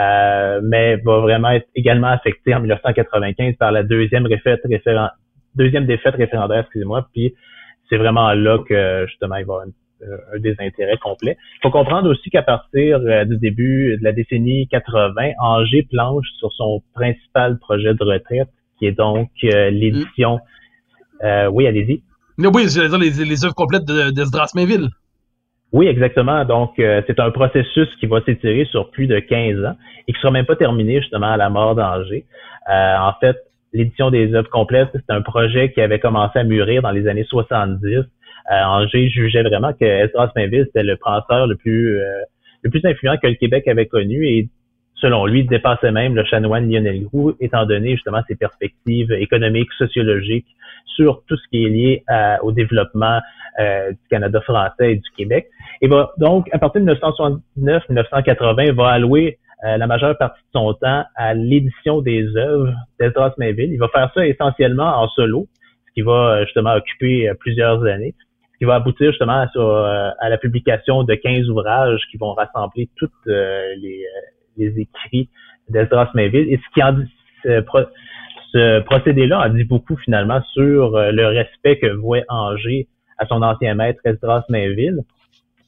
euh, 0.00 0.60
mais 0.62 0.96
va 0.96 1.18
vraiment 1.18 1.50
être 1.50 1.68
également 1.74 2.08
affecté 2.08 2.54
en 2.54 2.60
1995 2.60 3.56
par 3.56 3.72
la 3.72 3.82
deuxième, 3.82 4.26
défaite, 4.26 4.60
deuxième 5.54 5.84
défaite 5.84 6.14
référendaire, 6.14 6.60
excusez-moi, 6.60 7.06
puis 7.12 7.34
c'est 7.90 7.98
vraiment 7.98 8.32
là 8.32 8.58
que 8.66 9.04
justement 9.06 9.36
il 9.36 9.44
va 9.44 9.54
avoir 9.54 9.66
un 9.66 10.38
désintérêt 10.38 10.96
complet. 10.96 11.36
Il 11.58 11.60
faut 11.62 11.70
comprendre 11.70 12.08
aussi 12.08 12.30
qu'à 12.30 12.42
partir 12.42 13.00
du 13.26 13.36
début 13.36 13.98
de 13.98 14.04
la 14.04 14.12
décennie 14.12 14.66
80, 14.68 15.32
Angers 15.40 15.86
planche 15.90 16.26
sur 16.38 16.50
son 16.52 16.82
principal 16.94 17.58
projet 17.58 17.92
de 17.92 18.02
retraite, 18.02 18.48
qui 18.78 18.86
est 18.86 18.92
donc 18.92 19.28
l'édition 19.42 20.36
euh, 20.36 20.59
oui, 21.52 21.66
allez-y. 21.66 22.02
Oui, 22.38 22.68
j'allais 22.68 22.88
dire 22.88 22.98
les, 22.98 23.24
les 23.24 23.44
œuvres 23.44 23.54
complètes 23.54 23.84
de, 23.84 24.56
Mainville. 24.56 24.88
Oui, 25.72 25.86
exactement. 25.86 26.44
Donc, 26.44 26.78
euh, 26.78 27.02
c'est 27.06 27.20
un 27.20 27.30
processus 27.30 27.88
qui 28.00 28.06
va 28.06 28.20
s'étirer 28.22 28.64
sur 28.70 28.90
plus 28.90 29.06
de 29.06 29.20
15 29.20 29.64
ans 29.64 29.76
et 30.08 30.12
qui 30.12 30.20
sera 30.20 30.32
même 30.32 30.46
pas 30.46 30.56
terminé 30.56 31.00
justement 31.00 31.30
à 31.30 31.36
la 31.36 31.48
mort 31.48 31.74
d'Angers. 31.76 32.24
Euh, 32.68 32.96
en 32.98 33.12
fait, 33.20 33.36
l'édition 33.72 34.10
des 34.10 34.34
œuvres 34.34 34.50
complètes, 34.50 34.88
c'est 34.92 35.14
un 35.14 35.22
projet 35.22 35.70
qui 35.72 35.80
avait 35.80 36.00
commencé 36.00 36.38
à 36.38 36.44
mûrir 36.44 36.82
dans 36.82 36.90
les 36.90 37.06
années 37.06 37.24
70. 37.24 37.84
Euh, 37.86 38.04
Angers 38.50 39.10
jugeait 39.10 39.42
vraiment 39.42 39.72
que 39.72 39.84
Esdras 39.84 40.32
Mainville, 40.34 40.64
c'était 40.66 40.82
le 40.82 40.96
penseur 40.96 41.46
le 41.46 41.56
plus 41.56 42.00
le 42.62 42.68
plus 42.68 42.84
influent 42.84 43.16
que 43.16 43.26
le 43.26 43.34
Québec 43.34 43.66
avait 43.68 43.86
connu 43.86 44.26
et 44.26 44.48
selon 45.00 45.26
lui, 45.26 45.44
dépassait 45.44 45.92
même 45.92 46.14
le 46.14 46.24
chanoine 46.24 46.70
Lionel 46.70 47.04
Groux, 47.04 47.34
étant 47.40 47.66
donné 47.66 47.92
justement 47.92 48.20
ses 48.28 48.36
perspectives 48.36 49.12
économiques, 49.12 49.72
sociologiques 49.78 50.46
sur 50.86 51.22
tout 51.26 51.36
ce 51.36 51.48
qui 51.50 51.64
est 51.64 51.68
lié 51.68 52.04
au 52.42 52.52
développement 52.52 53.20
euh, 53.58 53.90
du 53.90 53.98
Canada 54.08 54.40
français 54.40 54.92
et 54.92 54.96
du 54.96 55.10
Québec. 55.16 55.48
Et 55.82 55.88
va 55.88 56.12
donc, 56.18 56.48
à 56.52 56.58
partir 56.58 56.82
de 56.82 56.94
1979-1980, 56.94 58.72
va 58.72 58.88
allouer 58.90 59.38
euh, 59.64 59.76
la 59.76 59.86
majeure 59.88 60.16
partie 60.16 60.40
de 60.40 60.58
son 60.58 60.72
temps 60.74 61.04
à 61.16 61.34
l'édition 61.34 62.00
des 62.00 62.24
œuvres 62.36 62.72
d'Esdras 63.00 63.32
Mainville. 63.38 63.72
Il 63.72 63.78
va 63.78 63.88
faire 63.88 64.10
ça 64.14 64.24
essentiellement 64.24 65.02
en 65.02 65.08
solo, 65.08 65.48
ce 65.88 65.92
qui 65.94 66.02
va 66.02 66.12
euh, 66.12 66.44
justement 66.44 66.74
occuper 66.74 67.30
plusieurs 67.40 67.84
années 67.84 68.14
ce 68.52 68.58
qui 68.58 68.64
va 68.66 68.74
aboutir 68.74 69.10
justement 69.10 69.46
à 69.56 70.28
la 70.28 70.36
publication 70.36 71.02
de 71.02 71.14
15 71.14 71.48
ouvrages 71.48 72.02
qui 72.10 72.18
vont 72.18 72.34
rassembler 72.34 72.90
toutes 72.96 73.10
les, 73.24 74.04
les 74.60 74.80
écrits 74.80 75.28
d'Esdras 75.68 76.10
Mainville. 76.14 76.52
Et 76.52 76.56
ce 76.56 76.74
qui 76.74 76.82
en 76.82 76.92
dit, 76.92 77.08
ce, 78.52 78.80
procédé-là 78.80 79.46
en 79.46 79.48
dit 79.48 79.64
beaucoup 79.64 79.96
finalement 79.96 80.42
sur 80.52 80.96
euh, 80.96 81.12
le 81.12 81.26
respect 81.28 81.78
que 81.78 81.86
vouait 81.86 82.24
Angers 82.28 82.88
à 83.18 83.26
son 83.26 83.42
ancien 83.42 83.74
maître 83.74 84.00
Esdras 84.04 84.44
Mainville. 84.48 85.00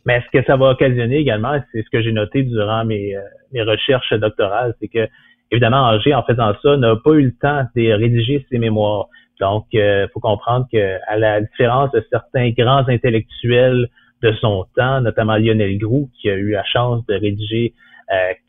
Mais 0.04 0.22
ce 0.22 0.38
que 0.38 0.44
ça 0.44 0.56
va 0.56 0.70
occasionner 0.70 1.16
également, 1.16 1.60
c'est 1.70 1.82
ce 1.82 1.90
que 1.90 2.02
j'ai 2.02 2.12
noté 2.12 2.42
durant 2.42 2.84
mes, 2.84 3.16
euh, 3.16 3.20
mes 3.52 3.62
recherches 3.62 4.12
doctorales, 4.14 4.74
c'est 4.80 4.88
que 4.88 5.08
évidemment 5.50 5.82
Angers, 5.88 6.14
en 6.14 6.24
faisant 6.24 6.52
ça, 6.62 6.76
n'a 6.76 6.96
pas 6.96 7.12
eu 7.12 7.22
le 7.22 7.34
temps 7.40 7.64
de 7.76 7.92
rédiger 7.92 8.44
ses 8.50 8.58
mémoires. 8.58 9.06
Donc, 9.40 9.66
il 9.72 9.80
euh, 9.80 10.08
faut 10.12 10.20
comprendre 10.20 10.66
que 10.72 10.98
à 11.08 11.16
la 11.16 11.40
différence 11.40 11.90
de 11.92 12.04
certains 12.10 12.50
grands 12.50 12.88
intellectuels 12.88 13.88
de 14.22 14.32
son 14.40 14.66
temps, 14.76 15.00
notamment 15.00 15.36
Lionel 15.36 15.78
Groux, 15.78 16.08
qui 16.20 16.30
a 16.30 16.34
eu 16.34 16.50
la 16.50 16.64
chance 16.64 17.04
de 17.06 17.14
rédiger 17.14 17.74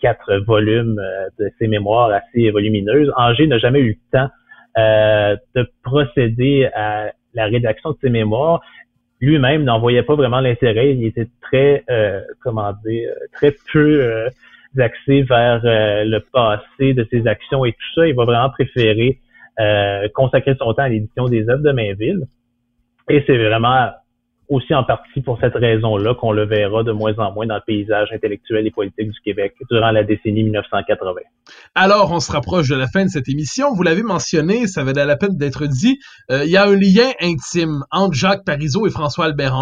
quatre 0.01 0.37
volumes 0.45 0.99
euh, 0.99 1.27
de 1.39 1.51
ses 1.59 1.67
mémoires 1.67 2.11
assez 2.11 2.49
volumineuses. 2.51 3.11
Angers 3.15 3.47
n'a 3.47 3.59
jamais 3.59 3.79
eu 3.79 3.97
le 3.97 4.19
temps 4.19 4.29
euh, 4.77 5.35
de 5.55 5.69
procéder 5.83 6.69
à 6.73 7.11
la 7.33 7.45
rédaction 7.45 7.91
de 7.91 7.97
ses 8.01 8.09
mémoires. 8.09 8.61
Lui-même 9.21 9.63
n'en 9.63 9.79
voyait 9.79 10.03
pas 10.03 10.15
vraiment 10.15 10.41
l'intérêt. 10.41 10.95
Il 10.95 11.05
était 11.05 11.27
très, 11.41 11.85
comment 12.41 12.73
dire, 12.85 13.09
très 13.31 13.55
peu 13.71 14.27
axé 14.77 15.21
vers 15.21 15.61
le 15.63 16.19
passé 16.19 16.93
de 16.93 17.07
ses 17.09 17.25
actions 17.25 17.63
et 17.63 17.71
tout 17.71 17.93
ça. 17.95 18.05
Il 18.05 18.15
va 18.15 18.25
vraiment 18.25 18.49
préférer 18.49 19.19
consacrer 20.13 20.55
son 20.59 20.73
temps 20.73 20.83
à 20.83 20.89
l'édition 20.89 21.29
des 21.29 21.47
œuvres 21.47 21.63
de 21.63 21.71
Mainville. 21.71 22.25
Et 23.09 23.23
c'est 23.25 23.37
vraiment 23.37 23.91
aussi 24.49 24.73
en 24.73 24.83
partie 24.83 25.21
pour 25.21 25.39
cette 25.39 25.55
raison-là 25.55 26.15
qu'on 26.15 26.31
le 26.31 26.45
verra 26.45 26.83
de 26.83 26.91
moins 26.91 27.13
en 27.17 27.31
moins 27.33 27.47
dans 27.47 27.55
le 27.55 27.61
paysage 27.65 28.09
intellectuel 28.13 28.67
et 28.67 28.71
politique 28.71 29.09
du 29.09 29.19
Québec 29.23 29.55
durant 29.69 29.91
la 29.91 30.03
décennie 30.03 30.43
1980. 30.43 31.21
Alors, 31.75 32.11
on 32.11 32.19
se 32.19 32.31
rapproche 32.31 32.69
de 32.69 32.75
la 32.75 32.87
fin 32.87 33.05
de 33.05 33.09
cette 33.09 33.29
émission. 33.29 33.73
Vous 33.73 33.83
l'avez 33.83 34.03
mentionné, 34.03 34.67
ça 34.67 34.83
valait 34.83 35.05
la 35.05 35.17
peine 35.17 35.37
d'être 35.37 35.65
dit. 35.67 35.99
Euh, 36.31 36.43
il 36.45 36.51
y 36.51 36.57
a 36.57 36.65
un 36.65 36.75
lien 36.75 37.11
intime 37.21 37.83
entre 37.91 38.13
Jacques 38.13 38.45
Parizeau 38.45 38.85
et 38.87 38.89
François 38.89 39.25
Albert 39.25 39.53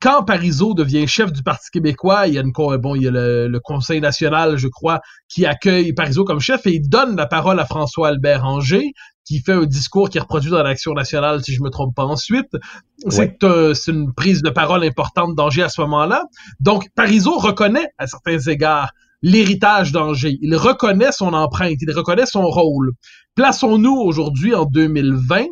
quand 0.00 0.22
Parizeau 0.24 0.74
devient 0.74 1.08
chef 1.08 1.32
du 1.32 1.42
Parti 1.42 1.70
québécois, 1.72 2.28
il 2.28 2.34
y 2.34 2.38
a, 2.38 2.42
une, 2.42 2.52
bon, 2.52 2.94
il 2.94 3.02
y 3.02 3.08
a 3.08 3.10
le, 3.10 3.58
Conseil 3.62 4.00
national, 4.00 4.56
je 4.56 4.68
crois, 4.68 5.00
qui 5.28 5.44
accueille 5.44 5.92
Parizeau 5.92 6.24
comme 6.24 6.38
chef 6.38 6.66
et 6.66 6.74
il 6.74 6.88
donne 6.88 7.16
la 7.16 7.26
parole 7.26 7.58
à 7.58 7.66
François 7.66 8.08
Albert 8.08 8.44
Anger, 8.44 8.92
qui 9.28 9.40
fait 9.40 9.52
un 9.52 9.66
discours 9.66 10.08
qui 10.08 10.16
est 10.16 10.22
reproduit 10.22 10.50
dans 10.50 10.62
l'Action 10.62 10.94
nationale, 10.94 11.44
si 11.44 11.52
je 11.52 11.62
me 11.62 11.68
trompe 11.68 11.94
pas 11.94 12.06
ensuite. 12.06 12.56
C'est 13.08 13.36
une 13.88 14.14
prise 14.14 14.40
de 14.40 14.48
parole 14.48 14.82
importante 14.84 15.34
d'Angers 15.34 15.64
à 15.64 15.68
ce 15.68 15.82
moment-là. 15.82 16.24
Donc, 16.60 16.88
Parizeau 16.94 17.36
reconnaît, 17.36 17.88
à 17.98 18.06
certains 18.06 18.38
égards, 18.38 18.90
l'héritage 19.20 19.92
d'Angers. 19.92 20.38
Il 20.40 20.56
reconnaît 20.56 21.12
son 21.12 21.34
empreinte, 21.34 21.76
il 21.82 21.92
reconnaît 21.92 22.24
son 22.24 22.44
rôle. 22.44 22.92
Plaçons-nous 23.34 23.94
aujourd'hui 23.94 24.54
en 24.54 24.64
2020. 24.64 25.44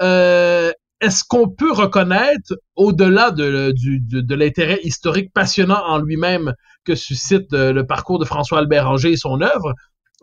Euh, 0.00 0.72
est-ce 1.00 1.22
qu'on 1.22 1.48
peut 1.48 1.72
reconnaître, 1.72 2.54
au-delà 2.74 3.30
de, 3.30 3.72
de, 3.76 4.34
l'intérêt 4.34 4.80
historique 4.82 5.32
passionnant 5.32 5.82
en 5.86 5.98
lui-même 5.98 6.52
que 6.84 6.94
suscite 6.96 7.52
euh, 7.52 7.72
le 7.72 7.86
parcours 7.86 8.18
de 8.18 8.24
François 8.24 8.58
Albert 8.58 8.90
Anger 8.90 9.12
et 9.12 9.16
son 9.16 9.40
œuvre, 9.40 9.74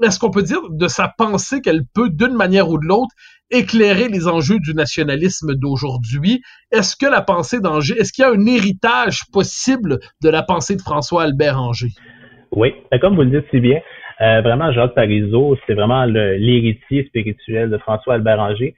est-ce 0.03 0.19
qu'on 0.19 0.31
peut 0.31 0.43
dire 0.43 0.61
de 0.69 0.87
sa 0.87 1.11
pensée 1.17 1.61
qu'elle 1.61 1.81
peut, 1.93 2.09
d'une 2.09 2.35
manière 2.35 2.69
ou 2.69 2.79
de 2.79 2.85
l'autre, 2.85 3.13
éclairer 3.49 4.09
les 4.09 4.27
enjeux 4.27 4.59
du 4.59 4.73
nationalisme 4.73 5.55
d'aujourd'hui? 5.55 6.41
Est-ce 6.71 6.95
que 6.95 7.09
la 7.09 7.21
pensée 7.21 7.59
d'Angers, 7.59 7.95
est-ce 7.97 8.11
qu'il 8.13 8.23
y 8.23 8.25
a 8.25 8.31
un 8.31 8.45
héritage 8.45 9.21
possible 9.31 9.99
de 10.21 10.29
la 10.29 10.43
pensée 10.43 10.75
de 10.75 10.81
François 10.81 11.23
Albert 11.23 11.59
Angers? 11.59 11.93
Oui, 12.51 12.73
ben, 12.91 12.99
comme 12.99 13.15
vous 13.15 13.23
le 13.23 13.39
dites 13.39 13.49
si 13.51 13.59
bien, 13.59 13.79
euh, 14.21 14.41
vraiment 14.41 14.71
Jacques 14.71 14.95
Parizeau, 14.95 15.57
c'est 15.65 15.73
vraiment 15.73 16.05
l'héritier 16.05 17.05
spirituel 17.05 17.69
de 17.69 17.77
François 17.77 18.15
Albert 18.15 18.39
Angers, 18.39 18.75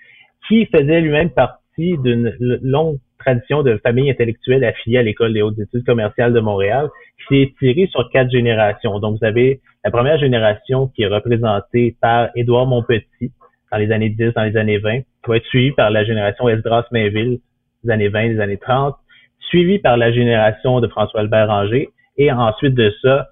qui 0.48 0.66
faisait 0.66 1.02
lui-même 1.02 1.30
partie 1.32 1.98
d'une 1.98 2.36
longue 2.40 2.98
tradition 3.20 3.64
de 3.64 3.78
famille 3.84 4.10
intellectuelle 4.10 4.64
affiliée 4.64 4.98
à 4.98 5.04
l'École 5.04 5.34
des 5.34 5.42
hautes 5.42 5.60
études 5.60 5.86
commerciales 5.86 6.34
de 6.34 6.40
Montréal, 6.40 6.90
qui 7.28 7.36
s'est 7.36 7.54
tirée 7.60 7.88
sur 7.88 8.10
quatre 8.12 8.32
générations. 8.32 9.00
Donc, 9.00 9.20
vous 9.20 9.26
avez 9.26 9.62
la 9.84 9.92
première 9.92 10.18
génération 10.20 10.88
qui 10.88 11.04
est 11.04 11.08
représentée 11.08 11.96
par 12.02 12.30
Édouard 12.36 12.68
Montpetit 12.68 13.32
dans 13.72 13.78
les 13.78 13.92
années 13.92 14.10
10, 14.10 14.34
dans 14.34 14.44
les 14.44 14.58
années 14.58 14.78
20, 14.78 15.00
qui 15.00 15.06
va 15.28 15.38
être 15.38 15.46
suivie 15.46 15.72
par 15.72 15.90
la 15.90 16.04
génération 16.04 16.50
Esdras 16.50 16.86
Mainville 16.92 17.40
des 17.84 17.92
années 17.92 18.10
20, 18.10 18.30
des 18.30 18.40
années 18.40 18.58
30, 18.58 18.96
suivie 19.40 19.80
par 19.80 19.96
la 19.96 20.12
génération 20.12 20.82
de 20.82 20.88
François-Albert 20.88 21.48
Ranger, 21.48 21.90
et 22.18 22.32
ensuite 22.32 22.76
de 22.76 22.94
ça, 23.02 23.30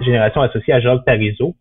génération 0.00 0.42
associée 0.42 0.74
à 0.74 0.80
Jacques 0.80 1.04
Parizeau. 1.04 1.54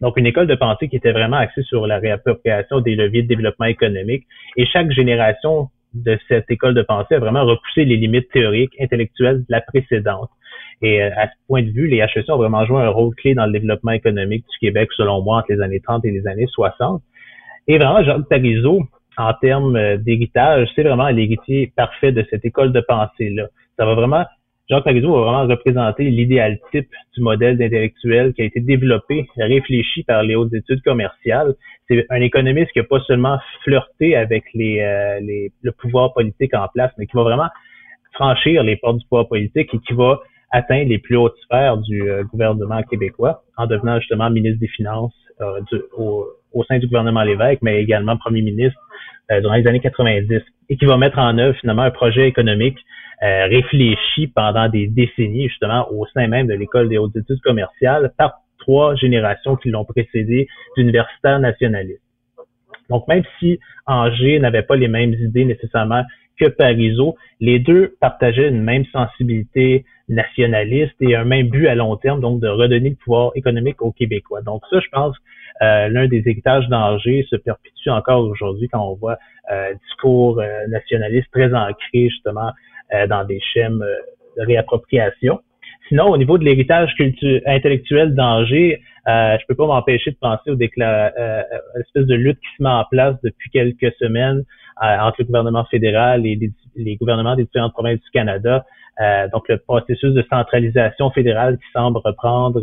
Donc, 0.00 0.16
une 0.16 0.26
école 0.26 0.46
de 0.46 0.54
pensée 0.54 0.88
qui 0.88 0.96
était 0.96 1.12
vraiment 1.12 1.36
axée 1.36 1.62
sur 1.62 1.86
la 1.86 1.98
réappropriation 1.98 2.80
des 2.80 2.96
leviers 2.96 3.22
de 3.22 3.28
développement 3.28 3.66
économique. 3.66 4.26
Et 4.56 4.66
chaque 4.66 4.90
génération 4.90 5.68
de 5.94 6.18
cette 6.26 6.50
école 6.50 6.74
de 6.74 6.82
pensée 6.82 7.14
a 7.14 7.18
vraiment 7.20 7.44
repoussé 7.44 7.84
les 7.84 7.96
limites 7.96 8.28
théoriques, 8.30 8.74
intellectuelles 8.80 9.40
de 9.40 9.46
la 9.48 9.60
précédente. 9.60 10.30
Et 10.82 11.00
euh, 11.00 11.10
à 11.16 11.28
ce 11.28 11.32
point 11.46 11.62
de 11.62 11.70
vue, 11.70 11.86
les 11.86 11.98
HEC 11.98 12.28
ont 12.28 12.36
vraiment 12.36 12.66
joué 12.66 12.82
un 12.82 12.88
rôle 12.88 13.14
clé 13.14 13.34
dans 13.34 13.46
le 13.46 13.52
développement 13.52 13.92
économique 13.92 14.44
du 14.50 14.58
Québec, 14.58 14.90
selon 14.96 15.22
moi, 15.22 15.38
entre 15.38 15.52
les 15.52 15.60
années 15.60 15.80
30 15.80 16.04
et 16.04 16.10
les 16.10 16.26
années 16.26 16.48
60. 16.48 17.00
Et 17.68 17.78
vraiment, 17.78 18.02
Jacques 18.02 18.28
Parizeau, 18.28 18.82
en 19.16 19.32
termes 19.34 19.76
euh, 19.76 19.96
d'héritage, 19.96 20.68
c'est 20.74 20.82
vraiment 20.82 21.08
l'héritier 21.08 21.72
parfait 21.76 22.10
de 22.10 22.26
cette 22.30 22.44
école 22.44 22.72
de 22.72 22.80
pensée-là. 22.80 23.46
Ça 23.78 23.86
va 23.86 23.94
vraiment, 23.94 24.24
Jacques 24.68 24.82
Parizeau 24.82 25.14
va 25.14 25.20
vraiment 25.20 25.46
représenter 25.46 26.04
l'idéal 26.04 26.58
type 26.72 26.88
du 27.14 27.22
modèle 27.22 27.56
d'intellectuel 27.58 28.32
qui 28.34 28.42
a 28.42 28.44
été 28.46 28.58
développé, 28.58 29.28
réfléchi 29.36 30.02
par 30.02 30.24
les 30.24 30.34
hautes 30.34 30.52
études 30.52 30.82
commerciales. 30.82 31.54
C'est 31.86 32.06
un 32.10 32.20
économiste 32.20 32.72
qui 32.72 32.80
n'a 32.80 32.84
pas 32.84 33.00
seulement 33.00 33.38
flirté 33.62 34.16
avec 34.16 34.44
les, 34.54 34.80
euh, 34.80 35.20
les, 35.20 35.52
le 35.62 35.70
pouvoir 35.70 36.12
politique 36.12 36.54
en 36.54 36.66
place, 36.74 36.90
mais 36.98 37.06
qui 37.06 37.16
va 37.16 37.22
vraiment 37.22 37.48
franchir 38.14 38.64
les 38.64 38.76
portes 38.76 38.98
du 38.98 39.04
pouvoir 39.06 39.28
politique 39.28 39.72
et 39.72 39.78
qui 39.78 39.92
va 39.94 40.20
atteindre 40.52 40.88
les 40.88 40.98
plus 40.98 41.16
hautes 41.16 41.36
sphères 41.44 41.78
du 41.78 42.08
euh, 42.08 42.24
gouvernement 42.24 42.82
québécois 42.82 43.42
en 43.56 43.66
devenant 43.66 43.98
justement 43.98 44.30
ministre 44.30 44.60
des 44.60 44.68
Finances 44.68 45.14
du, 45.72 45.80
au, 45.96 46.26
au 46.52 46.64
sein 46.64 46.78
du 46.78 46.86
gouvernement 46.86 47.22
Lévesque, 47.22 47.62
mais 47.62 47.82
également 47.82 48.16
premier 48.16 48.42
ministre 48.42 48.78
euh, 49.30 49.40
durant 49.40 49.54
les 49.54 49.66
années 49.66 49.80
90, 49.80 50.40
et 50.68 50.76
qui 50.76 50.84
va 50.84 50.96
mettre 50.96 51.18
en 51.18 51.38
œuvre 51.38 51.56
finalement 51.58 51.82
un 51.82 51.90
projet 51.90 52.28
économique 52.28 52.78
euh, 53.22 53.46
réfléchi 53.46 54.26
pendant 54.26 54.68
des 54.68 54.88
décennies 54.88 55.48
justement 55.48 55.86
au 55.92 56.06
sein 56.06 56.26
même 56.26 56.48
de 56.48 56.54
l'école 56.54 56.88
des 56.88 56.98
hautes 56.98 57.14
études 57.14 57.40
commerciales 57.40 58.12
par 58.18 58.40
trois 58.58 58.96
générations 58.96 59.56
qui 59.56 59.70
l'ont 59.70 59.84
précédé 59.84 60.48
d'universitaires 60.76 61.38
nationalistes. 61.38 62.02
Donc 62.90 63.06
même 63.06 63.22
si 63.38 63.58
Angers 63.86 64.38
n'avait 64.40 64.62
pas 64.62 64.76
les 64.76 64.88
mêmes 64.88 65.14
idées 65.14 65.44
nécessairement 65.44 66.02
que 66.50 67.12
les 67.40 67.58
deux 67.58 67.94
partageaient 68.00 68.48
une 68.48 68.62
même 68.62 68.84
sensibilité 68.86 69.84
nationaliste 70.08 70.94
et 71.00 71.14
un 71.16 71.24
même 71.24 71.48
but 71.48 71.66
à 71.66 71.74
long 71.74 71.96
terme, 71.96 72.20
donc 72.20 72.40
de 72.40 72.48
redonner 72.48 72.90
le 72.90 72.96
pouvoir 72.96 73.32
économique 73.34 73.80
aux 73.82 73.92
Québécois. 73.92 74.42
Donc 74.42 74.62
ça, 74.70 74.80
je 74.80 74.88
pense, 74.90 75.16
euh, 75.62 75.88
l'un 75.88 76.08
des 76.08 76.22
héritages 76.26 76.68
d'Angers 76.68 77.26
se 77.30 77.36
perpétue 77.36 77.88
encore 77.88 78.24
aujourd'hui 78.24 78.68
quand 78.68 78.84
on 78.84 78.94
voit 78.94 79.18
euh, 79.50 79.74
discours 79.88 80.40
euh, 80.40 80.66
nationalistes 80.68 81.28
très 81.32 81.52
ancrés 81.52 82.08
justement 82.08 82.52
euh, 82.94 83.06
dans 83.06 83.24
des 83.24 83.40
schèmes 83.40 83.84
de 84.36 84.42
réappropriation. 84.44 85.40
Sinon, 85.88 86.06
au 86.06 86.16
niveau 86.16 86.38
de 86.38 86.44
l'héritage 86.44 86.94
intellectuel 87.46 88.14
d'Angers, 88.14 88.80
euh, 89.08 89.36
je 89.40 89.46
peux 89.46 89.54
pas 89.54 89.66
m'empêcher 89.66 90.12
de 90.12 90.16
penser 90.16 90.50
aux 90.50 90.58
euh, 90.58 91.42
l'espèce 91.76 92.06
de 92.06 92.14
lutte 92.14 92.38
qui 92.38 92.56
se 92.56 92.62
met 92.62 92.70
en 92.70 92.84
place 92.90 93.16
depuis 93.22 93.50
quelques 93.50 93.92
semaines 93.98 94.44
entre 94.80 95.16
le 95.18 95.24
gouvernement 95.26 95.64
fédéral 95.66 96.26
et 96.26 96.34
les, 96.34 96.50
les, 96.76 96.96
gouvernements 96.96 97.36
des 97.36 97.44
différentes 97.44 97.74
provinces 97.74 98.00
du 98.00 98.10
Canada. 98.10 98.64
donc, 99.32 99.48
le 99.48 99.58
processus 99.58 100.14
de 100.14 100.24
centralisation 100.30 101.10
fédérale 101.10 101.58
qui 101.58 101.70
semble 101.72 101.98
reprendre 101.98 102.62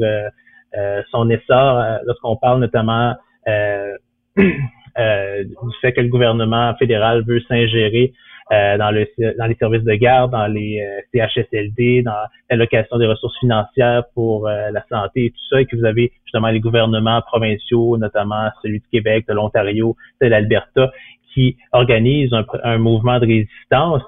euh, 0.77 1.01
son 1.09 1.27
essor 1.31 1.79
euh, 1.79 1.97
lorsqu'on 2.05 2.35
parle 2.35 2.59
notamment 2.59 3.15
euh, 3.47 3.97
du 4.37 5.55
fait 5.81 5.93
que 5.93 6.01
le 6.01 6.09
gouvernement 6.09 6.75
fédéral 6.75 7.23
veut 7.25 7.39
s'ingérer 7.47 8.13
dans, 8.51 8.91
le, 8.91 9.07
dans 9.37 9.45
les 9.45 9.55
services 9.55 9.83
de 9.83 9.93
garde, 9.93 10.31
dans 10.31 10.47
les 10.47 10.83
CHSLD, 11.13 12.01
dans 12.03 12.17
l'allocation 12.49 12.97
des 12.97 13.05
ressources 13.05 13.37
financières 13.39 14.03
pour 14.13 14.47
la 14.47 14.83
santé 14.89 15.25
et 15.25 15.29
tout 15.29 15.45
ça, 15.49 15.61
et 15.61 15.65
que 15.65 15.75
vous 15.75 15.85
avez 15.85 16.11
justement 16.25 16.49
les 16.49 16.59
gouvernements 16.59 17.21
provinciaux, 17.21 17.97
notamment 17.97 18.49
celui 18.63 18.79
du 18.79 18.87
Québec, 18.91 19.25
de 19.27 19.33
l'Ontario, 19.33 19.95
de 20.21 20.27
l'Alberta, 20.27 20.91
qui 21.33 21.57
organisent 21.73 22.33
un, 22.33 22.45
un, 22.63 22.79
mouvement 22.79 23.19
de 23.19 23.27
résistance 23.27 24.01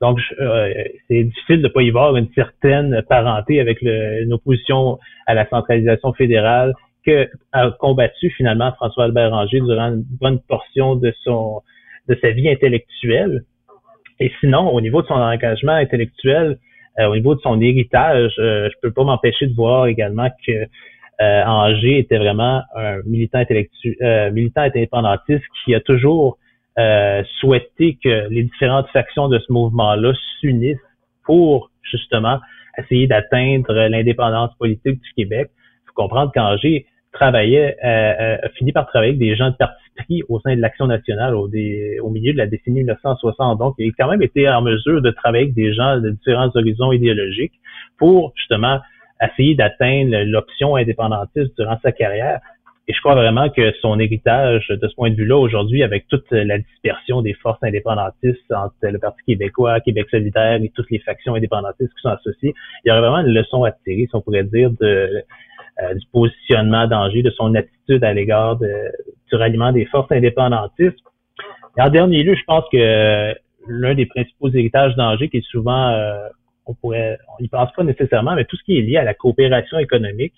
donc, 0.00 0.20
euh, 0.40 0.72
c'est 1.08 1.24
difficile 1.24 1.56
de 1.56 1.68
ne 1.68 1.68
pas 1.68 1.82
y 1.82 1.90
voir 1.90 2.16
une 2.16 2.28
certaine 2.34 3.02
parenté 3.08 3.60
avec 3.60 3.82
une 3.82 4.32
opposition 4.32 4.98
à 5.26 5.34
la 5.34 5.48
centralisation 5.48 6.12
fédérale 6.12 6.72
que 7.04 7.28
a 7.52 7.70
combattu 7.72 8.30
finalement 8.30 8.72
François 8.74 9.04
Albert 9.04 9.30
Ranger 9.30 9.60
durant 9.60 9.88
une 9.88 10.04
bonne 10.20 10.40
portion 10.40 10.94
de 10.94 11.12
son 11.24 11.62
de 12.08 12.16
sa 12.22 12.30
vie 12.30 12.48
intellectuelle. 12.48 13.42
Et 14.20 14.32
sinon, 14.40 14.68
au 14.70 14.80
niveau 14.80 15.02
de 15.02 15.06
son 15.06 15.14
engagement 15.14 15.72
intellectuel, 15.72 16.58
euh, 16.98 17.06
au 17.06 17.14
niveau 17.14 17.34
de 17.34 17.40
son 17.40 17.60
héritage, 17.60 18.32
euh, 18.38 18.68
je 18.70 18.74
peux 18.82 18.92
pas 18.92 19.04
m'empêcher 19.04 19.46
de 19.46 19.54
voir 19.54 19.86
également 19.86 20.28
que 20.46 20.66
euh, 21.20 21.44
Angers 21.44 21.98
était 21.98 22.18
vraiment 22.18 22.62
un 22.76 22.98
militant 23.06 23.38
intellectuel, 23.38 24.32
militant 24.32 24.62
indépendantiste 24.62 25.44
qui 25.64 25.74
a 25.74 25.80
toujours 25.80 26.38
euh, 26.78 27.24
souhaiter 27.40 27.98
que 28.02 28.28
les 28.28 28.44
différentes 28.44 28.86
factions 28.90 29.28
de 29.28 29.40
ce 29.40 29.52
mouvement-là 29.52 30.12
s'unissent 30.38 30.78
pour 31.24 31.70
justement 31.82 32.38
essayer 32.78 33.08
d'atteindre 33.08 33.88
l'indépendance 33.88 34.54
politique 34.58 35.00
du 35.00 35.12
Québec. 35.16 35.50
Il 35.50 35.88
faut 35.88 35.94
comprendre 35.94 36.30
qu'Angers 36.32 36.86
travaillait, 37.12 37.76
euh, 37.84 37.88
euh, 37.88 38.36
a 38.44 38.48
fini 38.50 38.70
par 38.70 38.86
travailler 38.86 39.10
avec 39.10 39.18
des 39.18 39.34
gens 39.34 39.50
de 39.50 39.56
parti 39.56 39.82
au 40.28 40.40
sein 40.40 40.54
de 40.56 40.60
l'Action 40.60 40.86
nationale 40.86 41.34
au, 41.34 41.48
au, 41.48 42.10
milieu 42.10 42.32
de 42.32 42.38
la 42.38 42.46
décennie 42.46 42.78
1960. 42.80 43.58
Donc, 43.58 43.74
il 43.78 43.90
a 43.90 43.92
quand 43.98 44.10
même 44.10 44.22
été 44.22 44.48
en 44.48 44.62
mesure 44.62 45.02
de 45.02 45.10
travailler 45.10 45.44
avec 45.44 45.54
des 45.54 45.74
gens 45.74 45.98
de 46.00 46.10
différents 46.10 46.50
horizons 46.54 46.92
idéologiques 46.92 47.54
pour 47.98 48.32
justement 48.36 48.80
essayer 49.22 49.54
d'atteindre 49.54 50.16
l'option 50.24 50.76
indépendantiste 50.76 51.56
durant 51.58 51.78
sa 51.82 51.92
carrière. 51.92 52.40
Et 52.90 52.94
je 52.94 53.00
crois 53.00 53.14
vraiment 53.14 53.50
que 53.50 53.70
son 53.82 54.00
héritage, 54.00 54.66
de 54.68 54.88
ce 54.88 54.94
point 54.94 55.10
de 55.10 55.14
vue-là, 55.14 55.36
aujourd'hui, 55.36 55.82
avec 55.82 56.08
toute 56.08 56.30
la 56.30 56.58
dispersion 56.58 57.20
des 57.20 57.34
forces 57.34 57.62
indépendantistes 57.62 58.50
entre 58.50 58.74
le 58.82 58.98
Parti 58.98 59.20
québécois, 59.26 59.80
Québec 59.80 60.06
solidaire 60.10 60.54
et 60.62 60.72
toutes 60.74 60.90
les 60.90 60.98
factions 61.00 61.34
indépendantistes 61.34 61.92
qui 61.92 62.00
sont 62.00 62.08
associées, 62.08 62.54
il 62.84 62.88
y 62.88 62.90
aurait 62.90 63.02
vraiment 63.02 63.18
une 63.18 63.34
leçon 63.34 63.64
à 63.64 63.72
tirer, 63.72 64.06
si 64.06 64.14
on 64.14 64.22
pourrait 64.22 64.44
dire, 64.44 64.70
de, 64.80 65.22
euh, 65.82 65.94
du 65.94 66.06
positionnement 66.12 66.86
d'Angers, 66.86 67.22
de 67.22 67.30
son 67.30 67.54
attitude 67.54 68.04
à 68.04 68.12
l'égard 68.12 68.56
du 68.56 69.36
ralliement 69.36 69.72
des 69.72 69.86
forces 69.86 70.10
indépendantistes. 70.10 70.98
Et 71.76 71.82
en 71.82 71.90
dernier 71.90 72.22
lieu, 72.22 72.34
je 72.34 72.44
pense 72.44 72.64
que 72.72 73.34
l'un 73.68 73.94
des 73.94 74.06
principaux 74.06 74.48
héritages 74.48 74.96
d'Angers, 74.96 75.28
qui 75.28 75.38
est 75.38 75.46
souvent, 75.50 75.90
euh, 75.90 76.28
on 76.66 76.74
pourrait, 76.74 77.18
on 77.38 77.42
n'y 77.42 77.48
pense 77.48 77.72
pas 77.72 77.84
nécessairement, 77.84 78.34
mais 78.34 78.44
tout 78.44 78.56
ce 78.56 78.64
qui 78.64 78.78
est 78.78 78.82
lié 78.82 78.96
à 78.96 79.04
la 79.04 79.14
coopération 79.14 79.78
économique, 79.78 80.34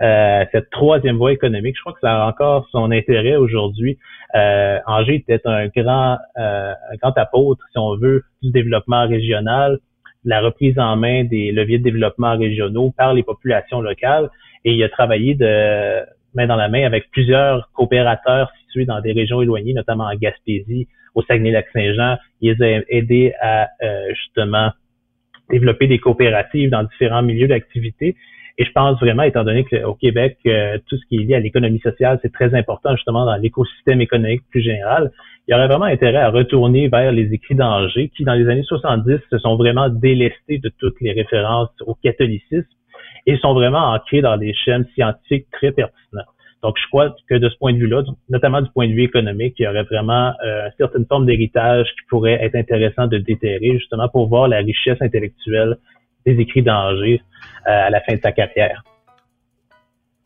euh, 0.00 0.44
cette 0.52 0.70
troisième 0.70 1.16
voie 1.16 1.32
économique. 1.32 1.74
Je 1.76 1.80
crois 1.80 1.92
que 1.92 2.00
ça 2.00 2.22
a 2.22 2.28
encore 2.28 2.68
son 2.70 2.92
intérêt 2.92 3.34
aujourd'hui. 3.34 3.98
Euh, 4.36 4.78
Angers 4.86 5.16
était 5.16 5.40
un 5.44 5.66
grand, 5.66 6.18
euh, 6.38 6.72
un 6.72 6.96
grand 7.02 7.16
apôtre, 7.18 7.64
si 7.72 7.78
on 7.78 7.96
veut, 7.96 8.22
du 8.42 8.50
développement 8.52 9.08
régional, 9.08 9.78
la 10.24 10.40
reprise 10.40 10.78
en 10.78 10.96
main 10.96 11.24
des 11.24 11.50
leviers 11.50 11.78
de 11.78 11.84
développement 11.84 12.36
régionaux 12.36 12.92
par 12.96 13.12
les 13.12 13.24
populations 13.24 13.80
locales. 13.80 14.30
Et 14.64 14.72
il 14.72 14.82
a 14.82 14.88
travaillé 14.88 15.34
de 15.34 16.00
main 16.34 16.46
dans 16.46 16.56
la 16.56 16.68
main 16.68 16.84
avec 16.84 17.10
plusieurs 17.10 17.70
coopérateurs 17.72 18.50
situés 18.62 18.84
dans 18.84 19.00
des 19.00 19.12
régions 19.12 19.40
éloignées, 19.42 19.72
notamment 19.72 20.04
en 20.04 20.14
Gaspésie, 20.14 20.88
au 21.14 21.22
Saguenay-Lac-Saint-Jean. 21.22 22.16
Il 22.40 22.52
les 22.52 22.62
a 22.62 22.82
aidés 22.88 23.34
à 23.40 23.68
justement 24.10 24.70
développer 25.50 25.86
des 25.86 25.98
coopératives 25.98 26.70
dans 26.70 26.84
différents 26.84 27.22
milieux 27.22 27.48
d'activité. 27.48 28.16
Et 28.58 28.64
je 28.64 28.72
pense 28.72 28.98
vraiment, 28.98 29.22
étant 29.22 29.44
donné 29.44 29.64
qu'au 29.64 29.94
Québec, 29.94 30.36
euh, 30.46 30.78
tout 30.88 30.96
ce 30.96 31.06
qui 31.06 31.16
est 31.16 31.24
lié 31.24 31.34
à 31.36 31.40
l'économie 31.40 31.78
sociale, 31.78 32.18
c'est 32.22 32.32
très 32.32 32.54
important 32.54 32.94
justement 32.96 33.24
dans 33.24 33.36
l'écosystème 33.36 34.00
économique 34.00 34.42
plus 34.50 34.62
général. 34.62 35.12
Il 35.46 35.52
y 35.52 35.54
aurait 35.54 35.68
vraiment 35.68 35.84
intérêt 35.84 36.18
à 36.18 36.30
retourner 36.30 36.88
vers 36.88 37.12
les 37.12 37.32
écrits 37.32 37.54
d'Angers 37.54 38.10
qui, 38.16 38.24
dans 38.24 38.34
les 38.34 38.48
années 38.48 38.64
70, 38.64 39.20
se 39.30 39.38
sont 39.38 39.56
vraiment 39.56 39.88
délestés 39.88 40.58
de 40.58 40.70
toutes 40.76 41.00
les 41.00 41.12
références 41.12 41.70
au 41.86 41.94
catholicisme 41.94 42.66
et 43.26 43.36
sont 43.38 43.54
vraiment 43.54 43.92
ancrés 43.92 44.20
dans 44.20 44.36
des 44.36 44.54
chaînes 44.54 44.86
scientifiques 44.94 45.46
très 45.52 45.72
pertinents. 45.72 46.24
Donc, 46.62 46.76
je 46.82 46.88
crois 46.88 47.14
que 47.28 47.36
de 47.36 47.48
ce 47.48 47.56
point 47.58 47.72
de 47.72 47.78
vue-là, 47.78 48.02
notamment 48.28 48.60
du 48.60 48.70
point 48.70 48.88
de 48.88 48.92
vue 48.92 49.04
économique, 49.04 49.54
il 49.58 49.62
y 49.62 49.68
aurait 49.68 49.84
vraiment 49.84 50.32
euh, 50.44 50.66
une 50.66 50.72
certaine 50.76 51.06
forme 51.06 51.24
d'héritage 51.26 51.86
qui 51.86 52.06
pourrait 52.08 52.38
être 52.42 52.56
intéressant 52.56 53.06
de 53.06 53.18
déterrer, 53.18 53.78
justement 53.78 54.08
pour 54.08 54.28
voir 54.28 54.48
la 54.48 54.58
richesse 54.58 55.00
intellectuelle 55.00 55.76
des 56.26 56.40
écrits 56.40 56.62
d'Angers 56.62 57.22
euh, 57.66 57.86
à 57.86 57.90
la 57.90 58.00
fin 58.00 58.14
de 58.14 58.20
sa 58.20 58.32
carrière. 58.32 58.82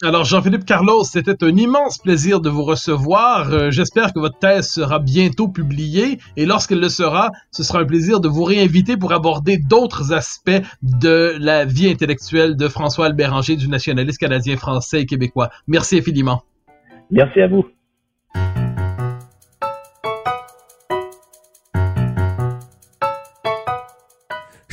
Alors 0.04 0.24
Jean-Philippe 0.24 0.64
Carlos, 0.64 1.04
c'était 1.04 1.44
un 1.44 1.56
immense 1.56 1.98
plaisir 1.98 2.40
de 2.40 2.50
vous 2.50 2.64
recevoir. 2.64 3.52
Euh, 3.52 3.70
j'espère 3.70 4.12
que 4.12 4.18
votre 4.18 4.36
thèse 4.36 4.68
sera 4.68 4.98
bientôt 4.98 5.46
publiée 5.46 6.18
et 6.36 6.44
lorsqu'elle 6.44 6.80
le 6.80 6.88
sera, 6.88 7.30
ce 7.52 7.62
sera 7.62 7.78
un 7.78 7.84
plaisir 7.84 8.18
de 8.18 8.26
vous 8.26 8.42
réinviter 8.42 8.96
pour 8.96 9.12
aborder 9.12 9.58
d'autres 9.58 10.12
aspects 10.12 10.60
de 10.82 11.36
la 11.38 11.64
vie 11.64 11.88
intellectuelle 11.88 12.56
de 12.56 12.66
François 12.66 13.06
Albert 13.06 13.32
Anger, 13.32 13.54
du 13.54 13.68
nationaliste 13.68 14.18
canadien, 14.18 14.56
français 14.56 15.02
et 15.02 15.06
québécois. 15.06 15.50
Merci 15.68 15.98
infiniment. 15.98 16.42
Merci 17.12 17.40
à 17.40 17.46
vous. 17.46 17.64